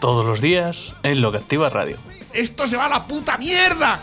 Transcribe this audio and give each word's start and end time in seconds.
Todos 0.00 0.24
los 0.24 0.40
días 0.40 0.94
en 1.02 1.20
Lo 1.20 1.30
que 1.30 1.38
Activa 1.38 1.68
Radio. 1.68 1.98
¡Esto 2.32 2.66
se 2.66 2.76
va 2.76 2.86
a 2.86 2.88
la 2.88 3.04
puta 3.04 3.36
mierda! 3.36 3.98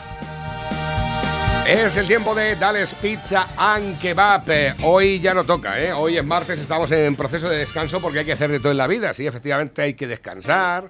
Es 1.67 1.97
el 1.97 2.05
tiempo 2.05 2.33
de 2.35 2.55
Dales 2.55 2.93
Pizza 2.93 3.47
and 3.57 3.99
Kebab. 3.99 4.43
Hoy 4.83 5.19
ya 5.19 5.33
no 5.33 5.43
toca, 5.43 5.79
¿eh? 5.79 5.91
Hoy 5.91 6.17
es 6.17 6.23
martes, 6.23 6.59
estamos 6.59 6.91
en 6.91 7.15
proceso 7.15 7.49
de 7.49 7.57
descanso 7.57 7.99
porque 7.99 8.19
hay 8.19 8.25
que 8.25 8.33
hacer 8.33 8.51
de 8.51 8.59
todo 8.59 8.71
en 8.71 8.77
la 8.77 8.87
vida. 8.87 9.13
Sí, 9.13 9.25
efectivamente 9.25 9.81
hay 9.81 9.95
que 9.95 10.07
descansar, 10.07 10.87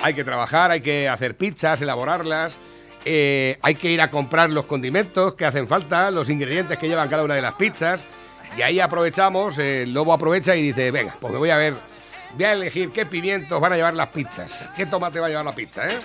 hay 0.00 0.14
que 0.14 0.24
trabajar, 0.24 0.70
hay 0.70 0.80
que 0.80 1.08
hacer 1.08 1.36
pizzas, 1.36 1.82
elaborarlas. 1.82 2.58
eh, 3.04 3.58
hay 3.62 3.74
que 3.74 3.90
ir 3.90 4.00
a 4.00 4.10
comprar 4.10 4.50
los 4.50 4.66
condimentos 4.66 5.34
que 5.34 5.44
hacen 5.44 5.68
falta, 5.68 6.10
los 6.10 6.30
ingredientes 6.30 6.78
que 6.78 6.88
llevan 6.88 7.08
cada 7.08 7.24
una 7.24 7.34
de 7.34 7.42
las 7.42 7.54
pizzas. 7.54 8.04
Y 8.56 8.62
ahí 8.62 8.80
aprovechamos, 8.80 9.58
eh, 9.58 9.82
el 9.82 9.92
lobo 9.92 10.12
aprovecha 10.12 10.56
y 10.56 10.62
dice, 10.62 10.90
venga, 10.90 11.14
pues 11.20 11.32
me 11.32 11.38
voy 11.38 11.50
a 11.50 11.56
ver, 11.56 11.74
voy 12.36 12.44
a 12.44 12.52
elegir 12.52 12.90
qué 12.90 13.06
pimientos 13.06 13.60
van 13.60 13.72
a 13.72 13.76
llevar 13.76 13.94
las 13.94 14.08
pizzas, 14.08 14.70
qué 14.76 14.86
tomate 14.86 15.18
va 15.20 15.26
a 15.26 15.28
llevar 15.30 15.44
la 15.44 15.54
pizza, 15.54 15.86
¿eh? 15.86 15.98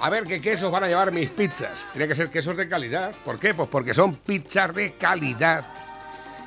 A 0.00 0.10
ver 0.10 0.24
qué 0.24 0.40
quesos 0.40 0.70
van 0.70 0.84
a 0.84 0.88
llevar 0.88 1.12
mis 1.12 1.30
pizzas. 1.30 1.86
Tiene 1.92 2.06
que 2.06 2.14
ser 2.14 2.28
quesos 2.28 2.54
de 2.56 2.68
calidad. 2.68 3.14
¿Por 3.24 3.38
qué? 3.38 3.54
Pues 3.54 3.68
porque 3.68 3.94
son 3.94 4.14
pizzas 4.14 4.74
de 4.74 4.92
calidad. 4.92 5.64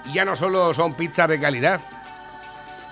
Y 0.05 0.13
ya 0.13 0.23
no 0.23 0.35
solo 0.35 0.73
son 0.73 0.93
pizzas 0.93 1.27
de 1.27 1.39
calidad, 1.39 1.81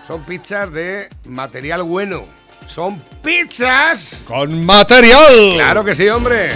son 0.08 0.24
pizzas 0.24 0.72
de 0.72 1.10
material 1.26 1.84
bueno. 1.84 2.24
Son 2.66 3.02
pizzas. 3.24 4.22
¡Con 4.26 4.66
material! 4.66 5.54
Claro 5.54 5.86
que 5.86 5.96
sí, 5.96 6.08
hombre. 6.10 6.52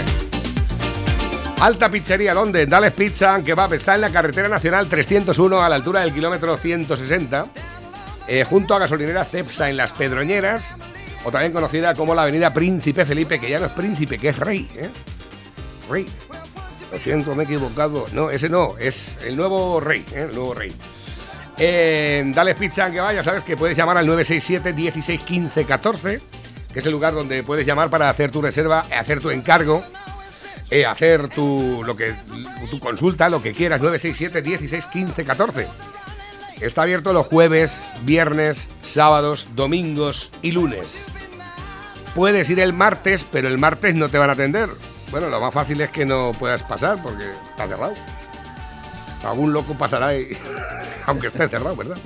Alta 1.60 1.88
Pizzería, 1.88 2.34
¿dónde? 2.34 2.66
Dales 2.66 2.92
Pizza 2.92 3.34
and 3.34 3.46
Kebab. 3.46 3.72
Está 3.74 3.94
en 3.94 4.00
la 4.02 4.10
carretera 4.10 4.48
nacional 4.48 4.88
301 4.88 5.62
a 5.62 5.68
la 5.68 5.76
altura 5.76 6.00
del 6.00 6.12
kilómetro 6.12 6.56
160. 6.56 7.46
Eh, 8.28 8.44
junto 8.44 8.74
a 8.74 8.78
gasolinera 8.78 9.24
Cepsa 9.24 9.70
en 9.70 9.76
Las 9.76 9.92
Pedroñeras. 9.92 10.74
O 11.24 11.30
también 11.30 11.52
conocida 11.52 11.94
como 11.94 12.14
la 12.14 12.22
avenida 12.22 12.52
Príncipe 12.52 13.04
Felipe, 13.04 13.38
que 13.38 13.48
ya 13.48 13.60
no 13.60 13.66
es 13.66 13.72
príncipe, 13.72 14.18
que 14.18 14.30
es 14.30 14.38
rey. 14.38 14.68
¿eh? 14.76 14.90
Rey. 15.88 16.06
Lo 16.90 16.98
siento, 16.98 17.34
me 17.34 17.44
he 17.44 17.46
equivocado. 17.46 18.06
No, 18.12 18.28
ese 18.30 18.48
no, 18.48 18.76
es 18.78 19.18
el 19.24 19.36
nuevo 19.36 19.80
rey. 19.80 20.04
¿eh? 20.12 20.26
El 20.28 20.34
nuevo 20.34 20.54
rey. 20.54 20.72
En 21.58 22.32
Dales 22.32 22.56
Pizza 22.56 22.86
and 22.86 22.94
Kebab, 22.94 23.14
ya 23.14 23.22
sabes 23.22 23.44
que 23.44 23.56
puedes 23.56 23.76
llamar 23.76 23.98
al 23.98 24.06
967 24.06 24.72
16 24.72 25.20
15 25.20 25.64
14, 25.64 26.20
que 26.72 26.78
es 26.80 26.86
el 26.86 26.92
lugar 26.92 27.14
donde 27.14 27.44
puedes 27.44 27.64
llamar 27.64 27.88
para 27.88 28.10
hacer 28.10 28.30
tu 28.32 28.42
reserva, 28.42 28.80
hacer 28.90 29.20
tu 29.20 29.30
encargo 29.30 29.84
eh, 30.72 30.86
hacer 30.86 31.28
tu, 31.28 31.82
lo 31.84 31.94
que, 31.94 32.14
tu 32.70 32.80
consulta, 32.80 33.28
lo 33.28 33.42
que 33.42 33.52
quieras, 33.52 33.78
967 33.78 34.40
16 34.40 34.86
15 34.86 35.24
14. 35.26 35.66
Está 36.60 36.82
abierto 36.82 37.12
los 37.12 37.26
jueves, 37.26 37.82
viernes, 38.02 38.68
sábados, 38.82 39.48
domingos 39.54 40.30
y 40.42 40.52
lunes. 40.52 41.04
Puedes 42.14 42.48
ir 42.50 42.60
el 42.60 42.72
martes, 42.72 43.26
pero 43.30 43.48
el 43.48 43.58
martes 43.58 43.94
no 43.94 44.08
te 44.08 44.18
van 44.18 44.30
a 44.30 44.34
atender. 44.34 44.68
Bueno, 45.10 45.28
lo 45.28 45.40
más 45.40 45.52
fácil 45.52 45.80
es 45.80 45.90
que 45.90 46.06
no 46.06 46.32
puedas 46.38 46.62
pasar 46.62 46.98
porque 47.02 47.24
está 47.50 47.66
cerrado. 47.66 47.94
Algún 49.24 49.52
loco 49.52 49.74
pasará 49.74 50.14
y... 50.16 50.36
aunque 51.06 51.28
esté 51.28 51.48
cerrado, 51.48 51.74
¿verdad? 51.76 51.96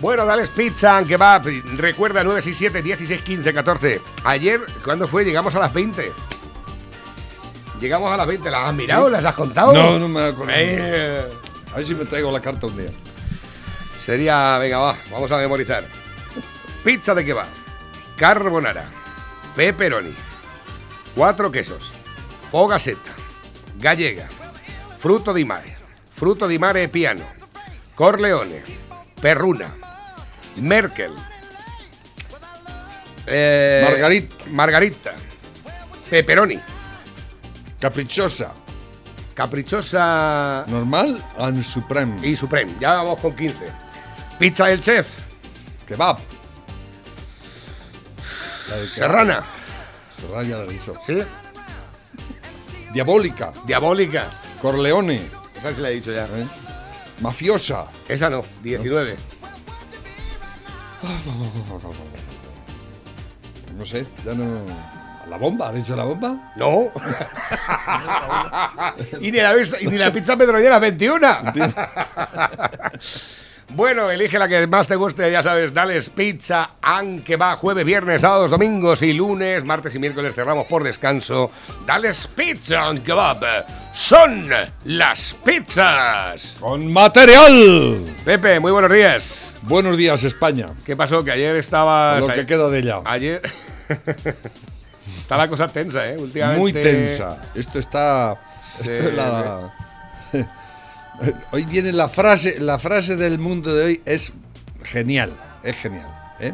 Bueno, 0.00 0.26
dales 0.26 0.48
pizza 0.50 0.98
and 0.98 1.06
kebab. 1.06 1.44
Recuerda 1.76 2.24
967 2.24 2.82
16 2.82 3.22
15 3.22 3.52
14. 3.54 4.00
Ayer, 4.24 4.60
¿cuándo 4.84 5.06
fue? 5.06 5.24
Llegamos 5.24 5.54
a 5.54 5.60
las 5.60 5.72
20. 5.72 6.12
Llegamos 7.80 8.12
a 8.12 8.16
las 8.16 8.26
20. 8.26 8.50
¿Las 8.50 8.68
has 8.68 8.74
mirado? 8.74 9.08
¿Las 9.08 9.24
has 9.24 9.34
contado? 9.34 9.72
No, 9.72 9.98
no 9.98 10.08
me 10.08 10.22
acuerdo. 10.24 10.52
Eh, 10.56 11.24
A 11.72 11.76
ver 11.76 11.84
si 11.84 11.94
me 11.94 12.04
traigo 12.04 12.30
la 12.32 12.40
carta 12.40 12.66
un 12.66 12.76
día. 12.76 12.90
Sería, 14.02 14.58
venga, 14.58 14.78
va, 14.78 14.96
vamos 15.10 15.30
a 15.30 15.36
memorizar. 15.36 15.84
Pizza 16.84 17.14
de 17.14 17.24
kebab, 17.24 17.46
carbonara, 18.16 18.88
pepperoni, 19.54 20.12
cuatro 21.14 21.50
quesos, 21.50 21.92
fogasetta, 22.50 23.12
gallega, 23.78 24.26
fruto 24.98 25.32
di 25.32 25.44
mare, 25.44 25.76
fruto 26.10 26.46
di 26.46 26.58
mare 26.58 26.88
piano, 26.88 27.24
corleone, 27.94 28.62
perruna, 29.20 29.72
merkel, 30.56 31.14
eh, 33.26 33.86
Margarita. 33.88 34.34
margarita, 34.50 35.14
pepperoni, 36.08 36.60
Caprichosa. 37.78 38.52
caprichosa 39.34 40.64
Normal 40.66 41.20
and 41.38 41.62
supreme. 41.62 42.16
y 42.26 42.36
supreme. 42.36 42.72
Ya 42.80 42.96
vamos 42.96 43.18
con 43.20 43.34
15. 43.34 43.66
Pizza 44.42 44.66
del 44.66 44.80
chef, 44.80 45.06
Kebab. 45.86 46.18
La 48.70 48.76
del 48.76 48.88
serrana, 48.88 49.44
Serrana 50.16 50.42
ya 50.42 50.58
la 50.58 50.64
he 50.64 50.68
dicho. 50.72 50.94
¿sí? 51.00 51.16
Diabólica. 52.92 53.52
Diabólica. 53.64 54.30
Corleone. 54.60 55.28
Esa 55.56 55.72
se 55.72 55.80
la 55.80 55.90
he 55.90 55.94
dicho 55.94 56.10
ya. 56.10 56.24
¿eh? 56.24 56.44
Mafiosa. 57.20 57.86
Esa 58.08 58.28
no, 58.30 58.42
19. 58.64 59.16
No 63.78 63.86
sé, 63.86 64.04
ya 64.24 64.34
no. 64.34 64.44
¿La 65.30 65.36
bomba? 65.36 65.68
¿Has 65.68 65.76
dicho 65.76 65.94
la 65.94 66.02
bomba? 66.02 66.52
No. 66.56 66.90
y, 69.20 69.30
ni 69.30 69.38
la, 69.38 69.54
y 69.80 69.86
ni 69.86 69.98
la 69.98 70.12
pizza 70.12 70.36
pedroñera 70.36 70.80
21. 70.80 71.28
bueno, 73.74 74.10
elige 74.10 74.38
la 74.38 74.48
que 74.48 74.66
más 74.66 74.86
te 74.86 74.96
guste, 74.96 75.30
ya 75.30 75.42
sabes, 75.42 75.72
dales 75.72 76.10
pizza, 76.10 76.72
aunque 76.82 77.36
va 77.36 77.56
jueves, 77.56 77.84
viernes, 77.84 78.20
sábados, 78.20 78.50
domingos 78.50 79.02
y 79.02 79.12
lunes, 79.12 79.64
martes 79.64 79.94
y 79.94 79.98
miércoles 79.98 80.34
cerramos 80.34 80.66
por 80.66 80.84
descanso. 80.84 81.50
Dales 81.86 82.26
pizza 82.26 82.86
and 82.86 83.02
kebab. 83.02 83.64
Son 83.94 84.48
las 84.84 85.34
pizzas. 85.34 86.56
¡Con 86.60 86.92
material! 86.92 88.04
Pepe, 88.24 88.60
muy 88.60 88.72
buenos 88.72 88.92
días. 88.92 89.54
Buenos 89.62 89.96
días, 89.96 90.24
España. 90.24 90.68
¿Qué 90.84 90.96
pasó? 90.96 91.24
Que 91.24 91.32
ayer 91.32 91.56
estabas... 91.56 92.20
Lo 92.20 92.28
que 92.28 92.46
queda 92.46 92.68
de 92.68 92.78
ella. 92.78 93.00
Ayer... 93.04 93.42
Está 95.18 95.36
la 95.36 95.48
cosa 95.48 95.68
tensa, 95.68 96.08
¿eh? 96.08 96.16
Últimamente... 96.18 96.60
Muy 96.60 96.72
tensa. 96.72 97.42
Esto 97.54 97.78
está. 97.78 98.36
Esto 98.62 98.92
es 98.92 99.14
la. 99.14 99.72
Hoy 101.50 101.64
viene 101.64 101.92
la 101.92 102.08
frase. 102.08 102.60
La 102.60 102.78
frase 102.78 103.16
del 103.16 103.38
mundo 103.38 103.74
de 103.74 103.84
hoy 103.84 104.02
es 104.04 104.32
genial. 104.82 105.36
Es 105.62 105.76
genial. 105.76 106.08
¿eh? 106.40 106.52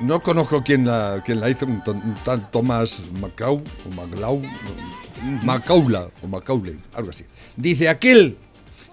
No 0.00 0.20
conozco 0.20 0.62
quién 0.62 0.86
la, 0.86 1.22
quién 1.24 1.40
la 1.40 1.50
hizo, 1.50 1.66
un, 1.66 1.82
un 1.86 2.40
Thomas 2.50 3.02
Macau 3.12 3.62
o 3.86 3.90
Maclau, 3.90 4.42
Macaula 5.42 6.08
o 6.22 6.26
Macaulay, 6.26 6.76
algo 6.94 7.10
así. 7.10 7.24
Dice 7.56 7.88
aquel 7.88 8.36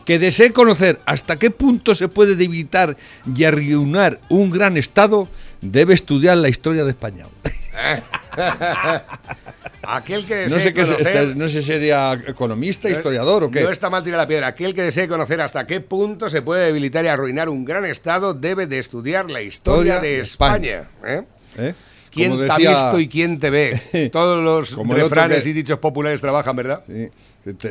que 0.05 0.19
desee 0.19 0.53
conocer 0.53 0.99
hasta 1.05 1.37
qué 1.37 1.51
punto 1.51 1.95
se 1.95 2.07
puede 2.07 2.35
debilitar 2.35 2.95
y 3.35 3.43
arruinar 3.43 4.19
un 4.29 4.49
gran 4.51 4.77
Estado, 4.77 5.27
debe 5.61 5.93
estudiar 5.93 6.37
la 6.37 6.49
historia 6.49 6.83
de 6.83 6.91
España. 6.91 7.25
Aquel 9.89 10.25
que 10.25 10.47
No 10.47 10.55
desee 10.55 10.59
sé 10.59 10.73
qué 10.73 10.81
conocer- 10.83 11.07
este- 11.07 11.35
no 11.35 11.47
sé 11.47 11.61
si 11.61 11.67
sería 11.67 12.13
economista, 12.27 12.89
historiador 12.89 13.45
o 13.45 13.51
qué. 13.51 13.61
No 13.63 13.71
está 13.71 13.89
mal 13.89 14.03
tirar 14.03 14.19
la 14.19 14.27
piedra. 14.27 14.47
Aquel 14.47 14.73
que 14.73 14.81
desee 14.83 15.07
conocer 15.07 15.39
hasta 15.41 15.65
qué 15.65 15.79
punto 15.81 16.29
se 16.29 16.41
puede 16.41 16.65
debilitar 16.65 17.05
y 17.05 17.07
arruinar 17.07 17.47
un 17.49 17.63
gran 17.63 17.85
Estado 17.85 18.33
debe 18.33 18.67
de 18.67 18.79
estudiar 18.79 19.29
la 19.31 19.41
historia 19.41 19.95
Historia 19.95 19.99
de 20.01 20.07
de 20.07 20.19
España. 20.19 20.83
¿eh? 21.05 21.23
¿Eh? 21.57 21.73
¿Quién 22.11 22.37
te 22.37 22.51
ha 22.51 22.57
visto 22.57 22.99
y 22.99 23.07
quién 23.07 23.39
te 23.39 23.49
ve? 23.49 24.09
Todos 24.13 24.43
los 24.43 24.71
Como 24.75 24.93
refranes 24.93 25.43
que- 25.43 25.49
y 25.49 25.53
dichos 25.53 25.79
populares 25.79 26.19
trabajan, 26.19 26.55
¿verdad? 26.55 26.83
Sí, 26.87 27.09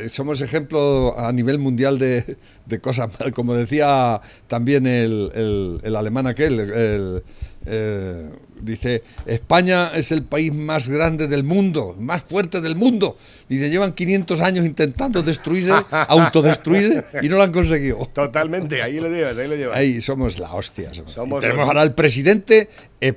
somos 0.09 0.41
ejemplo 0.41 1.13
a 1.19 1.31
nivel 1.31 1.59
mundial 1.59 1.99
de, 1.99 2.35
de 2.65 2.79
cosas. 2.79 3.11
Como 3.35 3.53
decía 3.53 4.19
también 4.47 4.87
el, 4.87 5.31
el- 5.35 5.79
el 5.83 5.95
alemán 5.95 6.25
aquel, 6.25 6.59
el- 6.59 7.23
eh, 7.65 8.29
dice, 8.61 9.03
España 9.25 9.91
es 9.93 10.11
el 10.11 10.23
país 10.23 10.53
más 10.53 10.87
grande 10.87 11.27
del 11.27 11.43
mundo, 11.43 11.95
más 11.99 12.23
fuerte 12.23 12.61
del 12.61 12.75
mundo. 12.75 13.17
Dice, 13.49 13.69
llevan 13.69 13.93
500 13.93 14.41
años 14.41 14.65
intentando 14.65 15.23
destruirse, 15.23 15.71
autodestruirse 15.91 17.03
y 17.21 17.29
no 17.29 17.37
lo 17.37 17.43
han 17.43 17.51
conseguido. 17.51 18.05
Totalmente, 18.13 18.81
ahí 18.81 18.99
lo 18.99 19.09
llevas, 19.09 19.37
ahí 19.37 19.47
lo 19.47 19.55
llevas. 19.55 19.77
Ahí 19.77 20.01
somos 20.01 20.39
la 20.39 20.53
hostia. 20.53 20.91
somos. 20.93 21.39
Tenemos 21.39 21.59
los- 21.61 21.67
ahora 21.67 21.81
al 21.81 21.93
presidente 21.95 22.69
eh, 23.01 23.13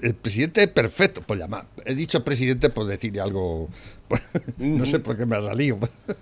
el 0.00 0.14
presidente 0.14 0.62
es 0.62 0.68
perfecto, 0.68 1.22
por 1.22 1.38
llamar. 1.38 1.64
He 1.86 1.94
dicho 1.94 2.22
presidente 2.24 2.68
por 2.68 2.86
decirle 2.86 3.20
algo. 3.20 3.68
no 4.58 4.84
sé 4.84 4.98
por 4.98 5.16
qué 5.16 5.24
me 5.24 5.36
ha 5.36 5.40
salido. 5.40 5.78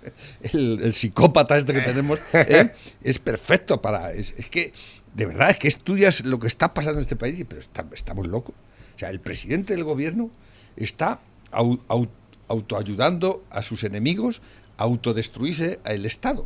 El, 0.53 0.79
el 0.81 0.93
psicópata 0.93 1.57
este 1.57 1.73
que 1.73 1.81
tenemos 1.81 2.17
¿eh? 2.31 2.71
es 3.03 3.19
perfecto 3.19 3.81
para. 3.81 4.13
Es, 4.13 4.33
es 4.37 4.47
que, 4.49 4.71
de 5.13 5.25
verdad, 5.25 5.49
es 5.51 5.59
que 5.59 5.67
estudias 5.67 6.23
lo 6.25 6.39
que 6.39 6.47
está 6.47 6.73
pasando 6.73 6.99
en 6.99 7.01
este 7.01 7.15
país, 7.15 7.39
y, 7.39 7.43
pero 7.43 7.61
estamos 7.93 8.27
locos. 8.27 8.55
O 8.95 8.99
sea, 8.99 9.09
el 9.09 9.19
presidente 9.19 9.73
del 9.75 9.83
gobierno 9.83 10.29
está 10.75 11.19
au- 11.51 11.79
au- 11.87 12.09
autoayudando 12.47 13.43
a 13.49 13.61
sus 13.63 13.83
enemigos 13.83 14.41
a 14.77 14.83
autodestruirse 14.83 15.79
el 15.85 16.05
Estado. 16.05 16.45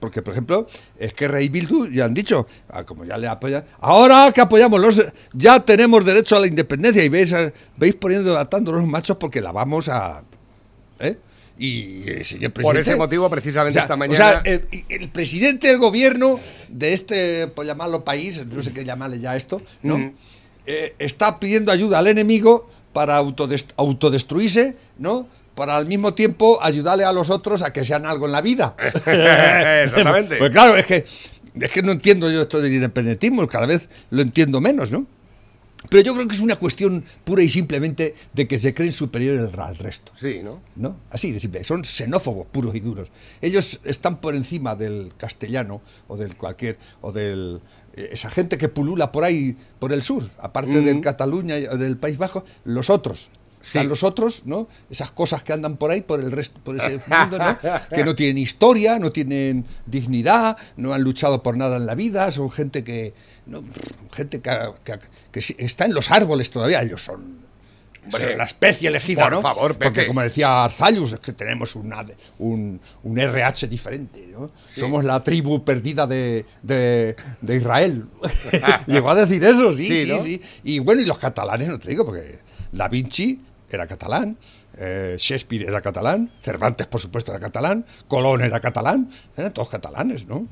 Porque, 0.00 0.20
por 0.20 0.32
ejemplo, 0.32 0.66
es 0.98 1.14
que 1.14 1.28
Rey 1.28 1.48
Bildu 1.48 1.86
ya 1.86 2.06
han 2.06 2.14
dicho, 2.14 2.46
ah, 2.70 2.82
como 2.82 3.04
ya 3.04 3.16
le 3.16 3.28
apoyan, 3.28 3.64
ahora 3.80 4.32
que 4.34 4.40
apoyamos 4.40 4.80
los, 4.80 5.00
ya 5.32 5.60
tenemos 5.64 6.04
derecho 6.04 6.34
a 6.36 6.40
la 6.40 6.48
independencia 6.48 7.04
y 7.04 7.08
veis, 7.08 7.32
veis 7.76 7.94
poniendo, 7.94 8.36
atando 8.36 8.72
los 8.72 8.84
machos 8.84 9.16
porque 9.16 9.40
la 9.40 9.52
vamos 9.52 9.88
a... 9.88 10.24
¿eh? 10.98 11.16
Y 11.56 12.08
el 12.10 12.24
señor 12.24 12.52
Por 12.52 12.62
presidente... 12.64 12.90
ese 12.90 12.96
motivo, 12.96 13.30
precisamente 13.30 13.70
O 13.70 13.74
sea, 13.74 13.82
esta 13.82 13.94
o 13.94 13.96
mañana. 13.96 14.16
sea, 14.16 14.42
el, 14.44 14.66
el 14.88 15.08
presidente 15.10 15.68
del 15.68 15.78
gobierno 15.78 16.40
de 16.68 16.92
este, 16.92 17.46
por 17.46 17.64
llamarlo 17.64 18.02
país, 18.04 18.44
no 18.46 18.62
sé 18.62 18.72
qué 18.72 18.84
llamarle 18.84 19.20
ya 19.20 19.36
esto, 19.36 19.62
¿no? 19.82 19.98
Mm. 19.98 20.12
Eh, 20.66 20.94
está 20.98 21.38
pidiendo 21.38 21.70
ayuda 21.70 21.98
al 22.00 22.06
enemigo 22.08 22.68
para 22.92 23.20
autodest- 23.20 23.72
autodestruirse, 23.76 24.74
¿no? 24.98 25.28
Para 25.54 25.76
al 25.76 25.86
mismo 25.86 26.14
tiempo 26.14 26.58
ayudarle 26.60 27.04
a 27.04 27.12
los 27.12 27.30
otros 27.30 27.62
a 27.62 27.72
que 27.72 27.84
sean 27.84 28.04
algo 28.06 28.26
en 28.26 28.32
la 28.32 28.40
vida. 28.40 28.74
Exactamente. 29.84 30.36
Pues 30.38 30.50
claro, 30.50 30.76
es 30.76 30.86
que, 30.86 31.04
es 31.60 31.70
que 31.70 31.82
no 31.82 31.92
entiendo 31.92 32.30
yo 32.30 32.42
esto 32.42 32.60
del 32.60 32.72
independentismo, 32.74 33.46
cada 33.46 33.66
vez 33.66 33.88
lo 34.10 34.22
entiendo 34.22 34.60
menos, 34.60 34.90
¿no? 34.90 35.06
Pero 35.88 36.02
yo 36.02 36.14
creo 36.14 36.26
que 36.26 36.34
es 36.34 36.40
una 36.40 36.56
cuestión 36.56 37.04
pura 37.24 37.42
y 37.42 37.48
simplemente 37.48 38.14
de 38.32 38.48
que 38.48 38.58
se 38.58 38.72
creen 38.74 38.92
superiores 38.92 39.52
al 39.58 39.76
resto. 39.76 40.12
Sí, 40.18 40.40
¿no? 40.42 40.60
¿no? 40.76 40.96
Así 41.10 41.30
de 41.32 41.38
simple. 41.40 41.62
Son 41.64 41.84
xenófobos 41.84 42.46
puros 42.46 42.74
y 42.74 42.80
duros. 42.80 43.10
Ellos 43.42 43.80
están 43.84 44.16
por 44.20 44.34
encima 44.34 44.74
del 44.76 45.12
castellano 45.16 45.82
o 46.08 46.16
del 46.16 46.36
cualquier 46.36 46.78
o 47.02 47.12
del 47.12 47.60
eh, 47.96 48.08
esa 48.12 48.28
gente 48.30 48.58
que 48.58 48.68
pulula 48.68 49.12
por 49.12 49.22
ahí 49.24 49.56
por 49.78 49.92
el 49.92 50.02
sur, 50.02 50.28
aparte 50.38 50.80
Mm. 50.80 50.84
del 50.84 51.00
Cataluña 51.00 51.58
y- 51.58 51.66
del 51.78 51.96
País 51.96 52.18
Bajo, 52.18 52.44
los 52.64 52.90
otros. 52.90 53.28
Sí. 53.60 53.78
Están 53.78 53.88
los 53.88 54.02
otros, 54.02 54.42
¿no? 54.44 54.68
Esas 54.90 55.10
cosas 55.12 55.42
que 55.42 55.52
andan 55.54 55.76
por 55.78 55.90
ahí, 55.90 56.02
por 56.02 56.20
el 56.20 56.30
resto, 56.32 56.60
por 56.62 56.76
ese 56.76 57.00
mundo, 57.08 57.38
¿no? 57.38 57.56
Que 57.94 58.04
no 58.04 58.14
tienen 58.14 58.36
historia, 58.36 58.98
no 58.98 59.10
tienen 59.12 59.64
dignidad, 59.86 60.56
no 60.76 60.92
han 60.92 61.02
luchado 61.02 61.42
por 61.42 61.56
nada 61.56 61.76
en 61.76 61.86
la 61.86 61.94
vida, 61.94 62.30
son 62.30 62.50
gente 62.50 62.84
que, 62.84 63.14
no, 63.46 63.62
gente 64.12 64.40
que, 64.40 64.50
que- 64.84 64.98
que 65.30 65.42
sí- 65.42 65.56
está 65.58 65.84
en 65.84 65.94
los 65.94 66.10
árboles 66.10 66.50
todavía. 66.50 66.82
Ellos 66.82 67.02
son, 67.02 67.44
Hombre, 68.04 68.36
la 68.36 68.44
especie 68.44 68.88
elegida, 68.88 69.24
por 69.24 69.32
¿no? 69.32 69.40
favor. 69.42 69.78
Porque 69.78 70.06
como 70.06 70.20
decía 70.20 70.64
Arzallus, 70.64 71.12
es 71.12 71.20
que 71.20 71.32
tenemos 71.32 71.74
una, 71.74 72.04
un, 72.38 72.78
un 73.02 73.18
RH 73.18 73.66
diferente, 73.66 74.26
¿no? 74.30 74.50
Somos 74.76 75.04
la 75.04 75.22
tribu 75.24 75.64
perdida 75.64 76.06
de, 76.06 76.44
de- 76.62 77.16
de 77.40 77.56
Israel. 77.56 78.04
Llegó 78.86 79.10
a 79.10 79.14
decir 79.14 79.42
eso, 79.44 79.72
sí, 79.72 79.84
Sí, 79.84 80.02
sí, 80.04 80.08
¿no? 80.10 80.22
sí. 80.22 80.42
Y 80.64 80.78
bueno, 80.80 81.00
y 81.00 81.06
los 81.06 81.18
catalanes, 81.18 81.68
no 81.68 81.78
te 81.78 81.88
digo, 81.88 82.04
porque 82.04 82.38
Da 82.72 82.88
Vinci 82.88 83.40
era 83.70 83.86
catalán, 83.86 84.36
eh, 84.76 85.14
Shakespeare 85.18 85.66
era 85.68 85.80
catalán, 85.80 86.30
Cervantes, 86.42 86.86
por 86.86 87.00
supuesto, 87.00 87.30
era 87.32 87.40
catalán, 87.40 87.86
Colón 88.06 88.42
era 88.42 88.60
catalán, 88.60 89.08
eran 89.36 89.52
todos 89.54 89.68
catalanes, 89.70 90.26
¿no? 90.26 90.46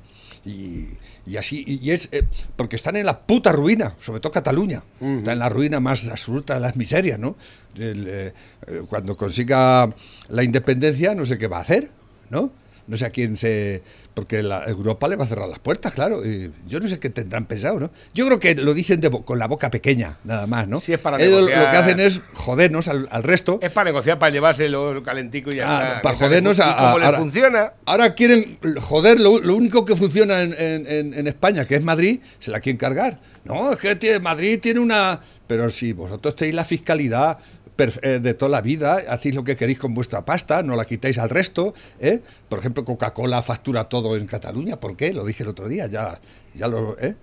Y, 0.46 0.88
y 1.24 1.36
así, 1.36 1.64
y 1.66 1.90
es 1.90 2.08
eh, 2.12 2.24
porque 2.56 2.76
están 2.76 2.96
en 2.96 3.06
la 3.06 3.20
puta 3.20 3.52
ruina, 3.52 3.94
sobre 4.00 4.20
todo 4.20 4.32
Cataluña, 4.32 4.82
está 5.00 5.32
en 5.32 5.38
la 5.38 5.48
ruina 5.48 5.78
más 5.78 6.08
absoluta 6.08 6.54
de 6.54 6.60
las 6.60 6.76
miserias, 6.76 7.18
¿no? 7.18 7.36
El, 7.76 8.06
eh, 8.08 8.32
eh, 8.66 8.82
cuando 8.88 9.16
consiga 9.16 9.94
la 10.28 10.42
independencia, 10.42 11.14
no 11.14 11.24
sé 11.24 11.38
qué 11.38 11.46
va 11.46 11.58
a 11.58 11.62
hacer, 11.62 11.90
¿no? 12.30 12.50
No 12.86 12.96
sé 12.96 13.06
a 13.06 13.10
quién 13.10 13.36
se. 13.36 13.82
Porque 14.14 14.42
la 14.42 14.64
Europa 14.64 15.08
le 15.08 15.16
va 15.16 15.24
a 15.24 15.26
cerrar 15.28 15.48
las 15.48 15.58
puertas, 15.58 15.92
claro. 15.94 16.22
y 16.26 16.50
yo 16.68 16.80
no 16.80 16.88
sé 16.88 16.98
qué 16.98 17.08
tendrán 17.08 17.46
pensado, 17.46 17.80
¿no? 17.80 17.90
Yo 18.12 18.26
creo 18.26 18.38
que 18.38 18.54
lo 18.56 18.74
dicen 18.74 19.00
de 19.00 19.08
bo- 19.08 19.24
con 19.24 19.38
la 19.38 19.46
boca 19.46 19.70
pequeña, 19.70 20.18
nada 20.24 20.46
más, 20.46 20.68
¿no? 20.68 20.80
Sí, 20.80 20.92
es 20.92 20.98
para 20.98 21.16
Ellos 21.16 21.40
lo 21.42 21.46
negociar. 21.48 21.70
que 21.70 21.76
hacen 21.78 22.00
es 22.00 22.20
jodernos 22.34 22.88
al, 22.88 23.08
al 23.10 23.22
resto. 23.22 23.58
Es 23.62 23.70
para 23.70 23.86
negociar, 23.86 24.18
para 24.18 24.30
llevárselo 24.30 25.02
calentico 25.02 25.50
y 25.50 25.56
ya 25.56 25.64
Ah, 25.66 25.88
está. 25.88 26.02
para 26.02 26.16
jodernos 26.16 26.60
a, 26.60 26.72
a- 26.92 26.98
le 26.98 27.04
ahora- 27.06 27.18
funciona. 27.18 27.72
Ahora 27.86 28.14
quieren 28.14 28.58
joder 28.82 29.18
lo, 29.18 29.38
lo 29.38 29.54
único 29.56 29.86
que 29.86 29.96
funciona 29.96 30.42
en, 30.42 30.52
en- 30.58 30.86
en- 30.86 31.14
en 31.14 31.26
España, 31.26 31.64
que 31.64 31.76
es 31.76 31.82
Madrid, 31.82 32.20
se 32.38 32.50
la 32.50 32.60
quieren 32.60 32.76
cargar. 32.76 33.18
No, 33.44 33.72
es 33.72 33.78
que 33.78 33.96
tiene- 33.96 34.18
Madrid 34.18 34.58
tiene 34.60 34.80
una. 34.80 35.20
Pero 35.46 35.70
si 35.70 35.92
vosotros 35.94 36.36
tenéis 36.36 36.54
la 36.54 36.64
fiscalidad 36.66 37.38
de 37.76 38.34
toda 38.34 38.50
la 38.50 38.60
vida, 38.60 38.98
hacéis 39.08 39.34
lo 39.34 39.42
que 39.44 39.56
queréis 39.56 39.78
con 39.78 39.94
vuestra 39.94 40.24
pasta, 40.24 40.62
no 40.62 40.76
la 40.76 40.84
quitáis 40.84 41.18
al 41.18 41.30
resto. 41.30 41.74
¿eh? 42.00 42.20
Por 42.48 42.58
ejemplo, 42.58 42.84
Coca-Cola 42.84 43.42
factura 43.42 43.84
todo 43.84 44.16
en 44.16 44.26
Cataluña. 44.26 44.78
¿Por 44.78 44.96
qué? 44.96 45.12
Lo 45.12 45.24
dije 45.24 45.42
el 45.42 45.48
otro 45.48 45.68
día. 45.68 45.86
Ya, 45.86 46.20
ya 46.54 46.68
lo. 46.68 46.96
¿eh? 47.00 47.14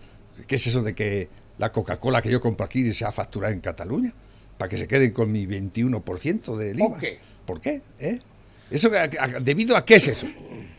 ¿Qué 0.48 0.56
es 0.56 0.68
eso 0.68 0.82
de 0.84 0.94
que 0.96 1.30
la 1.58 1.72
Coca-Cola 1.72 2.22
que 2.22 2.30
yo 2.30 2.42
compro 2.42 2.66
aquí 2.66 2.92
se 2.94 3.06
ha 3.06 3.12
facturado 3.12 3.54
en 3.54 3.60
Cataluña? 3.62 4.12
Para 4.58 4.68
que 4.70 4.78
se 4.78 4.88
queden 4.88 5.12
con 5.12 5.32
mi 5.32 5.46
21% 5.46 6.56
del 6.58 6.78
IVA. 6.80 6.90
¿Por 6.90 7.00
qué? 7.00 7.20
¿Por 7.46 7.62
qué? 7.62 7.82
¿Eh? 8.00 8.20
¿Eso 8.72 8.90
a- 8.94 9.24
a- 9.24 9.40
debido 9.40 9.76
a 9.78 9.86
qué 9.86 9.96
es 9.96 10.08
eso? 10.10 10.28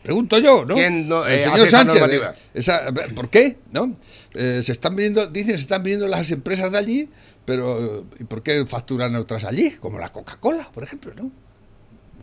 Pregunto 0.03 0.37
yo, 0.39 0.65
¿no? 0.65 0.75
¿Quién 0.75 1.07
no, 1.07 1.25
El 1.25 1.33
eh, 1.39 1.43
señor 1.43 1.67
Sánchez. 1.67 1.93
normativa? 1.99 2.31
eh, 2.31 2.35
esa- 2.53 2.91
¿Por 3.15 3.29
qué? 3.29 3.57
¿No? 3.71 3.95
Eh, 4.33 4.61
se 4.63 4.71
están 4.71 4.95
viendo, 4.95 5.27
dicen, 5.27 5.57
se 5.57 5.63
están 5.63 5.83
viendo 5.83 6.07
las 6.07 6.31
empresas 6.31 6.71
de 6.71 6.77
allí, 6.77 7.09
pero 7.45 8.05
¿y 8.19 8.23
por 8.25 8.43
qué 8.43 8.65
facturan 8.65 9.15
otras 9.15 9.43
allí? 9.43 9.71
Como 9.71 9.99
la 9.99 10.09
Coca-Cola, 10.09 10.69
por 10.73 10.83
ejemplo, 10.83 11.13
¿no? 11.15 11.31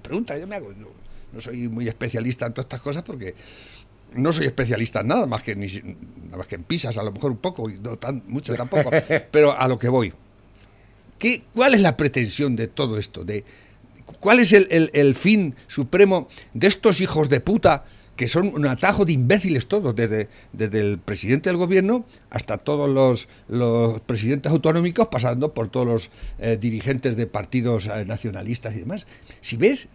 Pregunta, 0.02 0.36
yo 0.38 0.46
me 0.46 0.56
hago. 0.56 0.72
No, 0.72 0.86
no 1.32 1.40
soy 1.40 1.68
muy 1.68 1.88
especialista 1.88 2.46
en 2.46 2.52
todas 2.54 2.66
estas 2.66 2.80
cosas 2.80 3.02
porque 3.02 3.34
no 4.14 4.32
soy 4.32 4.46
especialista 4.46 5.00
en 5.00 5.08
nada 5.08 5.26
más 5.26 5.42
que 5.42 5.54
ni 5.54 5.66
nada 5.66 6.38
más 6.38 6.46
que 6.46 6.54
en 6.54 6.62
pizzas, 6.62 6.96
a 6.98 7.02
lo 7.02 7.12
mejor 7.12 7.30
un 7.32 7.36
poco, 7.38 7.68
y 7.68 7.78
no 7.80 7.96
tan 7.96 8.22
mucho 8.26 8.54
tampoco. 8.54 8.90
pero 9.30 9.58
a 9.58 9.66
lo 9.68 9.78
que 9.78 9.88
voy. 9.88 10.12
¿Qué, 11.18 11.42
¿Cuál 11.54 11.74
es 11.74 11.80
la 11.80 11.96
pretensión 11.96 12.54
de 12.56 12.68
todo 12.68 12.96
esto? 12.98 13.24
De, 13.24 13.44
¿Cuál 14.20 14.38
es 14.38 14.52
el, 14.52 14.68
el- 14.70 14.90
el 14.94 15.14
fin 15.14 15.54
supremo 15.66 16.28
de 16.54 16.68
estos 16.68 17.00
hijos 17.00 17.28
de 17.28 17.40
puta 17.40 17.84
que 18.18 18.26
son 18.28 18.48
un 18.52 18.66
atajo 18.66 19.04
de 19.04 19.12
imbéciles 19.12 19.66
todos, 19.68 19.94
desde, 19.94 20.28
desde 20.52 20.80
el 20.80 20.98
presidente 20.98 21.48
del 21.50 21.56
gobierno 21.56 22.04
hasta 22.30 22.58
todos 22.58 22.90
los, 22.90 23.28
los 23.48 24.00
presidentes 24.00 24.50
autonómicos, 24.50 25.06
pasando 25.06 25.54
por 25.54 25.68
todos 25.68 25.86
los 25.86 26.10
eh, 26.40 26.58
dirigentes 26.60 27.16
de 27.16 27.28
partidos 27.28 27.86
eh, 27.86 28.04
nacionalistas 28.04 28.74
y 28.74 28.80
demás? 28.80 29.06
Si 29.40 29.56
ves, 29.56 29.86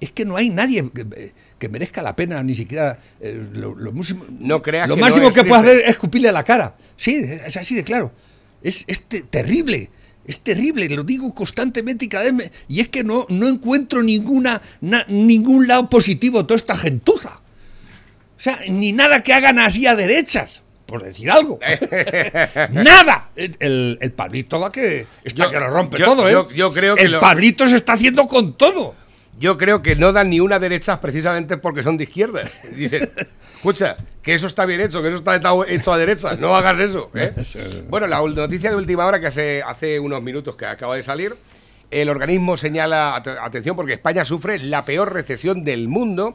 es 0.00 0.10
que 0.10 0.24
no 0.24 0.36
hay 0.36 0.50
nadie 0.50 0.90
que, 0.92 1.32
que 1.58 1.68
merezca 1.68 2.02
la 2.02 2.16
pena, 2.16 2.42
ni 2.42 2.56
siquiera 2.56 2.98
eh, 3.20 3.46
lo, 3.54 3.76
lo 3.76 3.92
No 4.40 4.60
creas 4.60 4.88
lo 4.88 4.96
que 4.96 5.00
máximo 5.00 5.28
no 5.28 5.32
que 5.32 5.44
puede 5.44 5.62
triste. 5.62 5.70
hacer 5.76 5.84
es 5.84 5.90
escupirle 5.90 6.28
a 6.28 6.32
la 6.32 6.42
cara. 6.42 6.76
Sí, 6.96 7.14
es 7.14 7.56
así 7.56 7.76
de 7.76 7.84
claro. 7.84 8.10
Es, 8.60 8.82
es 8.88 9.02
te- 9.04 9.22
terrible. 9.22 9.88
Es 10.26 10.40
terrible, 10.40 10.88
lo 10.90 11.04
digo 11.04 11.32
constantemente 11.32 12.04
y 12.04 12.08
cada 12.08 12.24
vez 12.24 12.32
me- 12.34 12.52
Y 12.68 12.80
es 12.80 12.88
que 12.88 13.02
no, 13.04 13.24
no 13.30 13.48
encuentro 13.48 14.02
ninguna, 14.02 14.60
na- 14.80 15.04
ningún 15.08 15.68
lado 15.68 15.88
positivo 15.88 16.44
toda 16.44 16.56
esta 16.58 16.76
gentuza. 16.76 17.40
O 18.38 18.40
sea, 18.40 18.60
ni 18.68 18.92
nada 18.92 19.22
que 19.22 19.32
hagan 19.34 19.58
así 19.58 19.86
a 19.86 19.96
derechas, 19.96 20.62
por 20.86 21.02
decir 21.02 21.30
algo. 21.30 21.58
¡Nada! 22.70 23.30
El, 23.36 23.98
el, 24.00 24.12
Pablito 24.12 24.60
va 24.60 24.70
que 24.72 25.06
está 25.24 25.44
Yo- 25.44 25.50
que 25.50 25.60
lo 25.60 25.70
rompe 25.70 25.98
yo- 25.98 26.04
todo, 26.04 26.28
¿eh? 26.28 26.32
yo- 26.32 26.50
yo 26.50 26.72
creo 26.72 26.94
que 26.96 27.02
El 27.02 27.12
lo- 27.12 27.20
Pablito 27.20 27.68
se 27.68 27.76
está 27.76 27.94
haciendo 27.94 28.26
con 28.28 28.54
todo. 28.56 28.94
Yo 29.38 29.56
creo 29.56 29.82
que 29.82 29.94
no 29.94 30.12
dan 30.12 30.30
ni 30.30 30.40
una 30.40 30.58
derecha 30.58 31.00
precisamente 31.00 31.58
porque 31.58 31.82
son 31.82 31.96
de 31.96 32.04
izquierda. 32.04 32.42
Dicen, 32.74 33.08
escucha, 33.56 33.96
que 34.22 34.34
eso 34.34 34.46
está 34.48 34.64
bien 34.66 34.80
hecho, 34.80 35.00
que 35.02 35.08
eso 35.08 35.18
está 35.18 35.36
hecho- 35.36 35.92
a 35.92 35.98
derecha, 35.98 36.34
no 36.36 36.56
hagas 36.56 36.78
eso. 36.80 37.10
¿eh? 37.14 37.32
Bueno, 37.88 38.06
la 38.06 38.20
noticia 38.20 38.70
de 38.70 38.76
última 38.76 39.06
hora 39.06 39.20
que 39.20 39.28
hace, 39.28 39.62
hace 39.64 39.98
unos 40.00 40.22
minutos 40.22 40.56
que 40.56 40.66
acaba 40.66 40.96
de 40.96 41.02
salir, 41.02 41.34
el 41.90 42.08
organismo 42.08 42.56
señala, 42.56 43.16
at- 43.16 43.26
atención, 43.40 43.76
porque 43.76 43.94
España 43.94 44.24
sufre 44.24 44.58
la 44.58 44.84
peor 44.84 45.12
recesión 45.12 45.64
del 45.64 45.88
mundo, 45.88 46.34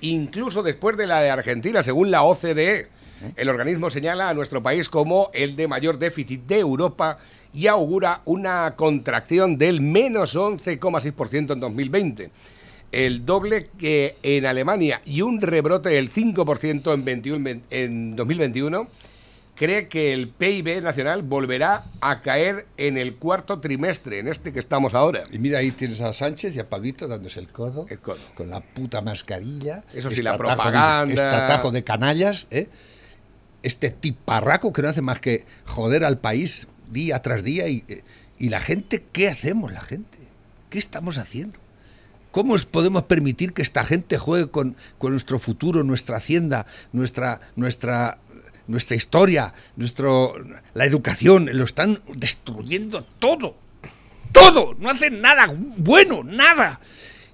incluso 0.00 0.62
después 0.62 0.96
de 0.96 1.06
la 1.06 1.20
de 1.20 1.30
Argentina, 1.30 1.82
según 1.82 2.10
la 2.10 2.22
OCDE. 2.22 2.88
El 3.36 3.48
organismo 3.48 3.88
señala 3.90 4.28
a 4.28 4.34
nuestro 4.34 4.62
país 4.62 4.88
como 4.88 5.30
el 5.32 5.56
de 5.56 5.66
mayor 5.68 5.98
déficit 5.98 6.42
de 6.46 6.58
Europa 6.58 7.18
y 7.54 7.68
augura 7.68 8.20
una 8.24 8.74
contracción 8.76 9.56
del 9.56 9.80
menos 9.80 10.34
11,6% 10.36 11.52
en 11.52 11.60
2020 11.60 12.30
el 12.92 13.26
doble 13.26 13.66
que 13.76 14.16
en 14.22 14.46
Alemania 14.46 15.00
y 15.04 15.22
un 15.22 15.40
rebrote 15.40 15.88
del 15.88 16.12
5% 16.12 16.94
en, 16.94 17.04
21 17.04 17.50
en 17.70 18.14
2021, 18.14 18.86
cree 19.54 19.88
que 19.88 20.12
el 20.12 20.28
PIB 20.28 20.82
nacional 20.82 21.22
volverá 21.22 21.84
a 22.00 22.20
caer 22.22 22.66
en 22.76 22.98
el 22.98 23.16
cuarto 23.16 23.60
trimestre, 23.60 24.18
en 24.18 24.28
este 24.28 24.52
que 24.52 24.58
estamos 24.58 24.94
ahora. 24.94 25.24
Y 25.32 25.38
mira, 25.38 25.58
ahí 25.58 25.70
tienes 25.70 26.00
a 26.00 26.12
Sánchez 26.12 26.54
y 26.56 26.60
a 26.60 26.68
Pablito 26.68 27.06
dándose 27.08 27.40
el 27.40 27.48
codo, 27.48 27.86
El 27.88 27.98
codo. 27.98 28.18
con 28.34 28.50
la 28.50 28.60
puta 28.60 29.00
mascarilla. 29.00 29.84
Eso 29.94 30.10
sí, 30.10 30.22
la 30.22 30.36
propaganda. 30.36 31.12
este 31.12 31.24
atajo 31.24 31.70
de 31.70 31.84
canallas, 31.84 32.48
¿eh? 32.50 32.68
Este 33.62 33.90
tiparraco 33.90 34.72
que 34.72 34.82
no 34.82 34.88
hace 34.88 35.00
más 35.00 35.20
que 35.20 35.44
joder 35.64 36.04
al 36.04 36.18
país 36.18 36.68
día 36.90 37.22
tras 37.22 37.42
día 37.42 37.66
y, 37.68 37.84
y 38.38 38.48
la 38.50 38.60
gente, 38.60 39.04
¿qué 39.12 39.28
hacemos 39.28 39.72
la 39.72 39.80
gente? 39.80 40.18
¿Qué 40.68 40.78
estamos 40.78 41.18
haciendo? 41.18 41.58
¿Cómo 42.34 42.56
podemos 42.68 43.04
permitir 43.04 43.52
que 43.52 43.62
esta 43.62 43.84
gente 43.84 44.18
juegue 44.18 44.48
con, 44.48 44.76
con 44.98 45.12
nuestro 45.12 45.38
futuro, 45.38 45.84
nuestra 45.84 46.16
hacienda, 46.16 46.66
nuestra, 46.92 47.40
nuestra, 47.54 48.18
nuestra 48.66 48.96
historia, 48.96 49.52
nuestro, 49.76 50.34
la 50.74 50.84
educación? 50.84 51.48
Lo 51.52 51.64
están 51.64 52.00
destruyendo 52.14 53.04
todo. 53.18 53.56
Todo. 54.32 54.74
No 54.78 54.90
hacen 54.90 55.20
nada 55.20 55.54
bueno, 55.76 56.22
nada. 56.24 56.80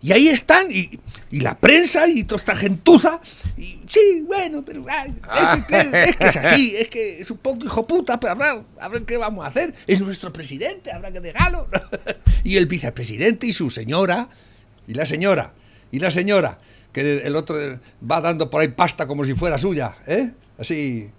Y 0.03 0.13
ahí 0.13 0.29
están, 0.29 0.71
y, 0.71 0.99
y 1.31 1.41
la 1.41 1.59
prensa 1.59 2.09
y 2.09 2.25
toda 2.25 2.39
esta 2.39 2.57
gentuza. 2.57 3.21
Y, 3.59 3.81
sí, 3.87 4.25
bueno, 4.27 4.65
pero 4.65 4.85
ay, 4.89 5.15
es, 5.59 5.67
que, 5.67 6.05
es 6.05 6.17
que 6.17 6.27
es 6.27 6.37
así, 6.37 6.75
es 6.75 6.89
que 6.89 7.21
es 7.21 7.31
un 7.31 7.37
poco 7.37 7.65
hijo 7.67 7.87
puta, 7.87 8.19
pero 8.19 8.33
habrá, 8.33 8.63
a 8.81 8.89
ver 8.89 9.03
qué 9.03 9.19
vamos 9.19 9.45
a 9.45 9.49
hacer. 9.49 9.75
Es 9.87 10.01
nuestro 10.01 10.33
presidente, 10.33 10.91
habrá 10.91 11.13
que 11.13 11.21
dejarlo. 11.21 11.69
y 12.45 12.57
el 12.57 12.67
vicepresidente 12.67 13.47
y 13.47 13.53
su 13.53 13.71
señora, 13.71 14.29
y 14.89 14.95
la 14.95 15.05
señora, 15.05 15.53
y 15.93 15.99
la 15.99 16.11
señora, 16.11 16.57
que 16.93 17.19
el 17.19 17.37
otro 17.37 17.57
va 18.11 18.23
dando 18.23 18.49
por 18.49 18.63
ahí 18.63 18.69
pasta 18.69 19.07
como 19.07 19.27
si 19.27 19.35
fuera 19.35 19.59
suya, 19.59 19.97
¿eh? 20.07 20.31
Así. 20.59 21.11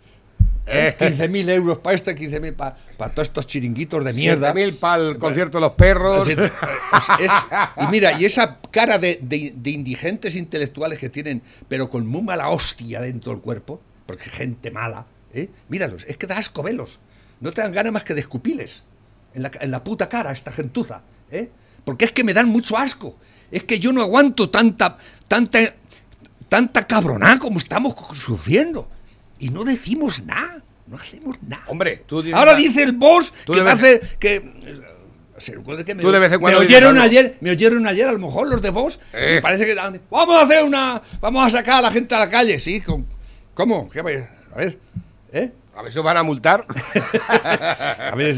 Eh. 0.67 0.95
15.000 0.97 1.49
euros 1.49 1.79
para 1.79 1.95
este, 1.95 2.15
15.000 2.15 2.53
para 2.55 2.75
todos 3.13 3.27
estos 3.27 3.47
chiringuitos 3.47 4.05
de 4.05 4.13
mierda. 4.13 4.53
7.000 4.53 4.77
para 4.79 5.03
el 5.09 5.17
concierto 5.17 5.57
de 5.57 5.61
los 5.61 5.73
perros. 5.73 6.27
Es- 6.27 6.37
es- 6.37 6.49
es- 7.19 7.31
y 7.83 7.87
mira, 7.87 8.13
y 8.19 8.25
esa 8.25 8.57
cara 8.69 8.97
de, 8.99 9.19
de- 9.21 9.53
de 9.55 9.69
indigentes 9.71 10.35
intelectuales 10.35 10.99
que 10.99 11.09
tienen, 11.09 11.41
pero 11.67 11.89
con 11.89 12.05
muy 12.07 12.21
mala 12.21 12.49
hostia 12.49 13.01
dentro 13.01 13.31
del 13.33 13.41
cuerpo, 13.41 13.81
porque 14.05 14.29
gente 14.29 14.69
mala, 14.71 15.05
¿eh? 15.33 15.49
míralos, 15.69 16.05
es 16.07 16.17
que 16.17 16.27
da 16.27 16.37
asco 16.37 16.61
velos. 16.63 16.99
No 17.39 17.51
te 17.51 17.61
dan 17.61 17.71
ganas 17.71 17.91
más 17.91 18.03
que 18.03 18.13
de 18.13 18.19
escupiles 18.21 18.83
en 19.33 19.41
la, 19.41 19.51
en 19.59 19.71
la 19.71 19.83
puta 19.83 20.07
cara, 20.07 20.31
esta 20.31 20.51
gentuza. 20.51 21.01
¿eh? 21.31 21.49
Porque 21.83 22.05
es 22.05 22.11
que 22.11 22.23
me 22.23 22.33
dan 22.35 22.47
mucho 22.49 22.77
asco. 22.77 23.15
Es 23.51 23.63
que 23.63 23.79
yo 23.79 23.91
no 23.91 24.01
aguanto 24.01 24.49
tanta, 24.51 24.97
tanta, 25.27 25.59
tanta 26.47 26.85
cabronada 26.85 27.39
como 27.39 27.57
estamos 27.57 27.95
sufriendo. 28.15 28.87
Y 29.41 29.49
no 29.49 29.63
decimos 29.63 30.23
nada, 30.23 30.61
no 30.87 30.95
hacemos 30.95 31.35
nada. 31.43 31.63
Hombre, 31.67 32.03
tú 32.07 32.21
dices- 32.21 32.37
Ahora 32.39 32.55
dice 32.55 32.83
el 32.83 32.93
boss 32.93 33.33
Tú 33.45 33.53
que 33.53 33.61
va 33.61 33.71
a 33.71 33.73
hacer 33.73 34.01
que 34.19 34.41
se 35.37 35.55
recuerde 35.55 35.83
que 35.83 35.95
me, 35.95 36.03
Tú 36.03 36.11
de 36.11 36.19
vez 36.19 36.31
en 36.31 36.39
cuando 36.39 36.59
me 36.59 36.65
dices 36.67 36.77
oyeron 36.77 36.95
algo. 36.97 37.05
ayer, 37.09 37.37
me 37.41 37.49
oyeron 37.51 37.87
ayer 37.87 38.07
a 38.07 38.11
lo 38.13 38.19
mejor 38.19 38.47
los 38.47 38.61
de 38.61 38.69
vos. 38.69 38.99
Eh. 39.11 39.35
Me 39.35 39.41
parece 39.41 39.65
que 39.65 39.73
vamos 40.09 40.35
a 40.39 40.45
hacer 40.45 40.63
una, 40.63 41.01
vamos 41.19 41.47
a 41.47 41.49
sacar 41.49 41.75
a 41.79 41.81
la 41.81 41.91
gente 41.91 42.13
a 42.13 42.19
la 42.19 42.29
calle, 42.29 42.59
sí, 42.59 42.79
con- 42.81 43.05
¿cómo? 43.55 43.89
¿Qué 43.89 43.99
a 43.99 44.03
ver, 44.03 44.29
¿eh? 45.33 45.51
A 45.75 45.81
ver 45.81 45.91
si 45.91 45.97
os 45.97 46.05
van 46.05 46.17
a 46.17 46.23
multar. 46.23 46.65
A 47.27 48.13
ver, 48.15 48.35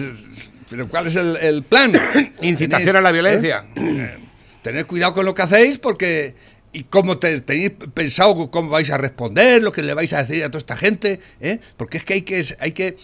pero 0.69 0.87
¿cuál 0.87 1.07
es 1.07 1.15
el, 1.17 1.35
el 1.37 1.63
plan? 1.63 1.91
Incitación 2.41 2.95
a 2.95 3.01
la 3.01 3.11
violencia. 3.11 3.65
¿eh? 3.75 4.17
Tened 4.61 4.85
cuidado 4.85 5.13
con 5.13 5.25
lo 5.25 5.33
que 5.33 5.41
hacéis 5.41 5.77
porque 5.77 6.35
y 6.73 6.83
cómo 6.85 7.17
te- 7.19 7.41
tenéis 7.41 7.71
pensado 7.93 8.49
cómo 8.51 8.69
vais 8.69 8.89
a 8.89 8.97
responder, 8.97 9.61
lo 9.63 9.71
que 9.71 9.83
le 9.83 9.93
vais 9.93 10.11
a 10.13 10.23
decir 10.23 10.43
a 10.43 10.47
toda 10.49 10.59
esta 10.59 10.75
gente, 10.75 11.19
¿eh? 11.39 11.59
porque 11.77 11.97
es 11.97 12.03
que 12.05 12.13
hay 12.15 12.21
que 12.23 12.43
hay 12.59 12.71
que 12.71 12.97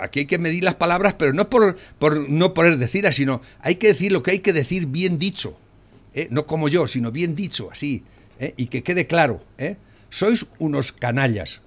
aquí 0.00 0.20
hay 0.20 0.26
que 0.26 0.38
medir 0.38 0.64
las 0.64 0.74
palabras, 0.74 1.14
pero 1.14 1.32
no 1.32 1.48
por, 1.48 1.76
por 1.98 2.28
no 2.28 2.52
poder 2.54 2.76
decirlas, 2.78 3.16
sino 3.16 3.40
hay 3.60 3.76
que 3.76 3.88
decir 3.88 4.12
lo 4.12 4.22
que 4.22 4.32
hay 4.32 4.38
que 4.40 4.52
decir 4.52 4.86
bien 4.86 5.18
dicho, 5.18 5.56
¿eh? 6.14 6.26
no 6.30 6.44
como 6.46 6.68
yo, 6.68 6.86
sino 6.88 7.12
bien 7.12 7.36
dicho, 7.36 7.70
así, 7.70 8.02
¿eh? 8.40 8.54
y 8.56 8.66
que 8.66 8.82
quede 8.82 9.06
claro, 9.06 9.42
¿eh? 9.58 9.76
sois 10.10 10.46
unos 10.58 10.92
canallas. 10.92 11.60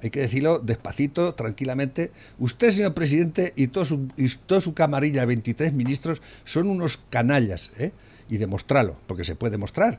Hay 0.00 0.10
que 0.10 0.20
decirlo 0.20 0.60
despacito, 0.60 1.34
tranquilamente. 1.34 2.12
Usted, 2.38 2.70
señor 2.70 2.94
presidente, 2.94 3.52
y, 3.56 3.66
todo 3.68 3.84
su, 3.84 4.08
y 4.16 4.28
toda 4.28 4.60
su 4.60 4.72
camarilla 4.72 5.20
de 5.22 5.26
23 5.26 5.72
ministros 5.72 6.22
son 6.44 6.68
unos 6.68 7.00
canallas, 7.10 7.72
¿eh? 7.78 7.90
Y 8.30 8.36
demostrarlo, 8.36 8.96
porque 9.08 9.24
se 9.24 9.34
puede 9.34 9.52
demostrar. 9.52 9.98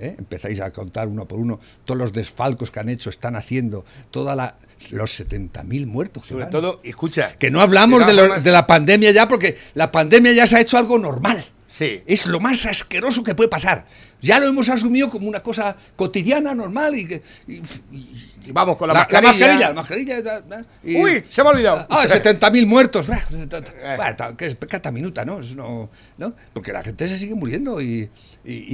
¿Eh? 0.00 0.14
Empezáis 0.18 0.60
a 0.60 0.70
contar 0.72 1.08
uno 1.08 1.26
por 1.26 1.38
uno 1.38 1.58
todos 1.84 1.98
los 1.98 2.12
desfalcos 2.12 2.70
que 2.70 2.80
han 2.80 2.88
hecho, 2.88 3.10
están 3.10 3.36
haciendo, 3.36 3.84
toda 4.10 4.34
la, 4.36 4.56
los 4.90 5.20
70.000 5.20 5.86
muertos. 5.86 6.22
que 6.24 6.28
Sobre 6.30 6.44
van. 6.44 6.50
todo, 6.52 6.80
escucha. 6.84 7.36
Que 7.38 7.50
no 7.50 7.60
hablamos 7.60 8.06
de 8.06 8.12
lo- 8.12 8.40
de 8.40 8.50
la 8.52 8.66
pandemia 8.66 9.10
ya, 9.12 9.26
porque 9.28 9.56
la 9.74 9.90
pandemia 9.92 10.32
ya 10.32 10.46
se 10.46 10.56
ha 10.56 10.60
hecho 10.60 10.76
algo 10.78 10.98
normal. 10.98 11.44
Sí. 11.76 12.00
Es 12.06 12.26
lo 12.26 12.40
más 12.40 12.64
asqueroso 12.66 13.22
que 13.22 13.34
puede 13.34 13.48
pasar. 13.50 13.84
Ya 14.22 14.38
lo 14.38 14.46
hemos 14.46 14.68
asumido 14.70 15.10
como 15.10 15.28
una 15.28 15.40
cosa 15.42 15.76
cotidiana, 15.94 16.54
normal 16.54 16.94
y 16.96 17.06
que. 17.06 17.22
y- 17.48 17.56
y- 17.92 18.26
Y 18.46 18.52
vamos 18.52 18.76
con 18.78 18.86
la, 18.88 18.94
la, 18.94 19.00
la 19.10 19.20
mascarilla. 19.20 19.32
mascarilla, 19.32 19.68
la 19.68 19.74
mascarilla. 20.22 20.22
da- 20.22 20.64
y- 20.84 20.96
Uy, 21.02 21.24
se 21.28 21.42
me 21.42 21.48
ha 21.48 21.52
olvidado. 21.52 21.86
Ah, 21.90 22.04
70.000 22.08 22.64
muertos. 22.66 23.06
Eh. 23.08 24.34
que 24.38 24.46
es 24.46 24.56
cata 24.68 24.90
minuta, 24.90 25.24
¿no? 25.24 25.40
Es 25.40 25.54
no, 25.54 25.90
¿no? 26.16 26.32
Porque 26.52 26.72
la 26.72 26.82
gente 26.82 27.08
se 27.08 27.18
sigue 27.18 27.34
muriendo 27.34 27.80
y, 27.82 28.08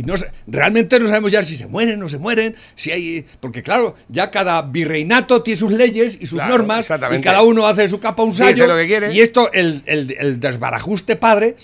no 0.04 0.14
realmente 0.46 0.98
no 1.00 1.08
sabemos 1.08 1.32
ya 1.32 1.42
si 1.42 1.56
se 1.56 1.66
mueren, 1.66 1.98
no 1.98 2.08
se 2.08 2.18
mueren, 2.18 2.54
si 2.76 2.90
hay... 2.90 3.26
Porque 3.40 3.62
claro, 3.62 3.96
ya 4.08 4.30
cada 4.30 4.60
virreinato 4.62 5.42
tiene 5.42 5.58
sus 5.58 5.72
leyes 5.72 6.18
y 6.20 6.26
sus 6.26 6.38
Claro, 6.38 6.58
normas 6.58 6.86
y 6.86 7.20
cada 7.22 7.42
uno 7.42 7.66
hace 7.66 7.88
su 7.88 7.98
capa 7.98 8.22
un 8.22 8.34
sallo. 8.34 8.66
lo 8.66 8.76
que 8.76 8.86
quiere. 8.86 9.12
Y 9.14 9.20
esto, 9.20 9.50
el, 9.52 9.82
el- 9.86 10.14
el 10.18 10.38
desbarajuste 10.40 11.16
padre... 11.16 11.56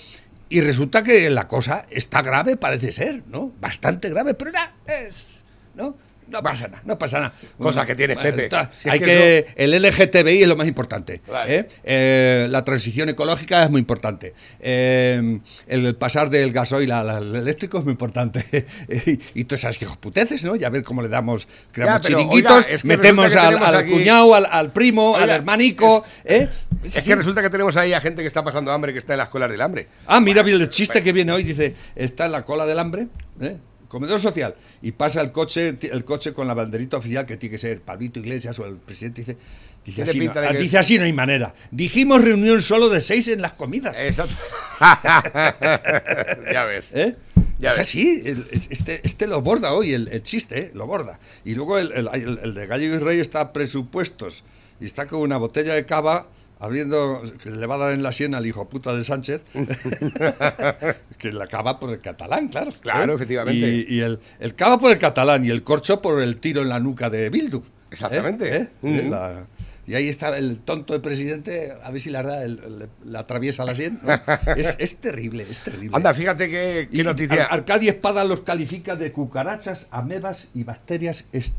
Y 0.49 0.61
resulta 0.61 1.02
que 1.02 1.28
la 1.31 1.47
cosa 1.47 1.85
está 1.90 2.23
grave, 2.23 2.57
parece 2.57 2.93
ser, 2.93 3.23
¿no? 3.26 3.52
Bastante 3.61 4.09
grave, 4.09 4.35
pero 4.35 4.50
nada, 4.50 4.73
es... 4.87 5.45
¿No? 5.75 5.97
No 6.28 6.42
pasa 6.42 6.68
nada, 6.68 6.82
no 6.85 6.99
pasa 6.99 7.20
nada. 7.20 7.32
Cosas 7.58 7.87
que 7.87 7.94
tienes, 7.94 8.18
Pepe. 8.18 8.44
está- 8.44 8.70
Si 8.76 8.88
es 8.88 8.92
hay 8.92 9.00
que 9.00 9.06
que, 9.06 9.47
el 9.56 9.73
LGTBI 9.75 10.42
es 10.42 10.49
lo 10.49 10.56
más 10.56 10.68
importante. 10.68 11.20
Claro. 11.20 11.50
¿eh? 11.50 11.66
Eh, 11.85 12.49
la 12.50 12.64
transición 12.64 13.08
ecológica 13.08 13.62
es 13.64 13.70
muy 13.70 13.80
importante. 13.80 14.35
Eh, 14.61 15.40
el 15.66 15.94
pasar 15.97 16.28
del 16.28 16.52
gasoil 16.52 16.92
al, 16.92 17.08
al 17.08 17.35
eléctrico 17.37 17.78
es 17.78 17.85
muy 17.85 17.92
importante. 17.92 18.44
y, 19.06 19.40
y 19.40 19.44
todas 19.44 19.61
esas 19.64 19.80
hijoputeces, 19.80 20.44
¿no? 20.44 20.54
Y 20.54 20.64
a 20.64 20.68
ver 20.68 20.82
cómo 20.82 21.00
le 21.02 21.08
damos, 21.08 21.49
creamos 21.73 22.02
pero, 22.02 22.18
chiringuitos, 22.18 22.66
oiga, 22.66 22.70
es 22.75 22.82
que 22.82 22.88
metemos 22.88 23.32
que 23.32 23.38
al, 23.38 23.47
tenemos 23.54 23.68
al 23.68 23.75
aquí- 23.76 23.90
cuñado, 23.92 24.35
al, 24.35 24.47
al 24.50 24.70
primo, 24.73 25.16
al 25.16 25.30
hermanico. 25.30 26.04
Es 26.25 27.04
que 27.04 27.14
resulta 27.16 27.42
que 27.42 27.50
tenemos 27.50 27.76
ahí 27.76 27.92
a 27.94 28.00
gente 28.00 28.23
que 28.23 28.28
está 28.28 28.44
pasando 28.44 28.70
hambre, 28.70 28.92
que 28.92 28.99
está 28.99 29.14
en 29.14 29.18
las 29.18 29.28
colas 29.30 29.50
del 29.50 29.61
hambre. 29.61 29.88
Ah, 30.06 30.20
mira 30.20 30.42
mira 30.42 30.56
el 30.58 30.68
chiste 30.68 31.02
que 31.02 31.12
viene 31.12 31.32
hoy, 31.32 31.42
dice, 31.42 31.75
está 31.97 32.26
en 32.26 32.32
la 32.32 32.42
cola 32.44 32.66
del 32.66 32.78
hambre, 32.78 33.06
¿eh? 33.40 33.56
Comedor 33.88 34.21
social, 34.21 34.54
y 34.83 34.92
pasa 34.92 35.21
el 35.21 35.33
coche, 35.33 35.76
el 35.80 36.04
coche 36.04 36.33
con 36.33 36.47
la 36.47 36.54
banderita 36.54 36.97
oficial 36.99 37.26
que 37.26 37.37
tiene 37.37 37.52
que 37.52 37.59
ser 37.59 37.80
Pablito 37.80 38.21
Iglesias 38.21 38.59
o 38.59 38.66
el 38.66 38.76
presidente 38.76 39.23
dice, 39.23 39.37
dice, 39.85 40.02
así, 40.02 40.18
no, 40.21 40.33
dice 40.52 40.64
es- 40.64 40.75
así 40.76 40.99
no 40.99 41.04
hay 41.04 41.12
manera. 41.12 41.54
Dijimos 41.71 42.23
reunión 42.23 42.61
solo 42.62 42.88
de 42.90 43.00
seis 43.00 43.26
en 43.28 43.40
las 43.42 43.52
comidas. 43.52 43.97
Exacto. 43.99 44.35
ya 46.52 46.64
ves. 46.64 46.90
¿Eh? 46.95 47.16
Ya 47.59 47.71
es 47.71 47.76
ves. 47.76 47.88
así, 47.88 48.23
el- 48.25 48.47
este, 48.71 49.00
este 49.04 49.26
lo 49.26 49.40
borda 49.42 49.73
hoy, 49.73 49.92
el, 49.95 50.09
el 50.09 50.23
chiste, 50.23 50.59
¿eh? 50.59 50.71
lo 50.75 50.87
borda. 50.87 51.18
Y 51.45 51.54
luego 51.54 51.78
el, 51.78 51.92
el- 51.92 52.09
el- 52.12 52.38
el 52.42 52.54
de 52.54 52.66
Gallego 52.66 52.97
y 52.97 52.99
Rey 52.99 53.21
está 53.21 53.40
a 53.40 53.52
presupuestos 53.52 54.45
y 54.80 54.85
está 54.87 55.07
con 55.07 55.21
una 55.21 55.37
botella 55.38 55.75
de 55.75 55.85
cava 55.87 56.26
abriendo, 56.61 57.23
que 57.43 57.50
le 57.50 57.67
va 57.67 57.77
a 57.77 57.79
dar 57.79 57.93
en 57.93 58.03
la 58.03 58.12
sien 58.12 58.35
al 58.35 58.47
hijo 58.47 58.69
puta 58.69 58.95
de 58.95 59.05
Sánchez, 59.05 59.43
que 61.19 61.33
la 61.33 61.47
cava 61.47 61.79
por 61.79 61.91
el 61.91 62.00
catalán, 62.00 62.49
claro. 62.49 62.73
Claro, 62.81 63.15
efectivamente. 63.15 63.69
Y, 63.88 63.97
y 63.97 64.00
el, 64.00 64.19
el 64.41 64.55
cava 64.55 64.79
por 64.79 64.91
el 64.91 64.99
catalán 64.99 65.45
y 65.45 65.50
el 65.50 65.62
corcho 65.62 66.00
por 66.03 66.21
el 66.23 66.41
tiro 66.41 66.62
en 66.62 66.69
la 66.69 66.81
nuca 66.81 67.11
de 67.11 67.31
Bildu. 67.31 67.59
¿eh? 67.59 67.62
Exactamente. 67.91 68.57
¿Eh? 68.57 68.69
Ujú. 68.83 69.11
La- 69.11 69.47
y 69.87 69.95
ahí 69.95 70.09
está 70.11 70.37
el 70.37 70.59
tonto 70.59 70.93
de 70.93 71.00
presidente, 71.00 71.73
a 71.83 71.91
ver 71.91 71.99
si 72.03 72.11
la, 72.11 72.21
el- 72.45 72.88
la 73.07 73.21
atraviesa 73.21 73.65
la 73.65 73.75
sien. 73.75 73.99
¿no? 74.03 74.12
Es, 74.57 74.77
es 74.79 74.97
terrible, 74.97 75.47
es 75.49 75.61
terrible. 75.61 75.97
Anda, 75.97 76.12
fíjate 76.12 76.50
qué, 76.50 76.91
qué 76.93 77.03
noticia. 77.03 77.45
Ar- 77.45 77.55
Arcadia 77.61 77.93
Espada 77.93 78.23
los 78.25 78.41
califica 78.41 78.97
de 78.97 79.12
cucarachas, 79.12 79.87
amebas 79.91 80.49
y 80.55 80.65
bacterias 80.65 81.25
est- 81.33 81.55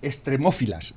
extremófilas. 0.00 0.94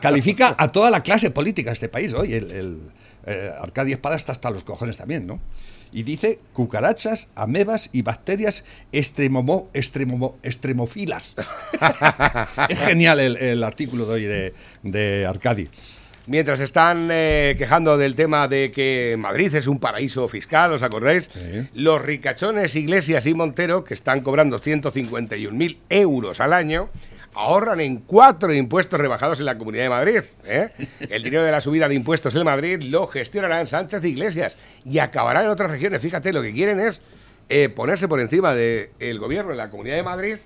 Califica 0.00 0.54
a 0.58 0.72
toda 0.72 0.90
la 0.90 1.02
clase 1.02 1.30
política 1.30 1.70
de 1.70 1.74
este 1.74 1.88
país 1.88 2.14
hoy. 2.14 2.34
El, 2.34 2.50
el, 2.50 2.78
eh, 3.26 3.52
Arcadia 3.60 3.94
Espada 3.94 4.16
está 4.16 4.32
hasta 4.32 4.50
los 4.50 4.64
cojones 4.64 4.96
también, 4.96 5.26
¿no? 5.26 5.40
Y 5.92 6.04
dice 6.04 6.38
cucarachas, 6.52 7.28
amebas 7.34 7.90
y 7.92 8.02
bacterias 8.02 8.64
extremomo, 8.92 9.68
extremomo, 9.74 10.38
extremófilas. 10.42 11.34
es 12.68 12.78
genial 12.78 13.18
el, 13.18 13.36
el 13.36 13.64
artículo 13.64 14.06
de 14.06 14.12
hoy 14.12 14.24
de, 14.24 14.54
de 14.84 15.26
Arcadi. 15.26 15.68
Mientras 16.26 16.60
están 16.60 17.08
eh, 17.10 17.56
quejando 17.58 17.96
del 17.96 18.14
tema 18.14 18.46
de 18.46 18.70
que 18.70 19.16
Madrid 19.18 19.52
es 19.52 19.66
un 19.66 19.80
paraíso 19.80 20.28
fiscal, 20.28 20.72
¿os 20.72 20.82
acordáis? 20.84 21.28
Sí. 21.32 21.68
Los 21.74 22.00
ricachones 22.00 22.76
Iglesias 22.76 23.26
y 23.26 23.34
Montero, 23.34 23.82
que 23.82 23.94
están 23.94 24.20
cobrando 24.20 24.60
151.000 24.60 25.78
euros 25.88 26.38
al 26.38 26.52
año, 26.52 26.88
ahorran 27.34 27.80
en 27.80 27.98
cuatro 27.98 28.52
impuestos 28.52 29.00
rebajados 29.00 29.40
en 29.40 29.46
la 29.46 29.58
Comunidad 29.58 29.84
de 29.84 29.90
Madrid. 29.90 30.20
¿eh? 30.44 30.70
El 31.08 31.22
dinero 31.22 31.44
de 31.44 31.50
la 31.50 31.60
subida 31.60 31.88
de 31.88 31.94
impuestos 31.94 32.34
en 32.34 32.44
Madrid 32.44 32.82
lo 32.82 33.06
gestionarán 33.06 33.66
Sánchez 33.66 34.04
Iglesias 34.04 34.56
y 34.84 34.98
acabará 34.98 35.42
en 35.42 35.48
otras 35.48 35.70
regiones. 35.70 36.00
Fíjate, 36.00 36.32
lo 36.32 36.42
que 36.42 36.52
quieren 36.52 36.80
es 36.80 37.00
eh, 37.48 37.68
ponerse 37.68 38.08
por 38.08 38.20
encima 38.20 38.54
del 38.54 39.18
gobierno 39.18 39.52
en 39.52 39.58
la 39.58 39.70
Comunidad 39.70 39.96
de 39.96 40.02
Madrid 40.02 40.36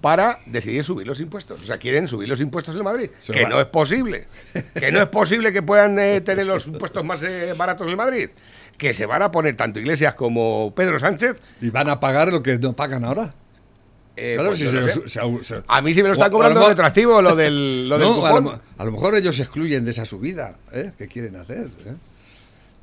para 0.00 0.38
decidir 0.46 0.82
subir 0.82 1.06
los 1.06 1.20
impuestos. 1.20 1.60
O 1.60 1.64
sea, 1.64 1.78
quieren 1.78 2.08
subir 2.08 2.28
los 2.28 2.40
impuestos 2.40 2.74
en 2.74 2.82
Madrid. 2.82 3.10
Se 3.18 3.32
que 3.32 3.42
va. 3.42 3.48
no 3.50 3.60
es 3.60 3.66
posible. 3.66 4.26
Que 4.74 4.90
no 4.90 5.00
es 5.00 5.08
posible 5.08 5.52
que 5.52 5.62
puedan 5.62 5.98
eh, 5.98 6.20
tener 6.22 6.46
los 6.46 6.66
impuestos 6.66 7.04
más 7.04 7.22
eh, 7.22 7.54
baratos 7.56 7.88
en 7.88 7.96
Madrid. 7.96 8.30
Que 8.78 8.94
se 8.94 9.04
van 9.04 9.22
a 9.22 9.30
poner 9.30 9.56
tanto 9.56 9.78
Iglesias 9.78 10.14
como 10.14 10.72
Pedro 10.74 10.98
Sánchez. 10.98 11.40
Y 11.60 11.70
van 11.70 11.90
a 11.90 12.00
pagar 12.00 12.32
lo 12.32 12.42
que 12.42 12.58
no 12.58 12.72
pagan 12.72 13.04
ahora. 13.04 13.34
Eh, 14.16 14.34
claro, 14.34 14.50
pues 14.50 14.58
si 14.60 14.66
se 14.66 15.08
se- 15.08 15.44
se- 15.44 15.62
A 15.66 15.80
mí 15.82 15.94
sí 15.94 16.02
me 16.02 16.08
lo 16.08 16.14
están 16.14 16.30
cobrando 16.30 16.66
retroactivo 16.68 17.22
lo 17.22 17.34
del, 17.36 17.88
lo 17.88 17.98
del 17.98 18.08
a, 18.08 18.40
lo, 18.40 18.60
a 18.78 18.84
mejor 18.92 19.14
ellos 19.14 19.36
se 19.36 19.42
excluyen 19.42 19.84
de 19.84 19.90
esa 19.92 20.04
subida. 20.04 20.56
¿eh? 20.72 20.92
¿Qué 20.98 21.06
quieren 21.08 21.36
hacer? 21.36 21.68
eh? 21.86 21.94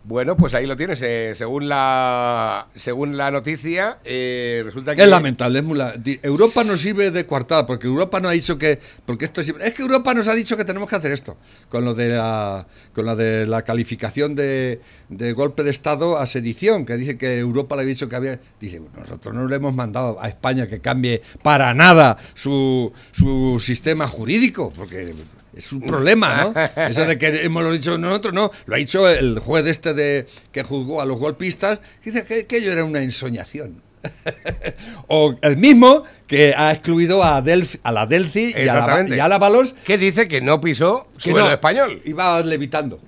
Bueno, 0.08 0.38
pues 0.38 0.54
ahí 0.54 0.66
lo 0.66 0.78
tienes. 0.78 1.02
eh, 1.02 1.34
según 1.36 1.68
la 1.68 2.68
según 2.78 3.18
la 3.18 3.30
noticia, 3.30 3.98
eh, 4.06 4.62
resulta 4.64 4.96
que 4.96 5.04
Es 5.04 5.10
lamentable. 5.10 5.60
Es 5.60 5.66
muy 5.66 5.78
la- 5.78 5.96
Europa 6.24 6.64
nos 6.64 6.80
sirve 6.80 7.12
de 7.12 7.26
coartada 7.26 7.66
porque 7.66 7.88
Europa 7.88 8.22
nos 8.22 8.32
ha 8.32 8.34
dicho 8.34 8.58
que. 8.58 8.80
Porque 9.06 9.26
esto 9.26 9.42
es, 9.42 9.54
es 9.60 9.74
que 9.74 9.82
Europa 9.82 10.14
nos 10.14 10.30
ha 10.30 10.34
dicho 10.34 10.56
que 10.56 10.64
tenemos 10.64 10.90
que 10.90 10.96
hacer 10.96 11.12
esto. 11.12 11.36
Con 11.68 11.84
lo 11.84 11.94
de 11.94 12.08
la, 12.08 12.66
con 12.94 13.06
lo 13.06 13.18
de 13.18 13.46
la 13.48 13.64
calificación 13.64 14.34
de, 14.34 14.80
de 15.10 15.34
golpe 15.34 15.64
de 15.64 15.72
Estado 15.72 16.18
a 16.18 16.26
sedición, 16.26 16.86
que 16.86 16.96
dice 16.96 17.18
que 17.18 17.38
Europa 17.40 17.76
le 17.76 17.82
ha 17.82 17.86
dicho 17.86 18.08
que 18.08 18.16
había. 18.16 18.40
Dice, 18.62 18.82
nosotros 18.98 19.36
no 19.36 19.46
le 19.46 19.58
hemos 19.58 19.76
mandado 19.76 20.22
a 20.22 20.30
España 20.30 20.68
que 20.68 20.80
cambie 20.80 21.22
para 21.44 21.74
nada 21.74 22.18
su, 22.34 22.94
su 23.12 23.60
sistema 23.60 24.08
jurídico, 24.08 24.72
porque. 24.74 25.14
Es 25.58 25.72
un 25.74 25.82
problema, 25.82 26.44
¿no? 26.54 26.54
Eso 26.88 27.06
de 27.06 27.18
que 27.18 27.44
hemos 27.44 27.64
lo 27.64 27.72
dicho 27.72 27.98
nosotros, 27.98 28.34
no. 28.34 28.52
Lo 28.66 28.76
ha 28.76 28.78
dicho 28.78 29.10
el 29.10 29.40
juez 29.40 29.66
este 29.66 29.94
de 29.94 30.28
que 30.52 30.64
juzgó 30.64 31.02
a 31.02 31.06
los 31.06 31.20
golpistas, 31.20 31.80
que 32.04 32.12
dice 32.12 32.26
que, 32.26 32.46
que 32.46 32.58
ello 32.58 32.72
era 32.72 32.84
una 32.84 33.02
ensoñación. 33.02 33.82
o 35.08 35.36
el 35.42 35.58
mismo 35.58 36.04
que 36.28 36.54
ha 36.56 36.72
excluido 36.72 37.24
a, 37.24 37.42
Delf- 37.44 37.80
a 37.84 37.92
la 37.92 38.06
Delci 38.06 38.54
y 38.56 38.68
a, 38.68 38.76
la, 38.86 39.16
y 39.16 39.20
a 39.20 39.28
la 39.28 39.38
Balos 39.40 39.74
que 39.86 39.98
dice 39.98 40.28
que 40.28 40.40
no 40.40 40.62
pisó 40.62 41.08
que 41.18 41.32
suelo 41.32 41.46
no, 41.46 41.52
español. 41.52 42.02
Iba 42.06 42.40
levitando. 42.42 43.00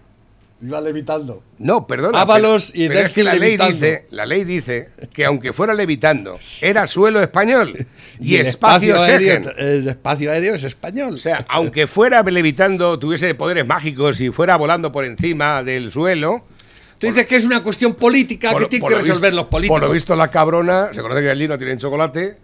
Iba 0.62 0.82
levitando. 0.82 1.42
No, 1.58 1.88
perdona. 1.88 2.20
Ábalos 2.22 2.72
y 2.76 2.90
pero 2.90 3.00
es 3.00 3.12
que 3.14 3.24
la 3.24 3.34
ley 3.36 3.56
dice, 3.56 4.06
la 4.12 4.26
ley 4.26 4.44
dice 4.44 4.90
que 5.14 5.24
aunque 5.24 5.54
fuera 5.54 5.74
levitando, 5.74 6.38
era 6.62 6.86
suelo 6.86 7.22
español 7.22 7.74
y, 8.20 8.36
espacio, 8.36 9.00
aéreo, 9.02 9.52
el 9.58 9.88
espacio 9.88 10.32
aéreo 10.32 10.56
es 10.56 10.66
español. 10.66 11.14
O 11.14 11.18
sea, 11.18 11.46
aunque 11.48 11.88
fuera 11.88 12.22
levitando, 12.24 13.00
tuviese 13.00 13.34
poderes 13.36 13.66
mágicos 13.66 14.20
y 14.20 14.32
fuera 14.32 14.58
volando 14.58 14.92
por 14.92 15.06
encima 15.06 15.64
del 15.64 15.92
suelo. 15.92 16.44
Tú 16.98 17.08
dices 17.08 17.26
que 17.28 17.38
es 17.38 17.46
una 17.46 17.64
cuestión 17.64 17.94
política 17.96 18.52
por- 18.52 18.64
que 18.64 18.68
tienen 18.68 18.90
que 18.90 18.96
resolver 18.96 19.32
visto- 19.32 19.36
los 19.44 19.46
políticos. 19.50 19.80
Por 19.80 19.88
lo 19.88 19.94
visto, 19.94 20.16
la 20.18 20.28
cabrona, 20.28 20.90
se 20.94 21.02
conoce 21.02 21.22
que 21.22 21.30
allí 21.30 21.48
no 21.48 21.58
tienen 21.58 21.78
chocolate. 21.78 22.36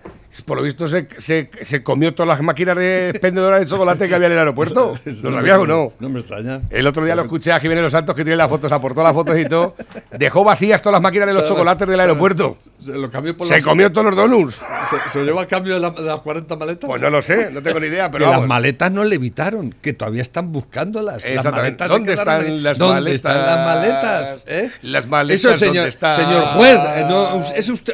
Por 0.44 0.58
lo 0.58 0.64
visto, 0.64 0.88
se, 0.88 1.08
se, 1.18 1.50
se 1.62 1.82
comió 1.84 2.14
todas 2.14 2.28
las 2.28 2.42
máquinas 2.42 2.76
de 2.76 3.10
expendedoras 3.10 3.62
de 3.62 3.66
chocolate 3.68 4.08
que 4.08 4.16
había 4.16 4.28
en 4.28 4.34
el 4.34 4.40
aeropuerto. 4.40 4.94
¿Lo 5.06 5.32
sabías 5.32 5.58
o 5.60 5.66
no? 5.68 5.94
No 6.00 6.10
me 6.10 6.20
extraña. 6.20 6.62
El 6.70 6.86
otro 6.88 7.06
día 7.06 7.16
lo 7.16 7.22
escuché 7.22 7.52
a 7.54 7.60
Jiménez 7.60 7.84
Los 7.84 7.92
Santos 7.94 8.16
que 8.16 8.24
tiene 8.24 8.36
las 8.36 8.50
fotos, 8.50 8.72
aportó 8.72 9.02
las 9.02 9.14
fotos 9.14 9.38
y 9.40 9.46
todo. 9.46 9.76
Dejó 10.12 10.44
vacías 10.44 10.82
todas 10.82 10.94
las 10.94 11.02
máquinas 11.02 11.28
de 11.28 11.34
los 11.34 11.48
chocolates 11.48 11.88
del 11.88 12.00
aeropuerto. 12.00 12.58
Se 12.84 12.94
lo 12.94 13.10
cambió 13.10 13.36
por 13.38 13.48
Se 13.48 13.56
las- 13.56 13.64
comió 13.64 13.92
todos 13.92 14.08
los 14.08 14.16
donuts. 14.16 14.62
Se, 14.90 15.10
se 15.10 15.20
lo 15.20 15.26
llevó 15.26 15.40
a 15.40 15.48
cambio 15.48 15.76
de, 15.76 15.80
la- 15.80 15.92
de 15.92 16.02
las 16.02 16.20
40 16.20 16.56
maletas. 16.58 16.88
Pues 16.90 17.02
no 17.02 17.10
lo 17.10 17.22
sé, 17.22 17.50
no 17.52 17.62
tengo 17.64 17.80
ni 17.80 17.88
idea, 17.88 18.12
pero 18.12 18.26
que 18.26 18.32
las 18.32 18.46
maletas 18.48 18.92
no 18.92 19.04
levitaron, 19.04 19.74
que 19.82 19.94
todavía 19.94 20.22
están 20.22 20.52
buscándolas. 20.52 21.24
Las 21.24 21.26
Exactamente. 21.26 21.84
se 21.84 21.90
¿Dónde 21.90 22.14
están 22.14 22.64
las 22.64 22.78
¿Dónde 22.78 22.94
maletas? 22.96 23.16
están 23.16 23.46
las 23.46 23.66
maletas? 23.66 24.44
eh? 24.48 24.72
Las 24.82 25.08
maletas, 25.08 25.46
Eso, 25.46 25.58
señor, 25.58 25.76
¿dónde 25.76 25.90
están? 25.90 26.16
señor 26.16 26.44
juez, 26.56 26.76
eh, 26.96 27.06
no, 27.08 27.44
eso, 27.56 27.74
usted, 27.74 27.94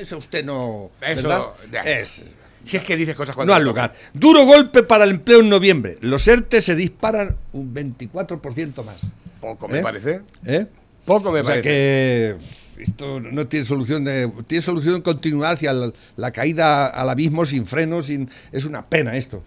eso 0.00 0.18
usted 0.18 0.44
no. 0.44 0.90
Eso. 1.00 1.54
Es, 1.84 2.24
Si 2.64 2.76
es 2.76 2.84
que 2.84 2.96
dices 2.96 3.16
cosas 3.16 3.34
cuando 3.34 3.52
no 3.52 3.56
al 3.56 3.64
lugar. 3.64 3.92
Duro 4.14 4.44
golpe 4.44 4.82
para 4.82 5.04
el 5.04 5.10
empleo 5.10 5.40
en 5.40 5.48
noviembre. 5.48 5.98
Los 6.00 6.26
ERTE 6.28 6.60
se 6.60 6.74
disparan 6.76 7.36
un 7.52 7.74
24% 7.74 8.84
más. 8.84 8.96
Poco 9.40 9.66
me 9.68 9.78
¿Eh? 9.78 9.82
parece. 9.82 10.20
¿Eh? 10.46 10.66
Poco 11.04 11.32
me 11.32 11.40
o 11.40 11.44
sea 11.44 11.54
parece. 11.56 11.68
que 11.68 12.36
esto 12.78 13.18
no 13.20 13.46
tiene 13.48 13.64
solución 13.64 14.04
de 14.04 14.30
tiene 14.46 14.62
solución 14.62 14.94
de 14.94 15.02
continuidad 15.02 15.52
hacia 15.52 15.72
la, 15.72 15.92
la 16.16 16.30
caída 16.30 16.86
al 16.86 17.08
abismo 17.10 17.44
sin 17.44 17.66
frenos 17.66 18.06
sin 18.06 18.28
es 18.50 18.64
una 18.64 18.84
pena 18.86 19.16
esto 19.16 19.42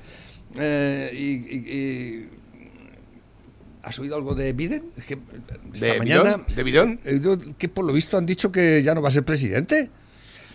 Eh, 0.58 1.12
y, 1.14 1.56
y- 1.56 1.78
y- 1.78 2.30
has 3.84 4.00
oído 4.00 4.16
algo 4.16 4.36
de 4.36 4.54
Biden 4.54 4.84
que 5.08 5.18
esta 5.74 5.86
¿De 5.86 6.00
mañana 6.00 6.24
Bidón? 6.38 6.46
¿De 6.56 6.64
Bidón? 6.64 7.00
oído 7.06 7.38
que 7.58 7.68
por 7.70 7.86
lo 7.86 7.94
visto 7.94 8.18
han 8.18 8.26
dicho 8.26 8.52
que 8.52 8.82
ya 8.84 8.94
no 8.96 9.02
va 9.02 9.10
a 9.10 9.12
ser 9.12 9.24
presidente 9.24 9.90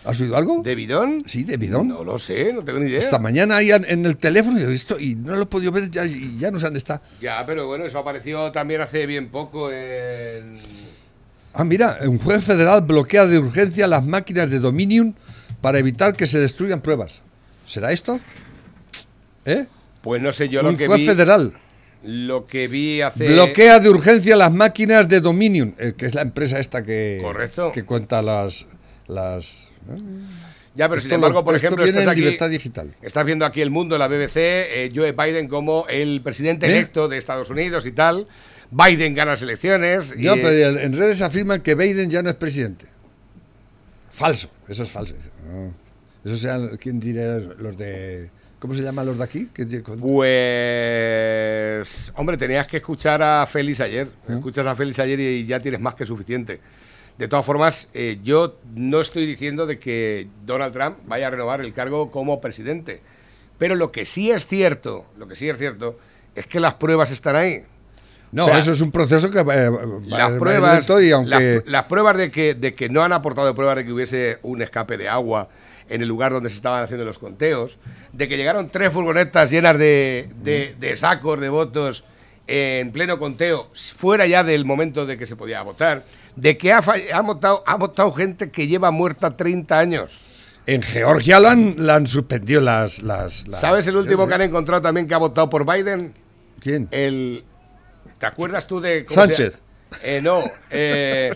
has 0.03 0.19
oído 0.19 0.35
algo 0.35 0.61
¿De 0.63 0.75
bidón? 0.75 1.23
sí 1.27 1.43
de 1.43 1.57
Bidón 1.57 1.87
No 1.87 2.03
lo 2.03 2.17
sé, 2.17 2.53
no 2.53 2.63
tengo 2.63 2.79
ni 2.79 2.89
idea. 2.89 2.99
esta 2.99 3.19
mañana 3.19 3.57
ahí 3.57 3.71
en, 3.71 4.05
el 4.05 4.17
teléfono 4.17 4.59
y 4.59 4.63
he 4.63 4.67
visto 4.67 4.99
y 4.99 5.15
no 5.15 5.35
lo 5.35 5.43
he 5.43 5.45
podido 5.45 5.71
ver 5.71 5.89
ya, 5.89 6.05
y 6.05 6.37
ya 6.39 6.51
no 6.51 6.59
sé 6.59 6.65
dónde 6.65 6.79
está 6.79 7.01
Ya, 7.19 7.45
pero 7.45 7.67
bueno, 7.67 7.85
eso 7.85 7.99
apareció 7.99 8.51
también 8.51 8.81
hace 8.81 9.05
bien 9.05 9.29
poco 9.29 9.71
en... 9.71 10.57
Ah, 11.53 11.63
mira, 11.63 11.97
un 12.03 12.17
juez 12.17 12.43
federal 12.43 12.81
bloquea 12.81 13.25
de 13.25 13.37
urgencia 13.37 13.85
las 13.85 14.05
máquinas 14.05 14.49
de 14.49 14.59
Dominion 14.59 15.15
para 15.59 15.79
evitar 15.79 16.15
que 16.15 16.25
se 16.25 16.39
destruyan 16.39 16.81
pruebas. 16.81 17.21
¿Será 17.65 17.91
esto? 17.91 18.19
¿Eh? 19.45 19.65
Pues 20.01 20.21
no 20.21 20.31
sé, 20.33 20.49
yo 20.49 20.61
un 20.61 20.71
lo 20.71 20.77
que 20.77 20.87
juez 20.87 21.01
vi... 21.01 21.05
federal 21.07 21.53
Lo 22.03 22.47
que 22.47 22.67
vi 22.67 23.01
hace... 23.01 23.27
bloquea 23.27 23.79
de 23.79 23.89
urgencia 23.89 24.35
las 24.35 24.51
máquinas 24.51 25.07
de 25.07 25.21
Dominion, 25.21 25.75
eh, 25.77 25.93
que 25.95 26.05
es 26.05 26.15
la 26.15 26.21
empresa 26.21 26.59
esta 26.59 26.83
que, 26.83 27.19
Correcto. 27.21 27.71
que 27.71 27.83
cuenta 27.83 28.21
las... 28.21 28.65
las. 29.07 29.70
Ya, 30.75 30.87
pero 30.87 31.01
sin 31.01 31.09
lo- 31.09 31.15
embargo, 31.15 31.43
por 31.43 31.53
ejemplo, 31.55 31.83
estás 31.83 32.03
en 32.03 32.09
aquí, 32.09 32.21
libertad 32.21 32.49
digital. 32.49 32.93
estás 33.01 33.25
viendo 33.25 33.45
aquí 33.45 33.61
el 33.61 33.71
mundo, 33.71 33.97
la 33.97 34.07
BBC, 34.07 34.35
eh, 34.37 34.91
Joe 34.95 35.11
Biden 35.11 35.47
como 35.49 35.85
el 35.89 36.21
presidente 36.21 36.65
¿Eh? 36.67 36.69
electo 36.77 37.09
de 37.09 37.17
Estados 37.17 37.49
Unidos 37.49 37.85
y 37.85 37.91
tal. 37.91 38.25
Biden 38.71 39.13
gana 39.13 39.31
las 39.31 39.41
elecciones. 39.41 40.13
y, 40.17 40.23
No, 40.23 40.35
pero 40.35 40.79
en 40.79 40.93
redes 40.93 41.21
afirman 41.21 41.59
que 41.61 41.75
Biden 41.75 42.09
ya 42.09 42.21
no 42.23 42.29
es 42.29 42.35
presidente. 42.35 42.85
Falso, 44.13 44.49
eso 44.69 44.83
es 44.83 44.91
falso. 44.91 45.13
Eso 46.23 46.37
sean, 46.37 46.77
¿quién 46.77 46.99
diría 47.01 47.37
los 47.57 47.77
de... 47.77 48.29
¿Cómo 48.59 48.73
se 48.75 48.81
llaman 48.83 49.07
los 49.07 49.17
de 49.17 49.23
aquí? 49.23 49.49
¿Qué- 49.53 49.67
qué- 49.67 49.81
Pues, 51.01 52.11
hombre, 52.15 52.37
tenías 52.37 52.67
que 52.67 52.77
escuchar 52.77 53.21
a 53.23 53.45
Félix 53.47 53.79
ayer. 53.81 54.07
Escuchas 54.29 54.65
a 54.67 54.75
Félix 54.75 54.99
ayer 54.99 55.19
y 55.19 55.45
ya 55.45 55.59
tienes 55.59 55.79
más 55.81 55.95
que 55.95 56.05
suficiente. 56.05 56.59
De 57.21 57.27
todas 57.27 57.45
formas, 57.45 57.87
eh, 57.93 58.17
yo 58.23 58.55
no 58.75 58.99
estoy 58.99 59.27
diciendo 59.27 59.67
de 59.67 59.77
que 59.77 60.27
Donald 60.43 60.73
Trump 60.73 60.97
vaya 61.05 61.27
a 61.27 61.29
renovar 61.29 61.61
el 61.61 61.71
cargo 61.71 62.09
como 62.09 62.41
presidente. 62.41 62.99
Pero 63.59 63.75
lo 63.75 63.91
que 63.91 64.05
sí 64.05 64.31
es 64.31 64.47
cierto, 64.47 65.05
lo 65.17 65.27
que 65.27 65.35
sí 65.35 65.47
es 65.47 65.55
cierto, 65.57 65.99
es 66.35 66.47
que 66.47 66.59
las 66.59 66.73
pruebas 66.73 67.11
están 67.11 67.35
ahí. 67.35 67.63
No, 68.31 68.45
O 68.45 68.47
sea, 68.47 68.57
eso 68.57 68.71
es 68.71 68.81
un 68.81 68.91
proceso 68.91 69.29
que 69.29 69.37
a 69.39 69.43
Las 69.43 70.31
pruebas, 70.39 70.89
y 71.01 71.11
aunque 71.11 71.29
las, 71.29 71.67
las 71.67 71.83
pruebas 71.83 72.17
de 72.17 72.31
que, 72.31 72.55
de 72.55 72.73
que 72.73 72.89
no 72.89 73.03
han 73.03 73.13
aportado 73.13 73.53
pruebas 73.53 73.75
de 73.75 73.85
que 73.85 73.93
hubiese 73.93 74.39
un 74.41 74.61
escape 74.63 74.97
de 74.97 75.07
agua 75.07 75.49
en 75.89 76.01
el 76.01 76.07
lugar 76.07 76.31
donde 76.31 76.49
se 76.49 76.55
estaban 76.55 76.81
haciendo 76.83 77.05
los 77.05 77.19
conteos, 77.19 77.77
de 78.13 78.27
que 78.27 78.37
llegaron 78.37 78.69
tres 78.69 78.91
furgonetas 78.91 79.51
llenas 79.51 79.77
de, 79.77 80.27
de- 80.41 80.73
de 80.79 80.95
sacos 80.95 81.39
de 81.39 81.49
votos 81.49 82.03
en 82.47 82.91
pleno 82.91 83.17
conteo, 83.19 83.69
fuera 83.95 84.25
ya 84.27 84.43
del 84.43 84.65
momento 84.65 85.05
de 85.05 85.17
que 85.17 85.25
se 85.25 85.35
podía 85.35 85.61
votar, 85.63 86.03
de 86.35 86.57
que 86.57 86.71
ha, 86.71 86.81
votado, 87.21 87.63
ha 87.65 87.75
votado 87.75 88.11
gente 88.11 88.49
que 88.49 88.67
lleva 88.67 88.91
muerta 88.91 89.35
30 89.37 89.79
años. 89.79 90.17
en 90.65 90.81
Georgia 90.81 91.39
lo 91.39 91.49
han, 91.49 91.75
la 91.77 91.95
han 91.95 92.07
suspendido 92.07 92.61
las, 92.61 93.01
las, 93.01 93.47
las- 93.47 93.61
¿Sabes 93.61 93.87
el 93.87 93.95
último 93.95 94.27
que 94.27 94.33
han 94.33 94.41
encontrado 94.41 94.81
también 94.81 95.07
que 95.07 95.13
ha 95.13 95.17
votado 95.17 95.49
por 95.49 95.65
Biden? 95.65 96.13
¿Quién? 96.59 96.87
El, 96.91 97.43
¿Te 98.19 98.25
acuerdas 98.27 98.67
tú 98.67 98.79
de 98.79 99.05
Sánchez. 99.09 99.53
Eh, 100.03 100.21
no, 100.21 100.43
eh, 100.69 101.33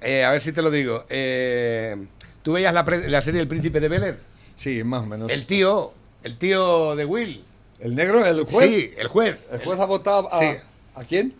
eh, 0.00 0.24
a 0.24 0.30
ver 0.30 0.40
si 0.40 0.52
te 0.52 0.62
lo 0.62 0.70
digo. 0.70 1.04
Eh, 1.10 1.96
¿Tú 2.42 2.52
veías 2.52 2.74
la, 2.74 3.22
serie 3.22 3.40
El 3.40 3.48
Príncipe 3.48 3.80
de 3.80 3.88
Bel 3.88 4.02
Air? 4.02 4.18
Sí, 4.56 4.82
más 4.82 5.02
o 5.02 5.06
menos. 5.06 5.30
El 5.30 5.46
tío, 5.46 5.92
el 6.24 6.38
tío 6.38 6.96
de 6.96 7.04
Will. 7.04 7.44
¿El 7.82 7.94
negro, 7.94 8.24
el 8.24 8.44
juez? 8.44 8.68
Sí, 8.70 8.90
el 8.96 9.08
juez. 9.08 9.36
¿El 9.52 9.58
juez 9.64 9.78
ha 9.80 9.84
votado 9.86 10.32
a, 10.32 10.38
Sí. 10.38 10.46
¿a 10.94 11.04
quién? 11.04 11.34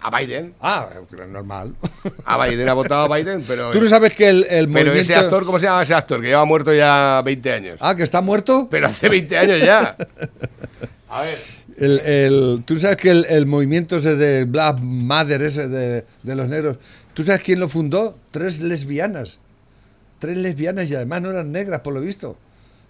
A 0.00 0.18
Biden. 0.18 0.52
Ah, 0.60 0.90
normal. 1.30 1.74
A 2.26 2.44
Biden 2.44 2.68
ha 2.68 2.74
votado 2.74 3.10
a 3.10 3.16
Biden, 3.16 3.42
pero, 3.48 3.70
Tú 3.70 3.80
no 3.80 3.88
sabes 3.88 4.12
que 4.14 4.28
el, 4.28 4.44
el 4.50 4.66
pero 4.66 4.90
movimiento... 4.90 5.00
ese 5.00 5.14
actor, 5.14 5.46
¿cómo 5.46 5.58
se 5.58 5.64
llama 5.64 5.80
ese 5.82 5.94
actor? 5.94 6.20
Que 6.20 6.26
lleva 6.26 6.44
muerto 6.44 6.74
ya 6.74 7.22
20 7.24 7.52
años. 7.52 7.78
Ah, 7.80 7.94
que 7.94 8.02
está 8.02 8.20
muerto. 8.20 8.68
Pero 8.70 8.88
hace 8.88 9.08
20 9.08 9.38
años 9.38 9.60
ya. 9.60 9.96
A 11.08 11.22
ver. 11.22 11.38
El, 11.78 12.00
el- 12.00 12.62
tú 12.66 12.76
sabes 12.78 12.96
que 12.98 13.10
el, 13.10 13.24
el 13.30 13.46
movimiento 13.46 13.96
ese 13.96 14.14
de 14.14 14.44
Black 14.44 14.78
Mother, 14.80 15.42
ese 15.42 15.68
de, 15.68 16.04
de 16.22 16.34
los 16.34 16.48
negros, 16.48 16.76
¿tú 17.14 17.22
sabes 17.22 17.42
quién 17.42 17.58
lo 17.58 17.68
fundó? 17.70 18.16
Tres 18.30 18.60
lesbianas. 18.60 19.40
Tres 20.18 20.36
lesbianas 20.36 20.90
y 20.90 20.94
además 20.96 21.22
no 21.22 21.30
eran 21.30 21.50
negras, 21.50 21.80
por 21.80 21.94
lo 21.94 22.00
visto. 22.00 22.36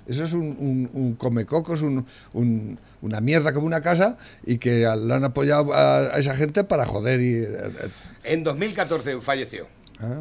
Eso 0.09 0.25
es 0.25 0.33
un, 0.33 0.43
un, 0.59 0.91
un 0.93 1.15
comecocos, 1.15 1.81
un, 1.83 2.05
un- 2.33 2.77
una 3.05 3.21
mierda 3.21 3.53
como 3.53 3.67
una 3.67 3.81
casa 3.83 4.17
y 4.45 4.59
que 4.59 4.81
lo 4.99 5.15
han 5.15 5.25
apoyado 5.25 5.73
a, 5.73 5.99
a 5.99 6.19
esa 6.19 6.35
gente 6.35 6.65
para 6.65 6.87
joder 6.87 7.21
y... 7.21 7.35
eh, 7.43 7.47
eh, 7.49 7.89
En 8.25 8.43
2014 8.45 9.21
falleció. 9.21 9.67
ah. 10.01 10.19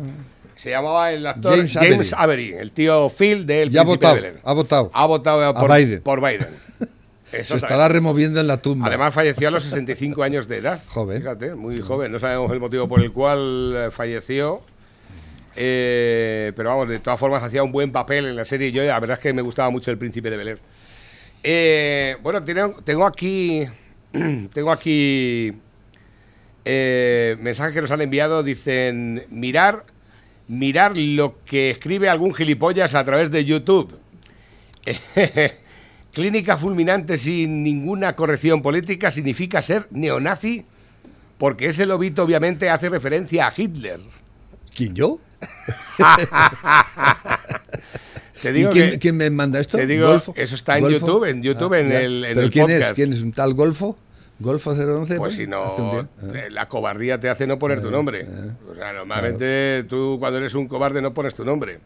Se 0.56 0.70
llamaba 0.70 1.12
el 1.12 1.26
actor 1.26 1.56
James 1.56 1.74
James, 1.74 2.14
Avery. 2.14 2.50
Avery. 2.50 2.62
el 2.62 2.72
tío 2.72 3.10
Phil 3.10 3.46
del 3.48 3.72
Ya 3.72 3.82
ha 3.82 3.84
Príncipe 3.86 4.06
de 4.06 4.12
votado, 4.12 4.16
Bel-Air. 4.16 4.42
ha 4.44 4.54
votado. 4.54 4.92
Ha 4.94 5.06
votado 5.08 5.44
A 5.46 5.54
por 5.56 5.76
Biden. 5.76 6.02
Por 6.02 6.22
Biden. 6.22 6.48
Se 7.32 7.40
Eso 7.42 7.56
estará 7.58 7.88
removiendo 7.88 8.40
en 8.40 8.46
la 8.46 8.58
tumba. 8.62 8.86
Además 8.88 9.12
falleció 9.14 9.48
a 9.48 9.52
los 9.52 9.64
65 9.64 10.22
años 10.22 10.48
de 10.48 10.58
edad. 10.58 10.80
Joven. 10.90 11.18
Fíjate, 11.18 11.56
muy 11.56 11.78
joven. 11.78 12.12
No 12.12 12.20
sabemos 12.20 12.52
el 12.52 12.60
motivo 12.60 12.88
por 12.88 13.02
el 13.02 13.12
cual 13.12 13.74
eh, 13.76 13.90
falleció. 13.92 14.62
Eh, 15.56 16.52
pero 16.56 16.70
vamos, 16.70 16.90
de 16.90 17.00
todas 17.00 17.20
formas 17.20 17.42
hacía 17.44 17.64
un 17.64 17.72
buen 17.72 17.92
papel 17.92 18.26
en 18.26 18.36
la 18.36 18.46
serie. 18.46 18.72
Yo 18.72 18.84
la 18.84 19.00
verdad 19.00 19.18
es 19.18 19.24
que 19.24 19.34
me 19.34 19.42
gustaba 19.42 19.70
mucho 19.72 19.92
el 19.92 19.98
príncipe 19.98 20.30
de 20.30 20.38
Bel 20.38 20.48
Air. 20.50 20.60
Eh, 21.44 22.16
bueno, 22.24 22.44
tengo 22.44 23.06
aquí. 23.06 23.66
Tengo 24.54 24.72
aquí. 24.72 25.54
eh, 26.66 27.36
mensajes 27.40 27.74
que 27.74 27.82
nos 27.82 27.92
han 27.92 28.02
enviado. 28.02 28.44
Dicen. 28.44 29.24
Mirar. 29.30 29.86
Mirar 30.48 30.96
lo 30.96 31.38
que 31.46 31.72
escribe 31.72 32.10
algún 32.10 32.34
gilipollas 32.34 32.96
a 32.96 33.04
través 33.04 33.32
de 33.32 33.46
YouTube. 33.46 33.98
Clínica 36.14 36.58
fulminante 36.58 37.18
sin 37.18 37.64
ninguna 37.64 38.16
corrección 38.16 38.62
política 38.62 39.10
significa 39.10 39.62
ser 39.62 39.88
neonazi, 39.90 40.66
porque 41.38 41.68
ese 41.68 41.86
lobito 41.86 42.24
obviamente 42.24 42.70
hace 42.70 42.90
referencia 42.90 43.48
a 43.48 43.54
Hitler. 43.56 44.00
¿Quién 44.76 44.94
yo? 44.94 45.20
Te 48.44 48.50
¿Y 48.50 48.54
digo 48.54 48.70
quién, 48.72 48.92
que- 48.92 49.00
quién 49.00 49.18
me 49.18 49.30
manda 49.30 49.60
esto? 49.60 49.78
te 49.78 49.88
digo, 49.88 50.16
eso 50.36 50.56
está 50.56 50.78
en 50.78 50.90
YouTube, 50.90 51.24
en 51.26 51.42
YouTube, 51.42 51.74
en 51.74 51.90
ya. 51.90 52.02
el- 52.02 52.26
en 52.26 52.34
¿Pero 52.36 52.42
el 52.42 52.50
quién 52.52 52.66
podcast. 52.66 52.88
es? 52.90 52.94
¿Quién 52.94 53.12
es? 53.14 53.24
¿Un 53.24 53.32
tal 53.32 53.54
Golfo? 53.54 53.96
¿Golfo 54.40 54.72
011? 54.72 55.16
Pues 55.18 55.34
si 55.36 55.44
Hace 55.44 55.46
un 55.46 55.50
no, 55.52 55.92
día. 55.94 56.08
Ah. 56.22 56.26
eh, 56.48 56.50
la 56.50 56.68
cobardía 56.68 57.20
te 57.20 57.30
hace 57.30 57.48
no 57.48 57.58
poner 57.58 57.82
tu 57.82 57.90
nombre. 57.92 58.26
O 58.70 58.76
sea, 58.76 58.92
normalmente 58.94 59.86
tú 59.88 60.18
cuando 60.20 60.40
eres 60.40 60.54
un 60.56 60.68
cobarde 60.68 61.02
no 61.02 61.14
pones 61.14 61.34
tu 61.36 61.46
nombre. 61.46 61.80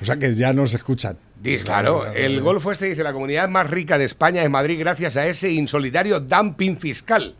O 0.00 0.04
sea 0.04 0.16
que 0.16 0.34
ya 0.34 0.52
nos 0.52 0.72
escuchan. 0.74 1.16
Dice, 1.42 1.64
claro, 1.64 2.06
el 2.14 2.40
Golfo 2.40 2.70
este 2.72 2.86
dice, 2.86 3.02
la 3.02 3.12
comunidad 3.12 3.48
más 3.48 3.68
rica 3.68 3.98
de 3.98 4.04
España 4.04 4.42
es 4.42 4.48
Madrid 4.50 4.78
gracias 4.78 5.16
a 5.16 5.26
ese 5.26 5.50
insolidario 5.50 6.20
dumping 6.20 6.78
fiscal. 6.78 7.34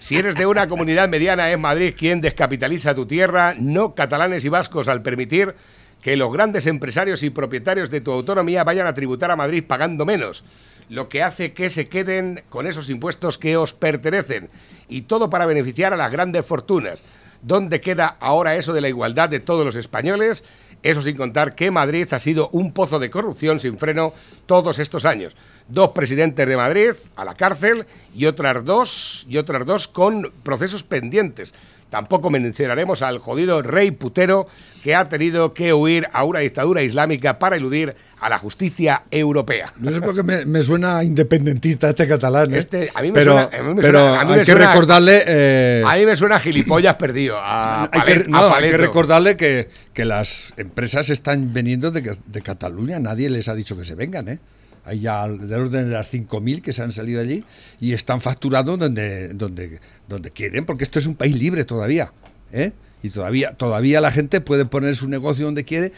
Si 0.00 0.16
eres 0.16 0.34
de 0.34 0.46
una 0.46 0.66
comunidad 0.66 1.08
mediana 1.08 1.50
es 1.50 1.58
Madrid 1.58 1.94
quien 1.96 2.20
descapitaliza 2.20 2.94
tu 2.94 3.06
tierra, 3.06 3.54
no 3.56 3.94
catalanes 3.94 4.44
y 4.44 4.48
vascos 4.48 4.88
al 4.88 5.00
permitir 5.02 5.54
que 6.02 6.16
los 6.16 6.32
grandes 6.32 6.66
empresarios 6.66 7.22
y 7.22 7.30
propietarios 7.30 7.88
de 7.88 8.00
tu 8.00 8.12
autonomía 8.12 8.64
vayan 8.64 8.88
a 8.88 8.94
tributar 8.94 9.30
a 9.30 9.36
Madrid 9.36 9.64
pagando 9.66 10.04
menos, 10.04 10.44
lo 10.88 11.08
que 11.08 11.22
hace 11.22 11.52
que 11.52 11.70
se 11.70 11.88
queden 11.88 12.42
con 12.50 12.66
esos 12.66 12.90
impuestos 12.90 13.38
que 13.38 13.56
os 13.56 13.72
pertenecen, 13.72 14.50
y 14.88 15.02
todo 15.02 15.30
para 15.30 15.46
beneficiar 15.46 15.94
a 15.94 15.96
las 15.96 16.10
grandes 16.10 16.44
fortunas. 16.44 17.02
¿Dónde 17.40 17.80
queda 17.80 18.16
ahora 18.20 18.56
eso 18.56 18.72
de 18.72 18.80
la 18.80 18.88
igualdad 18.88 19.28
de 19.28 19.40
todos 19.40 19.64
los 19.64 19.76
españoles? 19.76 20.44
Eso 20.82 21.02
sin 21.02 21.16
contar 21.16 21.54
que 21.54 21.70
Madrid 21.70 22.12
ha 22.12 22.18
sido 22.18 22.48
un 22.50 22.72
pozo 22.72 22.98
de 22.98 23.10
corrupción 23.10 23.60
sin 23.60 23.78
freno 23.78 24.12
todos 24.46 24.80
estos 24.80 25.04
años. 25.04 25.36
Dos 25.68 25.90
presidentes 25.90 26.46
de 26.48 26.56
Madrid 26.56 26.90
a 27.14 27.24
la 27.24 27.34
cárcel 27.34 27.86
y 28.14 28.26
otras 28.26 28.64
dos 28.64 29.24
y 29.28 29.38
otras 29.38 29.64
dos 29.64 29.86
con 29.86 30.32
procesos 30.42 30.82
pendientes. 30.82 31.54
Tampoco 31.92 32.30
mencionaremos 32.30 33.02
al 33.02 33.18
jodido 33.18 33.60
rey 33.60 33.90
putero 33.90 34.46
que 34.82 34.94
ha 34.94 35.10
tenido 35.10 35.52
que 35.52 35.74
huir 35.74 36.08
a 36.14 36.24
una 36.24 36.38
dictadura 36.38 36.80
islámica 36.82 37.38
para 37.38 37.56
eludir 37.56 37.94
a 38.18 38.30
la 38.30 38.38
justicia 38.38 39.02
europea. 39.10 39.70
No 39.76 39.92
sé 39.92 40.00
por 40.00 40.14
qué 40.14 40.22
me, 40.22 40.46
me 40.46 40.62
suena 40.62 41.04
independentista 41.04 41.90
este 41.90 42.08
catalán. 42.08 42.54
¿eh? 42.54 42.56
Este, 42.58 42.90
a 42.94 43.02
mí 43.02 43.08
me 43.08 43.14
pero 43.14 43.32
suena- 43.34 43.58
a 43.58 43.62
mí 43.62 43.74
me 43.74 43.82
pero 43.82 43.98
suena- 43.98 44.20
a 44.20 44.24
mí 44.24 44.32
hay 44.32 44.38
me 44.38 44.44
que 44.46 44.52
suena- 44.52 44.68
recordarle. 44.72 45.22
eh, 45.26 45.82
A 45.86 45.96
mí 45.96 46.06
me 46.06 46.16
suena 46.16 46.40
gilipollas 46.40 46.94
perdido. 46.94 47.36
A, 47.38 47.82
hay, 47.92 48.00
que, 48.00 48.24
no, 48.26 48.38
a 48.38 48.56
hay 48.56 48.70
que 48.70 48.78
recordarle 48.78 49.36
que, 49.36 49.68
que 49.92 50.06
las 50.06 50.54
empresas 50.56 51.10
están 51.10 51.52
veniendo 51.52 51.90
de, 51.90 52.16
de 52.24 52.40
Cataluña. 52.40 52.98
Nadie 53.00 53.28
les 53.28 53.48
ha 53.48 53.54
dicho 53.54 53.76
que 53.76 53.84
se 53.84 53.94
vengan. 53.96 54.30
¿eh? 54.30 54.38
Hay 54.84 54.98
ya 54.98 55.28
del 55.28 55.60
orden 55.60 55.84
de 55.90 55.94
las 55.94 56.12
5.000 56.12 56.60
que 56.60 56.72
se 56.72 56.82
han 56.82 56.90
salido 56.90 57.20
allí 57.20 57.44
y 57.80 57.92
están 57.92 58.20
facturando 58.20 58.76
donde, 58.76 59.28
donde, 59.34 59.78
donde 60.12 60.30
quieren, 60.30 60.64
porque 60.64 60.84
esto 60.84 60.98
es 60.98 61.06
un 61.06 61.16
país 61.16 61.34
libre 61.36 61.64
todavía. 61.64 62.12
¿eh? 62.52 62.72
Y 63.02 63.10
todavía, 63.10 63.52
todavía 63.54 64.00
la 64.00 64.10
gente 64.12 64.40
puede 64.40 64.64
poner 64.64 64.94
su 64.96 65.08
negocio 65.08 65.44
donde 65.44 65.64
quiere. 65.64 65.92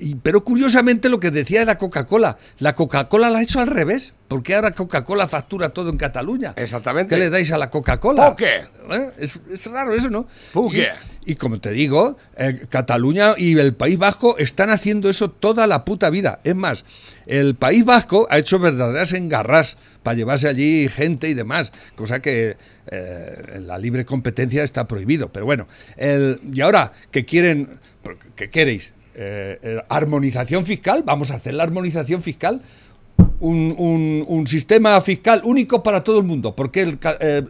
Y, 0.00 0.14
pero 0.14 0.44
curiosamente 0.44 1.08
lo 1.08 1.18
que 1.18 1.32
decía 1.32 1.58
de 1.60 1.66
la 1.66 1.76
Coca-Cola, 1.76 2.38
la 2.60 2.76
Coca-Cola 2.76 3.30
la 3.30 3.38
ha 3.38 3.42
hecho 3.42 3.58
al 3.58 3.66
revés. 3.66 4.14
porque 4.28 4.54
ahora 4.54 4.70
Coca-Cola 4.70 5.26
factura 5.26 5.70
todo 5.70 5.90
en 5.90 5.96
Cataluña? 5.96 6.52
Exactamente. 6.56 7.14
¿Qué 7.14 7.18
le 7.20 7.30
dais 7.30 7.50
a 7.50 7.58
la 7.58 7.68
Coca-Cola? 7.70 8.26
¿Por 8.28 8.36
qué? 8.36 8.58
¿Eh? 8.92 9.10
Es, 9.18 9.40
es 9.52 9.66
raro 9.66 9.92
eso, 9.94 10.08
¿no? 10.08 10.28
¿Por 10.52 10.72
Y- 10.72 10.78
qué? 10.80 10.88
Y, 11.26 11.34
como 11.34 11.58
te 11.60 11.72
digo, 11.72 12.16
eh, 12.36 12.66
Cataluña 12.70 13.34
y 13.36 13.58
el 13.58 13.74
País 13.74 13.98
Vasco 13.98 14.38
están 14.38 14.70
haciendo 14.70 15.08
eso 15.10 15.30
toda 15.30 15.66
la 15.66 15.84
puta 15.84 16.10
vida. 16.10 16.38
Es 16.44 16.54
más, 16.54 16.84
el 17.26 17.54
País 17.56 17.84
Vasco 17.84 18.26
ha 18.30 18.38
hecho 18.38 18.58
verdaderas 18.60 19.12
engarras 19.12 19.76
para 20.08 20.16
llevarse 20.16 20.48
allí 20.48 20.88
gente 20.88 21.28
y 21.28 21.34
demás, 21.34 21.70
cosa 21.94 22.20
que 22.22 22.56
eh, 22.90 23.60
la 23.60 23.76
libre 23.76 24.06
competencia 24.06 24.62
está 24.64 24.88
prohibido. 24.88 25.28
Pero 25.28 25.44
bueno, 25.44 25.68
el- 25.98 26.40
y 26.50 26.62
ahora 26.62 26.92
que 27.10 27.26
quieren, 27.26 27.68
¿qué 28.34 28.48
queréis? 28.48 28.94
Eh, 29.14 29.58
eh, 29.62 29.82
armonización 29.90 30.64
fiscal, 30.64 31.02
vamos 31.04 31.30
a 31.30 31.34
hacer 31.34 31.52
la 31.52 31.64
armonización 31.64 32.22
fiscal 32.22 32.62
un, 33.40 33.74
un- 33.76 34.24
un 34.26 34.46
sistema 34.46 34.98
fiscal 35.02 35.42
único 35.44 35.82
para 35.82 36.02
todo 36.02 36.16
el 36.20 36.24
mundo. 36.24 36.56
¿Por 36.56 36.70
qué 36.70 36.80
el, 36.82 36.98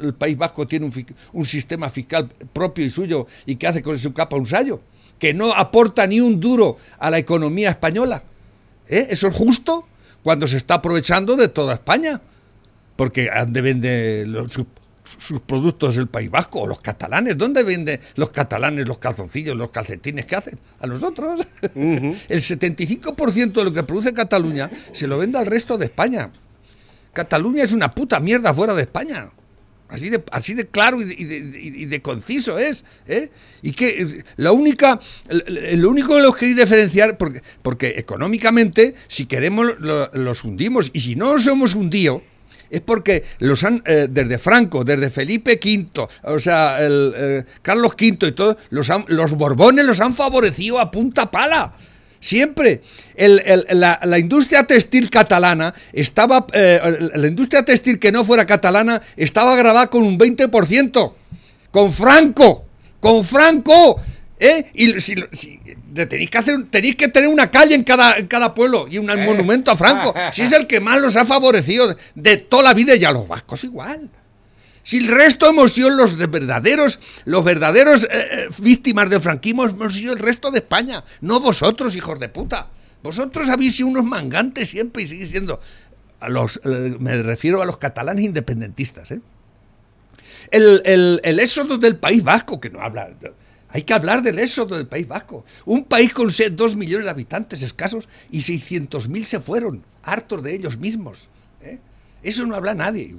el 0.03 0.14
País 0.14 0.37
Vasco 0.37 0.66
tiene 0.66 0.87
un, 0.87 1.07
un 1.35 1.44
sistema 1.44 1.88
fiscal 1.90 2.29
propio 2.53 2.85
y 2.85 2.90
suyo 2.90 3.29
y 3.47 3.55
que 3.55 3.68
hace 3.68 3.83
con 3.85 3.97
su 3.97 4.12
capa 4.12 4.35
un 4.37 4.47
sallo? 4.47 4.81
Que 5.21 5.33
no 5.33 5.53
aporta 5.55 6.09
ni 6.09 6.21
un 6.21 6.40
duro 6.40 6.77
a 6.99 7.09
la 7.09 7.18
economía 7.18 7.71
española. 7.71 8.21
¿Eh? 8.88 9.07
¿Eso 9.11 9.29
es 9.29 9.35
justo? 9.35 9.87
Cuando 10.25 10.47
se 10.49 10.57
está 10.57 10.75
aprovechando 10.75 11.37
de 11.37 11.47
toda 11.49 11.75
España. 11.75 12.21
Porque 12.98 13.30
¿a 13.30 13.44
¿dónde 13.44 13.61
vende 13.61 14.24
los- 14.26 14.50
sus, 14.52 14.64
sus 15.18 15.40
productos 15.40 15.96
el 15.96 16.08
País 16.08 16.28
Vasco 16.30 16.62
o 16.62 16.66
los 16.66 16.80
catalanes? 16.80 17.38
¿Dónde 17.38 17.62
venden 17.62 18.00
los 18.16 18.30
catalanes 18.30 18.88
los 18.88 18.98
calzoncillos, 18.98 19.56
los 19.56 19.70
calcetines 19.70 20.26
que 20.26 20.34
hacen? 20.34 20.58
A 20.80 20.87
nosotros. 20.88 21.46
El 21.76 22.40
75% 22.40 23.52
de 23.52 23.64
lo 23.64 23.72
que 23.72 23.84
produce 23.84 24.12
Cataluña 24.12 24.68
se 24.92 25.06
lo 25.06 25.16
vende 25.16 25.38
al 25.38 25.46
resto 25.46 25.78
de 25.78 25.84
España. 25.87 26.28
Cataluña 27.12 27.62
es 27.62 27.72
una 27.72 27.90
puta 27.92 28.18
mierda 28.18 28.52
fuera 28.52 28.74
de 28.74 28.82
España. 28.82 29.30
Así 29.88 30.11
de, 30.11 30.22
así 30.32 30.52
de 30.54 30.66
claro 30.66 31.00
y 31.00 31.04
de, 31.04 31.14
y 31.14 31.24
de- 31.24 31.61
y 31.61 31.84
de 31.87 32.02
conciso 32.02 32.58
es. 32.58 32.84
¿eh? 33.06 33.30
Y 33.62 33.72
que 33.72 34.02
eh, 34.02 34.24
la 34.37 34.50
única, 34.52 34.98
lo 35.28 35.88
único 35.88 36.16
que 36.16 36.20
los 36.22 36.37
queréis 36.37 36.56
diferenciar, 36.58 37.16
porque, 37.16 37.42
porque 37.62 37.94
económicamente, 37.96 38.94
si 39.06 39.26
queremos, 39.26 39.78
lo- 39.78 40.11
los 40.12 40.42
hundimos. 40.44 40.90
Y 40.92 41.00
si 41.00 41.14
no 41.16 41.32
los 41.34 41.46
hemos 41.46 41.74
hundido, 41.74 42.22
es 42.70 42.81
porque 42.81 43.24
los 43.38 43.62
han, 43.64 43.83
eh, 43.87 44.07
desde 44.11 44.38
Franco, 44.38 44.85
desde 44.85 45.11
Felipe 45.11 45.59
V, 45.62 46.09
o 46.24 46.38
sea, 46.38 46.78
el, 46.85 47.12
eh, 47.16 47.44
Carlos 47.62 47.92
V 47.98 48.26
y 48.28 48.33
todo, 48.33 48.57
los, 48.70 48.90
han- 48.90 49.04
los 49.09 49.33
Borbones 49.33 49.85
los 49.85 50.00
han 50.00 50.14
favorecido 50.14 50.78
a 50.81 50.90
punta 50.90 51.31
pala. 51.31 51.72
Siempre. 52.20 52.83
La 53.16 54.18
industria 54.18 54.64
textil 54.64 55.09
catalana 55.09 55.72
estaba. 55.92 56.46
eh, 56.52 56.81
la 57.14 57.26
industria 57.28 57.64
textil 57.64 57.98
que 58.00 58.11
no 58.11 58.24
fuera 58.24 58.44
catalana 58.46 59.00
estaba 59.16 59.54
grabada 59.57 59.87
con 59.88 60.02
un 60.02 60.18
20%. 60.18 61.12
Con 61.70 61.92
Franco. 61.92 62.64
Con 63.00 63.24
Franco. 63.24 64.00
¿Eh? 64.40 64.70
Y 64.74 65.01
si, 65.01 65.14
si- 65.33 65.61
de- 65.92 66.07
tenéis, 66.07 66.31
que 66.31 66.38
hacer, 66.38 66.64
tenéis 66.70 66.96
que 66.96 67.09
tener 67.09 67.29
una 67.29 67.51
calle 67.51 67.74
en 67.74 67.85
cada, 67.85 68.16
en 68.16 68.27
cada 68.27 68.55
pueblo 68.55 68.87
y 68.88 68.98
un 68.98 69.07
monumento 69.07 69.70
a 69.70 69.77
Franco. 69.77 70.14
Si 70.33 70.42
es 70.42 70.53
el 70.53 70.66
que 70.66 70.81
más 70.81 71.01
los 71.01 71.16
ha 71.16 71.24
favorecido 71.24 71.96
de, 72.14 72.37
toda 72.37 72.62
la 72.62 72.74
vida 72.74 72.94
y 72.96 73.05
a 73.05 73.11
los 73.12 73.27
vascos 73.27 73.64
igual. 73.64 74.11
Si 74.83 74.98
el 74.98 75.09
resto 75.09 75.46
hemos 75.51 75.72
sido 75.72 75.90
los 75.90 76.16
de 76.16 76.27
verdaderos, 76.27 76.98
los 77.27 77.44
verdaderos 77.44 78.05
eh, 78.05 78.09
eh, 78.12 78.48
víctimas 78.59 79.11
del 79.11 79.20
franquismo, 79.20 79.64
hemos 79.66 79.92
sido 79.94 80.14
el 80.14 80.18
resto 80.18 80.51
de 80.51 80.61
España, 80.61 81.05
no 81.20 81.40
vosotros, 81.40 81.94
hijos 81.94 82.18
de 82.18 82.29
puta. 82.31 82.68
Vosotros 83.03 83.48
habéis 83.51 83.77
sido 83.77 83.88
unos 83.88 84.05
mangantes 84.05 84.70
siempre 84.70 85.03
y 85.03 85.09
seguís 85.09 85.31
siendo. 85.31 85.61
A 86.20 86.29
los, 86.31 86.59
eh, 86.64 86.96
me 86.98 87.22
refiero 87.22 87.61
a 87.62 87.66
los 87.66 87.77
catalanes 87.77 88.24
independentistas. 88.24 89.11
¿eh? 89.11 89.20
El, 90.51 90.81
el- 90.85 91.20
el 91.22 91.38
éxodo 91.40 91.77
del 91.79 91.96
País 91.98 92.24
Vasco, 92.24 92.59
que 92.59 92.70
no 92.70 92.81
habla. 92.81 93.11
Hay 93.70 93.83
que 93.83 93.92
hablar 93.94 94.22
del 94.22 94.38
éxodo 94.38 94.76
del 94.76 94.87
País 94.87 95.07
Vasco. 95.07 95.44
Un 95.66 95.85
país 95.85 96.14
con 96.14 96.31
se- 96.31 96.50
dos 96.50 96.74
millones 96.76 97.04
de 97.04 97.11
habitantes 97.11 97.62
escasos 97.62 98.09
y 98.31 98.40
600.000 98.40 99.24
se 99.24 99.40
fueron, 99.40 99.83
hartos 100.02 100.42
de 100.42 100.54
ellos 100.54 100.78
mismos. 100.78 101.28
¿eh? 101.62 101.78
Eso 102.22 102.46
no 102.46 102.54
habla 102.54 102.74
nadie. 102.74 103.14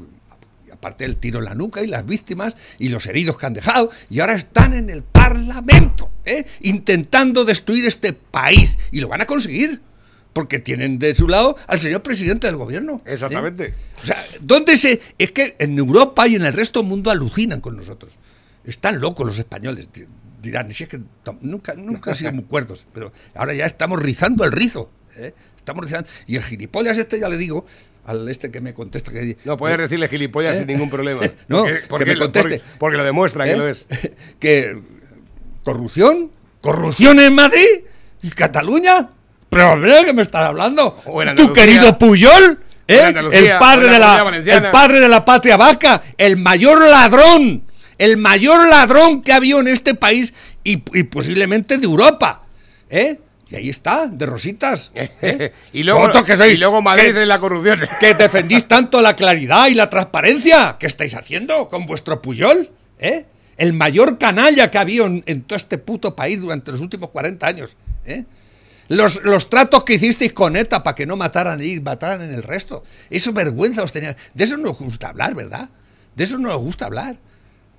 Y 0.68 0.72
aparte 0.72 1.06
el 1.06 1.18
tiro 1.18 1.40
en 1.40 1.46
la 1.46 1.56
nuca 1.56 1.84
y 1.84 1.88
las 1.88 2.06
víctimas 2.06 2.56
y 2.80 2.90
los 2.90 3.06
heridos 3.06 3.38
que 3.38 3.46
han 3.46 3.54
dejado, 3.54 3.92
y 4.10 4.20
ahora 4.20 4.36
están 4.36 4.74
en 4.74 4.90
el 4.90 5.04
Parlamento, 5.04 6.10
¿eh? 6.26 6.46
intentando 6.62 7.46
destruir 7.46 7.86
este 7.86 8.14
país. 8.14 8.78
Y 8.92 9.00
lo 9.02 9.08
van 9.08 9.22
a 9.22 9.26
conseguir, 9.26 9.82
porque 10.34 10.58
tienen 10.60 10.98
de 11.00 11.14
su 11.16 11.28
lado 11.28 11.58
al 11.68 11.80
señor 11.80 12.02
presidente 12.02 12.48
del 12.48 12.56
gobierno. 12.56 13.02
¿eh? 13.06 13.14
Exactamente. 13.14 13.74
O 14.02 14.06
sea, 14.06 14.24
¿dónde 14.42 14.78
se.? 14.78 15.00
Es 15.20 15.32
que 15.32 15.56
en 15.60 15.78
Europa 15.78 16.28
y 16.28 16.36
en 16.36 16.46
el 16.46 16.54
resto 16.54 16.80
del 16.80 16.90
mundo 16.90 17.12
alucinan 17.12 17.62
con 17.62 17.76
nosotros. 17.78 18.14
Están 18.64 19.00
locos 19.00 19.26
los 19.28 19.38
españoles. 19.40 19.88
tío. 19.90 20.06
Dirán, 20.42 20.72
si 20.72 20.84
es 20.84 20.90
que 20.90 21.00
nunca, 21.42 21.74
nunca 21.76 22.12
han 22.12 22.18
sido 22.18 22.32
muy 22.32 22.44
cuerdos, 22.46 22.86
pero 22.94 23.12
ahora 23.36 23.54
ya 23.54 23.66
estamos 23.66 24.00
rizando 24.02 24.44
el 24.46 24.52
rizo. 24.52 24.90
¿eh? 25.18 25.34
Estamos 25.58 25.84
rizando. 25.86 26.08
Y 26.28 26.36
el 26.38 26.44
gilipollas 26.44 26.98
este, 26.98 27.20
ya 27.20 27.30
le 27.30 27.38
digo, 27.38 27.66
al 28.06 28.28
este 28.30 28.50
que 28.50 28.60
me 28.62 28.74
contesta 28.74 29.12
que 29.12 29.38
no 29.46 29.58
puedes 29.58 29.78
¿eh? 29.78 29.82
decirle 29.84 30.08
gilipollas 30.08 30.58
sin 30.58 30.66
ningún 30.68 30.90
problema 30.90 31.22
no 31.48 31.60
porque, 31.60 31.82
porque 31.88 32.06
que 32.06 32.12
me 32.12 32.16
lo- 32.16 32.26
conteste 32.26 32.58
porque- 32.60 32.64
porque 32.80 32.98
lo 32.98 33.04
demuestra 33.04 33.46
que 33.46 33.52
¿Eh? 33.52 33.58
lo 33.58 33.68
es 33.68 33.86
que 34.40 34.82
corrupción 35.64 36.32
corrupción 36.62 37.20
en 37.20 37.36
Madrid 37.36 37.68
y 38.24 38.30
Cataluña 38.32 39.10
pero 39.50 39.80
¿qué 40.06 40.14
me 40.14 40.22
estás 40.24 40.44
hablando 40.44 41.00
tu 41.36 41.54
querido 41.54 41.98
Puyol 41.98 42.60
¿eh? 42.88 43.14
El 43.32 43.58
padre 43.60 43.90
de 43.92 44.00
la 44.00 44.42
el 44.46 44.72
padre 44.72 45.00
de 45.02 45.08
la 45.10 45.24
patria 45.24 45.58
vasca 45.58 46.02
el 46.18 46.38
mayor 46.38 46.82
ladrón 46.82 47.64
el 48.00 48.18
mayor 48.18 48.68
ladrón 48.68 49.22
que 49.22 49.32
ha 49.32 49.36
habido 49.36 49.60
en 49.60 49.68
este 49.68 49.94
país 49.94 50.34
y, 50.64 50.82
y 50.98 51.04
posiblemente 51.04 51.78
de 51.78 51.86
Europa 51.86 52.42
¿eh? 52.90 53.18
y 53.50 53.56
ahí 53.56 53.70
está 53.70 54.08
de 54.08 54.26
rositas 54.26 54.92
¿eh? 54.96 55.52
y 55.74 55.84
luego 55.84 56.24
que 56.26 56.36
sois- 56.36 56.54
y 56.54 56.58
luego 56.58 56.82
Madrid 56.82 57.14
que- 57.14 57.22
es 57.22 57.28
la 57.28 57.40
corrupción 57.40 57.80
que 58.00 58.14
defendís 58.16 58.68
tanto 58.68 59.02
la 59.02 59.16
claridad 59.16 59.68
y 59.68 59.76
la 59.76 59.90
transparencia. 59.90 60.78
¿Qué 60.80 60.88
estáis 60.88 61.14
haciendo 61.16 61.70
con 61.70 61.86
vuestro 61.86 62.22
Puyol? 62.22 62.70
¿Eh? 63.00 63.26
El 63.58 63.74
mayor 63.74 64.18
canalla 64.18 64.72
que 64.72 64.78
ha 64.78 64.82
habido 64.82 65.06
en, 65.06 65.24
en 65.26 65.42
todo 65.44 65.58
este 65.58 65.78
puto 65.78 66.16
país 66.16 66.40
durante 66.40 66.72
los 66.72 66.80
últimos 66.80 67.10
40 67.10 67.46
años. 67.46 67.76
¿eh? 68.06 68.24
Los, 68.88 69.24
los 69.24 69.50
tratos 69.50 69.84
que 69.84 69.96
hicisteis 69.96 70.32
con 70.34 70.56
ETA 70.56 70.82
para 70.82 70.96
que 70.96 71.06
no 71.06 71.16
mataran 71.18 71.62
y 71.64 71.80
mataran 71.80 72.22
en 72.22 72.34
el 72.34 72.42
resto. 72.44 72.84
Eso 73.10 73.34
vergüenza 73.34 73.84
os 73.84 73.92
tenía. 73.92 74.16
De 74.34 74.44
eso 74.46 74.58
no 74.58 74.72
os 74.72 74.80
gusta 74.80 75.10
hablar, 75.10 75.36
¿verdad? 75.36 75.70
De 76.16 76.24
eso 76.24 76.38
no 76.38 76.50
os 76.56 76.62
gusta 76.62 76.86
hablar. 76.86 77.18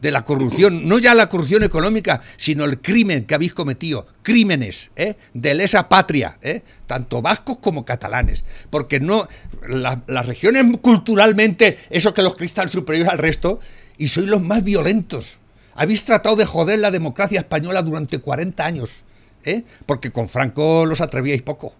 De 0.01 0.11
la 0.11 0.25
corrupción, 0.25 0.89
no 0.89 0.99
ya 0.99 1.15
la 1.15 1.29
corrupción 1.29 1.63
económica, 1.63 2.23
sino 2.39 2.65
el 2.65 2.81
crimen 2.81 3.27
que 3.27 3.35
habéis 3.35 3.53
cometido. 3.53 4.07
Crímenes, 4.23 4.91
¿eh? 4.97 5.17
De 5.35 5.55
lesa 5.55 5.91
patria, 5.91 6.39
¿eh? 6.41 6.63
Tanto 6.87 7.21
vascos 7.21 7.59
como 7.59 7.85
catalanes. 7.85 8.45
Porque 8.71 8.99
no. 8.99 9.29
la- 9.69 10.01
las 10.07 10.25
regiones 10.27 10.65
culturalmente, 10.81 11.79
eso 11.91 12.15
que 12.15 12.23
los 12.23 12.37
cristales 12.37 12.73
superiores 12.73 13.13
al 13.13 13.19
resto, 13.19 13.61
y 13.99 14.09
sois 14.09 14.27
los 14.29 14.41
más 14.41 14.65
violentos. 14.65 15.37
Habéis 15.75 16.05
tratado 16.05 16.35
de 16.37 16.47
joder 16.47 16.79
la 16.79 16.91
democracia 16.91 17.41
española 17.41 17.83
durante 17.83 18.19
40 18.21 18.65
años. 18.65 19.03
¿eh? 19.45 19.65
Porque 19.87 20.11
con 20.11 20.29
Franco 20.31 20.87
los 20.87 21.01
atrevíais 21.03 21.43
poco. 21.43 21.75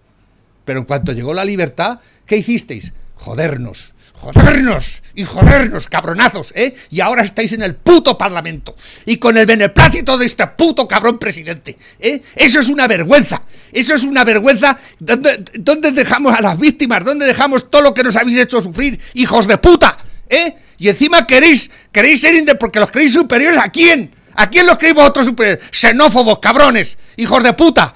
Pero 0.63 0.79
en 0.79 0.85
cuanto 0.85 1.11
llegó 1.11 1.33
la 1.33 1.43
libertad, 1.45 1.99
¿qué 2.27 2.37
hicisteis? 2.37 2.93
Jodernos, 3.15 3.93
jodernos 4.21 5.01
y 5.15 5.25
jodernos, 5.25 5.87
cabronazos, 5.87 6.53
¿eh? 6.55 6.75
Y 6.91 7.01
ahora 7.01 7.23
estáis 7.23 7.53
en 7.53 7.63
el 7.63 7.73
puto 7.75 8.17
parlamento 8.17 8.75
y 9.05 9.17
con 9.17 9.35
el 9.35 9.47
beneplácito 9.47 10.17
de 10.17 10.27
este 10.27 10.45
puto 10.47 10.87
cabrón 10.87 11.17
presidente, 11.17 11.77
¿eh? 11.99 12.21
Eso 12.35 12.59
es 12.59 12.69
una 12.69 12.87
vergüenza, 12.87 13.41
eso 13.71 13.95
es 13.95 14.03
una 14.03 14.23
vergüenza. 14.23 14.77
¿Dónde, 14.99 15.43
dónde 15.55 15.91
dejamos 15.91 16.33
a 16.33 16.41
las 16.41 16.57
víctimas? 16.59 17.03
¿Dónde 17.03 17.25
dejamos 17.25 17.69
todo 17.71 17.81
lo 17.81 17.93
que 17.93 18.03
nos 18.03 18.15
habéis 18.15 18.37
hecho 18.37 18.61
sufrir, 18.61 18.99
hijos 19.15 19.47
de 19.47 19.57
puta? 19.57 19.97
¿Eh? 20.29 20.55
Y 20.77 20.89
encima 20.89 21.25
queréis, 21.25 21.71
queréis 21.91 22.21
ser 22.21 22.35
inde 22.35 22.55
porque 22.55 22.79
los 22.79 22.91
creéis 22.91 23.13
superiores 23.13 23.59
a 23.59 23.69
quién? 23.69 24.11
¿A 24.35 24.49
quién 24.49 24.67
los 24.67 24.77
creéis 24.77 24.95
vosotros 24.95 25.25
superiores? 25.25 25.65
Xenófobos, 25.71 26.39
cabrones, 26.39 26.97
hijos 27.17 27.43
de 27.43 27.53
puta. 27.53 27.95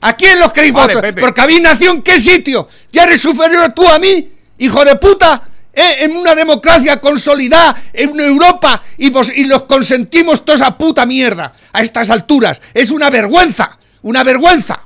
¿A 0.00 0.16
quién 0.16 0.40
los 0.40 0.52
creéis 0.52 0.72
Vale, 0.72 0.94
vosotros? 0.94 1.10
Pepe. 1.10 1.20
Porque 1.20 1.40
habéis 1.40 1.62
nacido 1.62 1.92
en 1.92 2.02
qué 2.02 2.20
sitio. 2.20 2.68
¿Ya 2.90 3.04
eres 3.04 3.20
superior 3.20 3.72
tú 3.72 3.88
a 3.88 3.98
mí, 3.98 4.32
hijo 4.58 4.84
de 4.84 4.96
puta? 4.96 5.49
¿Eh? 5.80 6.04
En 6.04 6.16
una 6.16 6.34
democracia 6.34 7.00
consolidada, 7.00 7.82
en 7.92 8.10
una 8.10 8.24
Europa, 8.24 8.82
y, 8.98 9.08
vos, 9.08 9.32
y 9.34 9.44
los 9.44 9.64
consentimos 9.64 10.44
toda 10.44 10.56
esa 10.56 10.76
puta 10.76 11.06
mierda 11.06 11.54
a 11.72 11.80
estas 11.80 12.10
alturas. 12.10 12.60
Es 12.74 12.90
una 12.90 13.08
vergüenza, 13.08 13.78
una 14.02 14.22
vergüenza. 14.22 14.82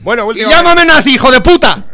bueno 0.00 0.30
Y 0.32 0.40
llámame 0.40 0.84
nazi, 0.84 1.14
hijo 1.14 1.32
de 1.32 1.40
puta. 1.40 1.84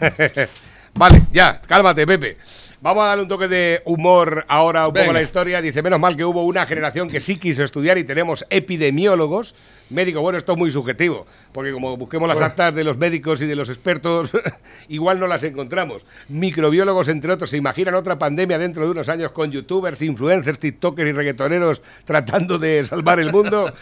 Vale, 0.94 1.22
ya, 1.32 1.60
cálmate, 1.60 2.04
Pepe. 2.06 2.38
Vamos 2.84 3.02
a 3.02 3.06
darle 3.06 3.22
un 3.22 3.28
toque 3.30 3.48
de 3.48 3.80
humor 3.86 4.44
ahora 4.46 4.86
un 4.86 4.92
poco 4.92 5.00
Venga. 5.00 5.12
a 5.12 5.14
la 5.14 5.22
historia. 5.22 5.62
Dice, 5.62 5.80
menos 5.80 5.98
mal 5.98 6.18
que 6.18 6.24
hubo 6.26 6.44
una 6.44 6.66
generación 6.66 7.08
que 7.08 7.18
sí 7.18 7.38
quiso 7.38 7.64
estudiar 7.64 7.96
y 7.96 8.04
tenemos 8.04 8.44
epidemiólogos. 8.50 9.54
Médico, 9.88 10.20
bueno, 10.20 10.36
esto 10.36 10.52
es 10.52 10.58
muy 10.58 10.70
subjetivo, 10.70 11.26
porque 11.52 11.72
como 11.72 11.96
busquemos 11.96 12.28
las 12.28 12.42
actas 12.42 12.74
de 12.74 12.84
los 12.84 12.98
médicos 12.98 13.40
y 13.40 13.46
de 13.46 13.56
los 13.56 13.70
expertos, 13.70 14.32
igual 14.88 15.18
no 15.18 15.26
las 15.26 15.44
encontramos. 15.44 16.04
Microbiólogos, 16.28 17.08
entre 17.08 17.32
otros, 17.32 17.48
se 17.48 17.56
imaginan 17.56 17.94
otra 17.94 18.18
pandemia 18.18 18.58
dentro 18.58 18.84
de 18.84 18.90
unos 18.90 19.08
años 19.08 19.32
con 19.32 19.50
youtubers, 19.50 20.02
influencers, 20.02 20.58
tiktokers 20.58 21.08
y 21.08 21.12
reggaetoneros 21.12 21.80
tratando 22.04 22.58
de 22.58 22.84
salvar 22.84 23.18
el 23.18 23.32
mundo. 23.32 23.72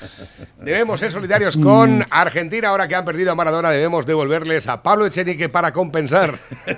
Debemos 0.58 1.00
ser 1.00 1.10
solidarios 1.10 1.56
con 1.56 2.06
Argentina. 2.08 2.68
Ahora 2.68 2.86
que 2.86 2.94
han 2.94 3.04
perdido 3.04 3.32
a 3.32 3.34
Maradona, 3.34 3.70
debemos 3.70 4.06
devolverles 4.06 4.68
a 4.68 4.80
Pablo 4.80 5.06
Echenique 5.06 5.48
para 5.48 5.72
compensar. 5.72 6.34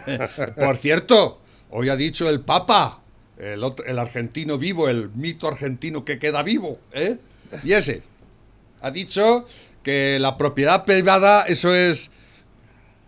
Por 0.57 0.77
cierto, 0.77 1.44
hoy 1.77 1.89
ha 1.89 1.97
dicho 1.97 2.31
el 2.31 2.41
Papa, 2.41 3.01
el, 3.37 3.99
argentino 3.99 4.59
vivo, 4.59 4.89
el 4.89 5.11
mito 5.11 5.49
argentino 5.49 6.05
que 6.05 6.21
queda 6.21 6.45
vivo, 6.45 6.79
¿eh? 6.93 7.17
Y 7.65 7.73
ese, 7.73 8.03
ha 8.81 8.93
dicho 8.93 9.47
que 9.83 10.19
la 10.21 10.37
propiedad 10.37 10.85
privada, 10.85 11.43
eso 11.43 11.75
es... 11.75 12.11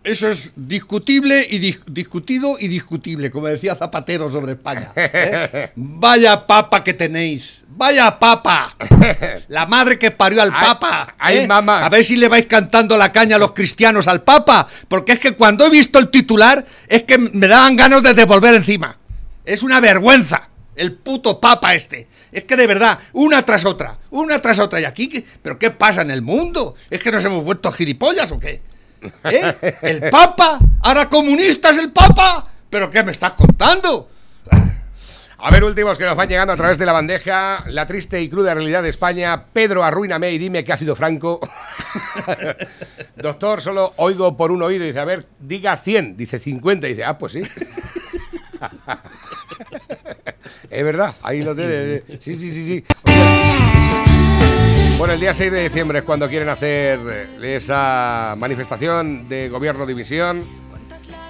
Eso 0.07 0.29
es 0.29 0.51
discutible 0.55 1.45
y 1.49 1.59
dis- 1.59 1.83
discutido 1.85 2.57
y 2.59 2.69
discutible, 2.69 3.29
como 3.29 3.47
decía 3.47 3.75
Zapatero 3.75 4.31
sobre 4.31 4.53
España. 4.53 4.91
¿eh? 4.95 5.71
Vaya 5.75 6.47
papa 6.47 6.81
que 6.83 6.93
tenéis, 6.93 7.63
vaya 7.67 8.17
papa, 8.17 8.73
la 9.49 9.65
madre 9.65 9.99
que 9.99 10.09
parió 10.11 10.41
al 10.41 10.51
papa. 10.51 11.13
ay, 11.19 11.39
¿eh? 11.39 11.47
mamá. 11.47 11.85
A 11.85 11.89
ver 11.89 12.03
si 12.05 12.15
le 12.15 12.27
vais 12.29 12.45
cantando 12.45 12.95
la 12.95 13.11
caña 13.11 13.35
a 13.35 13.39
los 13.39 13.51
cristianos 13.53 14.07
al 14.07 14.23
Papa, 14.23 14.67
porque 14.87 15.11
es 15.11 15.19
que 15.19 15.33
cuando 15.33 15.65
he 15.65 15.69
visto 15.69 15.99
el 15.99 16.09
titular 16.09 16.65
es 16.87 17.03
que 17.03 17.17
me 17.17 17.47
daban 17.47 17.75
ganas 17.75 18.01
de 18.01 18.13
devolver 18.13 18.55
encima. 18.55 18.97
Es 19.45 19.61
una 19.61 19.79
vergüenza 19.79 20.49
el 20.75 20.93
puto 20.93 21.39
Papa 21.41 21.75
este. 21.75 22.07
Es 22.31 22.45
que 22.45 22.55
de 22.55 22.65
verdad, 22.65 22.97
una 23.13 23.43
tras 23.43 23.65
otra, 23.65 23.97
una 24.11 24.41
tras 24.41 24.57
otra. 24.59 24.79
Y 24.79 24.85
aquí, 24.85 25.09
¿qué- 25.09 25.25
¿pero 25.41 25.59
qué 25.59 25.69
pasa 25.71 26.01
en 26.01 26.11
el 26.11 26.21
mundo? 26.21 26.75
¿Es 26.89 27.03
que 27.03 27.11
nos 27.11 27.23
hemos 27.25 27.43
vuelto 27.43 27.71
gilipollas 27.71 28.31
o 28.31 28.39
qué? 28.39 28.61
¿Eh? 29.23 29.75
¿El 29.81 30.09
Papa? 30.09 30.59
¿Ahora 30.81 31.09
comunista 31.09 31.69
es 31.69 31.77
el 31.77 31.91
Papa? 31.91 32.49
¿Pero 32.69 32.89
qué 32.89 33.03
me 33.03 33.11
estás 33.11 33.33
contando? 33.33 34.09
A 35.39 35.51
ver, 35.51 35.63
últimos 35.63 35.99
que 35.99 36.05
nos 36.05 36.15
van 36.15 36.27
llegando 36.27 36.53
a 36.53 36.57
través 36.57 36.79
de 36.79 36.85
la 36.85 36.93
bandeja. 36.93 37.63
La 37.67 37.85
triste 37.85 38.19
y 38.21 38.27
cruda 38.27 38.55
realidad 38.55 38.81
de 38.81 38.89
España. 38.89 39.45
Pedro, 39.53 39.83
arruíname 39.83 40.31
y 40.31 40.39
dime 40.39 40.63
que 40.63 40.73
ha 40.73 40.77
sido 40.77 40.95
Franco. 40.95 41.39
Doctor, 43.15 43.61
solo 43.61 43.93
oigo 43.97 44.35
por 44.35 44.51
un 44.51 44.63
oído. 44.63 44.83
Dice, 44.83 44.99
a 44.99 45.05
ver, 45.05 45.27
diga 45.39 45.77
100. 45.77 46.17
Dice 46.17 46.39
50. 46.39 46.87
Dice, 46.87 47.03
ah, 47.03 47.19
pues 47.19 47.33
sí. 47.33 47.41
es 50.71 50.83
verdad, 50.83 51.13
ahí 51.21 51.43
lo 51.43 51.55
tiene. 51.55 52.01
Sí, 52.19 52.35
sí, 52.35 52.51
sí, 52.51 52.65
sí. 52.65 52.83
Bueno, 54.97 55.13
el 55.13 55.19
día 55.19 55.33
6 55.33 55.51
de 55.51 55.63
diciembre 55.63 55.99
es 55.99 56.03
cuando 56.03 56.27
quieren 56.27 56.49
hacer 56.49 56.99
esa 57.43 58.35
manifestación 58.37 59.29
de 59.29 59.47
gobierno 59.47 59.85
división 59.85 60.43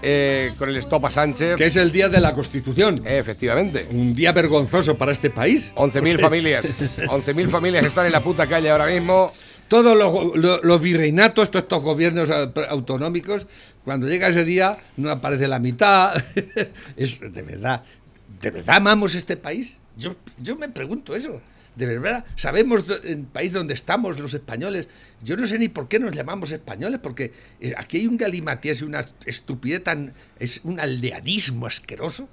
eh, 0.02 0.54
con 0.58 0.70
el 0.70 0.78
Stop 0.78 1.06
a 1.08 1.12
Sánchez. 1.12 1.58
Que 1.58 1.66
es 1.66 1.76
el 1.76 1.92
día 1.92 2.08
de 2.08 2.22
la 2.22 2.34
Constitución. 2.34 3.02
Efectivamente. 3.06 3.86
Un 3.92 4.16
día 4.16 4.32
vergonzoso 4.32 4.98
para 4.98 5.12
este 5.12 5.30
país. 5.30 5.74
11.000 5.76 6.20
familias. 6.22 6.66
11.000 7.08 7.50
familias 7.50 7.86
están 7.86 8.06
en 8.06 8.14
la 8.14 8.22
puta 8.24 8.48
calle 8.48 8.70
ahora 8.70 8.86
mismo. 8.86 9.34
Todos 9.68 9.98
los, 9.98 10.38
los- 10.38 10.64
los 10.64 10.82
virreinatos, 10.82 11.52
todos 11.52 11.64
estos 11.64 11.84
gobiernos 11.84 12.30
au- 12.30 12.68
autonómicos, 12.70 13.48
cuando 13.84 14.08
llega 14.08 14.30
ese 14.30 14.46
día 14.46 14.78
no 14.96 15.12
aparece 15.12 15.46
la 15.50 15.60
mitad. 15.60 16.16
es 16.96 17.20
de 17.20 17.42
verdad, 17.42 17.84
¿de 18.42 18.50
verdad 18.52 18.78
amamos 18.78 19.14
este 19.14 19.36
país? 19.36 19.78
Yo, 19.98 20.16
yo 20.42 20.56
me 20.56 20.70
pregunto 20.70 21.14
eso. 21.18 21.42
De 21.78 21.86
verdad, 21.86 22.26
sabemos 22.36 22.86
el 23.04 23.20
país 23.26 23.54
donde 23.54 23.76
estamos 23.76 24.18
los 24.20 24.34
españoles. 24.34 24.88
Yo 25.24 25.38
no 25.38 25.46
sé 25.46 25.60
ni 25.60 25.68
por 25.68 25.88
qué 25.88 26.00
nos 26.00 26.12
llamamos 26.12 26.52
españoles, 26.52 27.00
porque 27.04 27.32
eh, 27.62 27.76
aquí 27.78 27.98
hay 27.98 28.08
un 28.08 28.18
galimatías 28.18 28.82
y 28.82 28.86
una 28.86 29.06
estupidez 29.28 29.84
tan. 29.84 30.12
Es 30.40 30.62
un 30.64 30.80
aldeanismo 30.80 31.68
asqueroso. 31.68 32.28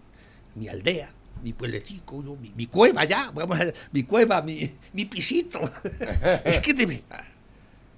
Mi 0.55 0.69
aldea, 0.69 1.11
mi 1.43 1.53
pueblecito, 1.53 2.25
yo, 2.25 2.37
mi, 2.37 2.55
mi 2.57 2.69
cueva 2.69 3.05
ya, 3.05 3.31
vamos 3.33 3.61
a, 3.61 3.67
mi 3.93 4.05
cueva, 4.05 4.41
mi, 4.41 4.71
mi 4.95 5.05
pisito. 5.05 5.71
es 6.45 6.59
que 6.61 6.73
de 6.73 6.87
verdad. 6.87 7.25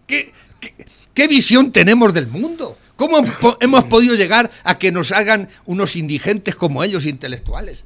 ¿Qué, 0.05 0.33
qué, 0.59 0.75
qué 1.15 1.29
visión 1.29 1.71
tenemos 1.71 2.13
del 2.13 2.27
mundo? 2.27 2.77
¿Cómo 2.97 3.25
hemos 3.61 3.85
podido 3.85 4.17
llegar 4.17 4.51
a 4.65 4.79
que 4.79 4.91
nos 4.91 5.13
hagan 5.13 5.49
unos 5.65 5.95
indigentes 5.95 6.57
como 6.57 6.83
ellos 6.83 7.07
intelectuales? 7.07 7.85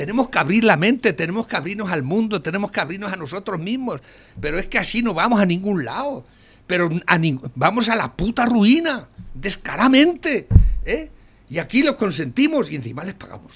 Tenemos 0.00 0.30
que 0.30 0.38
abrir 0.38 0.64
la 0.64 0.78
mente, 0.78 1.12
tenemos 1.12 1.46
que 1.46 1.56
abrirnos 1.58 1.90
al 1.92 2.02
mundo, 2.02 2.40
tenemos 2.40 2.72
que 2.72 2.80
abrirnos 2.80 3.12
a 3.12 3.16
nosotros 3.16 3.60
mismos. 3.60 4.00
Pero 4.40 4.58
es 4.58 4.66
que 4.66 4.78
así 4.78 5.02
no 5.02 5.12
vamos 5.12 5.38
a 5.38 5.44
ningún 5.44 5.84
lado. 5.84 6.24
Pero 6.66 6.88
a 7.06 7.18
ning- 7.18 7.38
vamos 7.54 7.90
a 7.90 7.96
la 7.96 8.10
puta 8.10 8.46
ruina, 8.46 9.06
descaradamente. 9.34 10.48
¿eh? 10.86 11.10
Y 11.50 11.58
aquí 11.58 11.82
los 11.82 11.96
consentimos 11.96 12.70
y 12.70 12.76
encima 12.76 13.04
les 13.04 13.12
pagamos. 13.12 13.52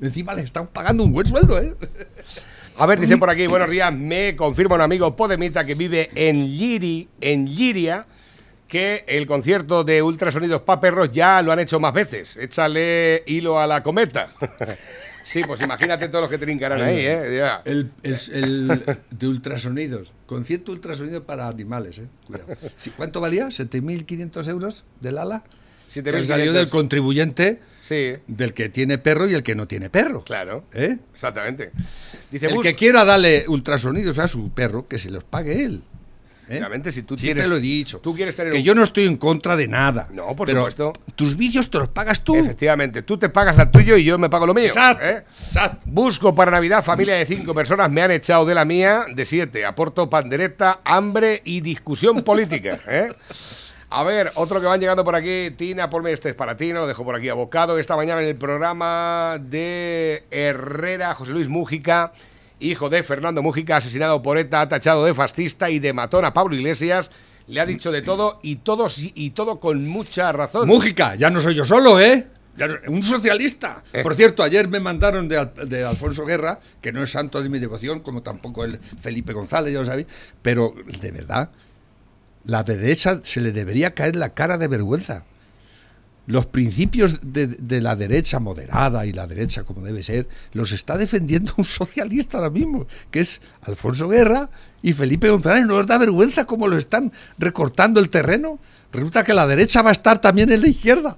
Encima 0.00 0.32
les 0.32 0.46
estamos 0.46 0.70
pagando 0.70 1.04
un 1.04 1.12
buen 1.12 1.26
sueldo, 1.26 1.60
¿eh? 1.60 1.74
A 2.78 2.86
ver, 2.86 2.98
dice 2.98 3.18
por 3.18 3.28
aquí, 3.28 3.46
buenos 3.46 3.68
días, 3.68 3.92
me 3.92 4.34
confirma 4.36 4.76
un 4.76 4.80
amigo 4.80 5.14
Podemita 5.16 5.64
que 5.66 5.74
vive 5.74 6.08
en 6.14 6.46
Liri, 6.46 7.08
en 7.20 7.44
Liria, 7.54 8.06
que 8.68 9.04
el 9.06 9.26
concierto 9.26 9.84
de 9.84 10.02
ultrasonidos 10.02 10.62
pa' 10.62 10.80
perros 10.80 11.10
ya 11.12 11.42
lo 11.42 11.52
han 11.52 11.58
hecho 11.58 11.78
más 11.78 11.92
veces. 11.92 12.38
Échale 12.38 13.22
hilo 13.26 13.60
a 13.60 13.66
la 13.66 13.82
cometa. 13.82 14.32
sí, 15.28 15.42
pues 15.46 15.60
imagínate 15.60 16.08
todos 16.08 16.22
los 16.22 16.30
que 16.30 16.38
trincarán 16.38 16.80
ahí, 16.80 16.98
¿eh? 17.00 17.36
Ya. 17.38 17.62
El, 17.64 17.90
es 18.02 18.28
el 18.28 18.82
de 19.10 19.28
ultrasonidos. 19.28 20.12
Concierto 20.26 20.72
ultrasonido 20.72 21.24
para 21.24 21.48
animales, 21.48 21.98
¿eh? 21.98 22.06
Cuidado. 22.26 22.48
Sí, 22.76 22.90
¿Cuánto 22.96 23.20
valía? 23.20 23.46
¿7.500 23.48 24.48
euros 24.48 24.84
del 25.00 25.18
ala? 25.18 25.44
7.500. 25.92 26.02
Que 26.12 26.24
salió 26.24 26.52
del 26.52 26.68
contribuyente 26.68 27.60
Sí, 27.80 28.12
del 28.26 28.52
que 28.52 28.68
tiene 28.68 28.98
perro 28.98 29.26
y 29.28 29.34
el 29.34 29.42
que 29.42 29.54
no 29.54 29.66
tiene 29.66 29.88
perro. 29.88 30.22
claro. 30.24 30.64
¿Eh? 30.74 30.98
Exactamente. 31.14 31.70
Dice, 32.30 32.46
El 32.48 32.54
bus- 32.54 32.62
que 32.62 32.74
quiera 32.74 33.04
darle 33.06 33.44
ultrasonidos 33.48 34.18
a 34.18 34.28
su 34.28 34.50
perro, 34.50 34.86
que 34.88 34.98
se 34.98 35.10
los 35.10 35.24
pague 35.24 35.64
él. 35.64 35.82
¿Eh? 36.48 36.52
Efectivamente, 36.54 36.92
si 36.92 37.02
tú 37.02 37.16
Siempre 37.16 37.42
tienes- 37.42 37.50
lo 37.50 37.56
he 37.56 37.60
dicho. 37.60 37.98
tú 38.00 38.14
quieres 38.14 38.34
tener 38.36 38.52
que 38.52 38.58
un- 38.58 38.64
yo 38.64 38.74
no 38.74 38.82
estoy 38.82 39.04
en 39.06 39.16
contra 39.16 39.56
de 39.56 39.68
nada. 39.68 40.08
No, 40.12 40.34
por 40.34 40.46
pero 40.46 40.60
supuesto. 40.60 40.92
Tus 41.14 41.36
vicios 41.36 41.70
te 41.70 41.78
los 41.78 41.88
pagas 41.88 42.22
tú. 42.24 42.34
Efectivamente, 42.36 43.02
tú 43.02 43.18
te 43.18 43.28
pagas 43.28 43.56
la 43.56 43.70
tuyo 43.70 43.96
y 43.96 44.04
yo 44.04 44.18
me 44.18 44.28
pago 44.30 44.46
lo 44.46 44.54
mío. 44.54 44.66
Exacto, 44.66 45.04
¿eh? 45.04 45.24
exacto. 45.46 45.80
Busco 45.86 46.34
para 46.34 46.50
Navidad 46.50 46.82
familia 46.84 47.14
de 47.16 47.26
cinco 47.26 47.54
personas, 47.54 47.90
me 47.90 48.02
han 48.02 48.10
echado 48.10 48.44
de 48.46 48.54
la 48.54 48.64
mía 48.64 49.04
de 49.14 49.24
siete. 49.26 49.64
Aporto 49.66 50.08
pandereta, 50.08 50.80
hambre 50.84 51.42
y 51.44 51.60
discusión 51.60 52.22
política. 52.22 52.78
¿eh? 52.88 53.12
A 53.90 54.04
ver, 54.04 54.32
otro 54.34 54.60
que 54.60 54.66
van 54.66 54.78
llegando 54.80 55.02
por 55.02 55.14
aquí, 55.16 55.50
Tina, 55.56 55.88
ponme 55.88 56.12
este 56.12 56.28
es 56.28 56.34
para 56.34 56.58
Tina, 56.58 56.78
lo 56.80 56.86
dejo 56.86 57.04
por 57.04 57.16
aquí 57.16 57.30
abocado. 57.30 57.78
Esta 57.78 57.96
mañana 57.96 58.20
en 58.22 58.28
el 58.28 58.36
programa 58.36 59.38
de 59.40 60.24
Herrera, 60.30 61.14
José 61.14 61.32
Luis 61.32 61.48
Mújica, 61.48 62.12
hijo 62.60 62.88
de 62.90 63.02
Fernando 63.02 63.42
Mújica, 63.42 63.76
asesinado 63.76 64.22
por 64.22 64.38
ETA, 64.38 64.68
tachado 64.68 65.04
de 65.04 65.14
fascista 65.14 65.70
y 65.70 65.78
de 65.78 65.92
matón 65.92 66.24
a 66.24 66.32
Pablo 66.32 66.54
Iglesias, 66.56 67.10
le 67.46 67.60
ha 67.60 67.66
dicho 67.66 67.90
de 67.92 68.02
todo 68.02 68.40
y 68.42 68.56
todo, 68.56 68.88
y 68.96 69.30
todo 69.30 69.58
con 69.60 69.86
mucha 69.88 70.32
razón. 70.32 70.68
Mújica, 70.68 71.14
ya 71.14 71.30
no 71.30 71.40
soy 71.40 71.54
yo 71.54 71.64
solo, 71.64 72.00
¿eh? 72.00 72.26
Un 72.88 73.02
socialista. 73.04 73.84
Eh. 73.92 74.02
Por 74.02 74.16
cierto, 74.16 74.42
ayer 74.42 74.66
me 74.68 74.80
mandaron 74.80 75.28
de, 75.28 75.38
Al- 75.38 75.52
de 75.68 75.84
Alfonso 75.84 76.26
Guerra, 76.26 76.58
que 76.80 76.90
no 76.92 77.02
es 77.04 77.10
santo 77.12 77.40
de 77.40 77.48
mi 77.48 77.60
devoción, 77.60 78.00
como 78.00 78.22
tampoco 78.22 78.64
el 78.64 78.78
Felipe 79.00 79.32
González, 79.32 79.72
ya 79.72 79.78
lo 79.78 79.84
sabéis, 79.86 80.08
pero 80.42 80.74
de 81.00 81.10
verdad, 81.12 81.50
la 82.44 82.64
derecha 82.64 83.20
se 83.22 83.40
le 83.40 83.52
debería 83.52 83.94
caer 83.94 84.16
la 84.16 84.30
cara 84.30 84.58
de 84.58 84.66
vergüenza. 84.68 85.24
Los 86.28 86.44
principios 86.44 87.20
de, 87.22 87.46
de 87.46 87.80
la 87.80 87.96
derecha 87.96 88.38
moderada 88.38 89.06
y 89.06 89.12
la 89.12 89.26
derecha 89.26 89.64
como 89.64 89.80
debe 89.80 90.02
ser, 90.02 90.28
los 90.52 90.72
está 90.72 90.98
defendiendo 90.98 91.54
un 91.56 91.64
socialista 91.64 92.36
ahora 92.36 92.50
mismo, 92.50 92.86
que 93.10 93.20
es 93.20 93.40
Alfonso 93.62 94.08
Guerra 94.08 94.50
y 94.82 94.92
Felipe 94.92 95.30
González. 95.30 95.66
¿No 95.66 95.76
os 95.76 95.86
da 95.86 95.96
vergüenza 95.96 96.44
cómo 96.44 96.68
lo 96.68 96.76
están 96.76 97.12
recortando 97.38 97.98
el 97.98 98.10
terreno? 98.10 98.58
Resulta 98.92 99.24
que 99.24 99.32
la 99.32 99.46
derecha 99.46 99.80
va 99.80 99.88
a 99.88 99.92
estar 99.92 100.20
también 100.20 100.52
en 100.52 100.60
la 100.60 100.68
izquierda. 100.68 101.16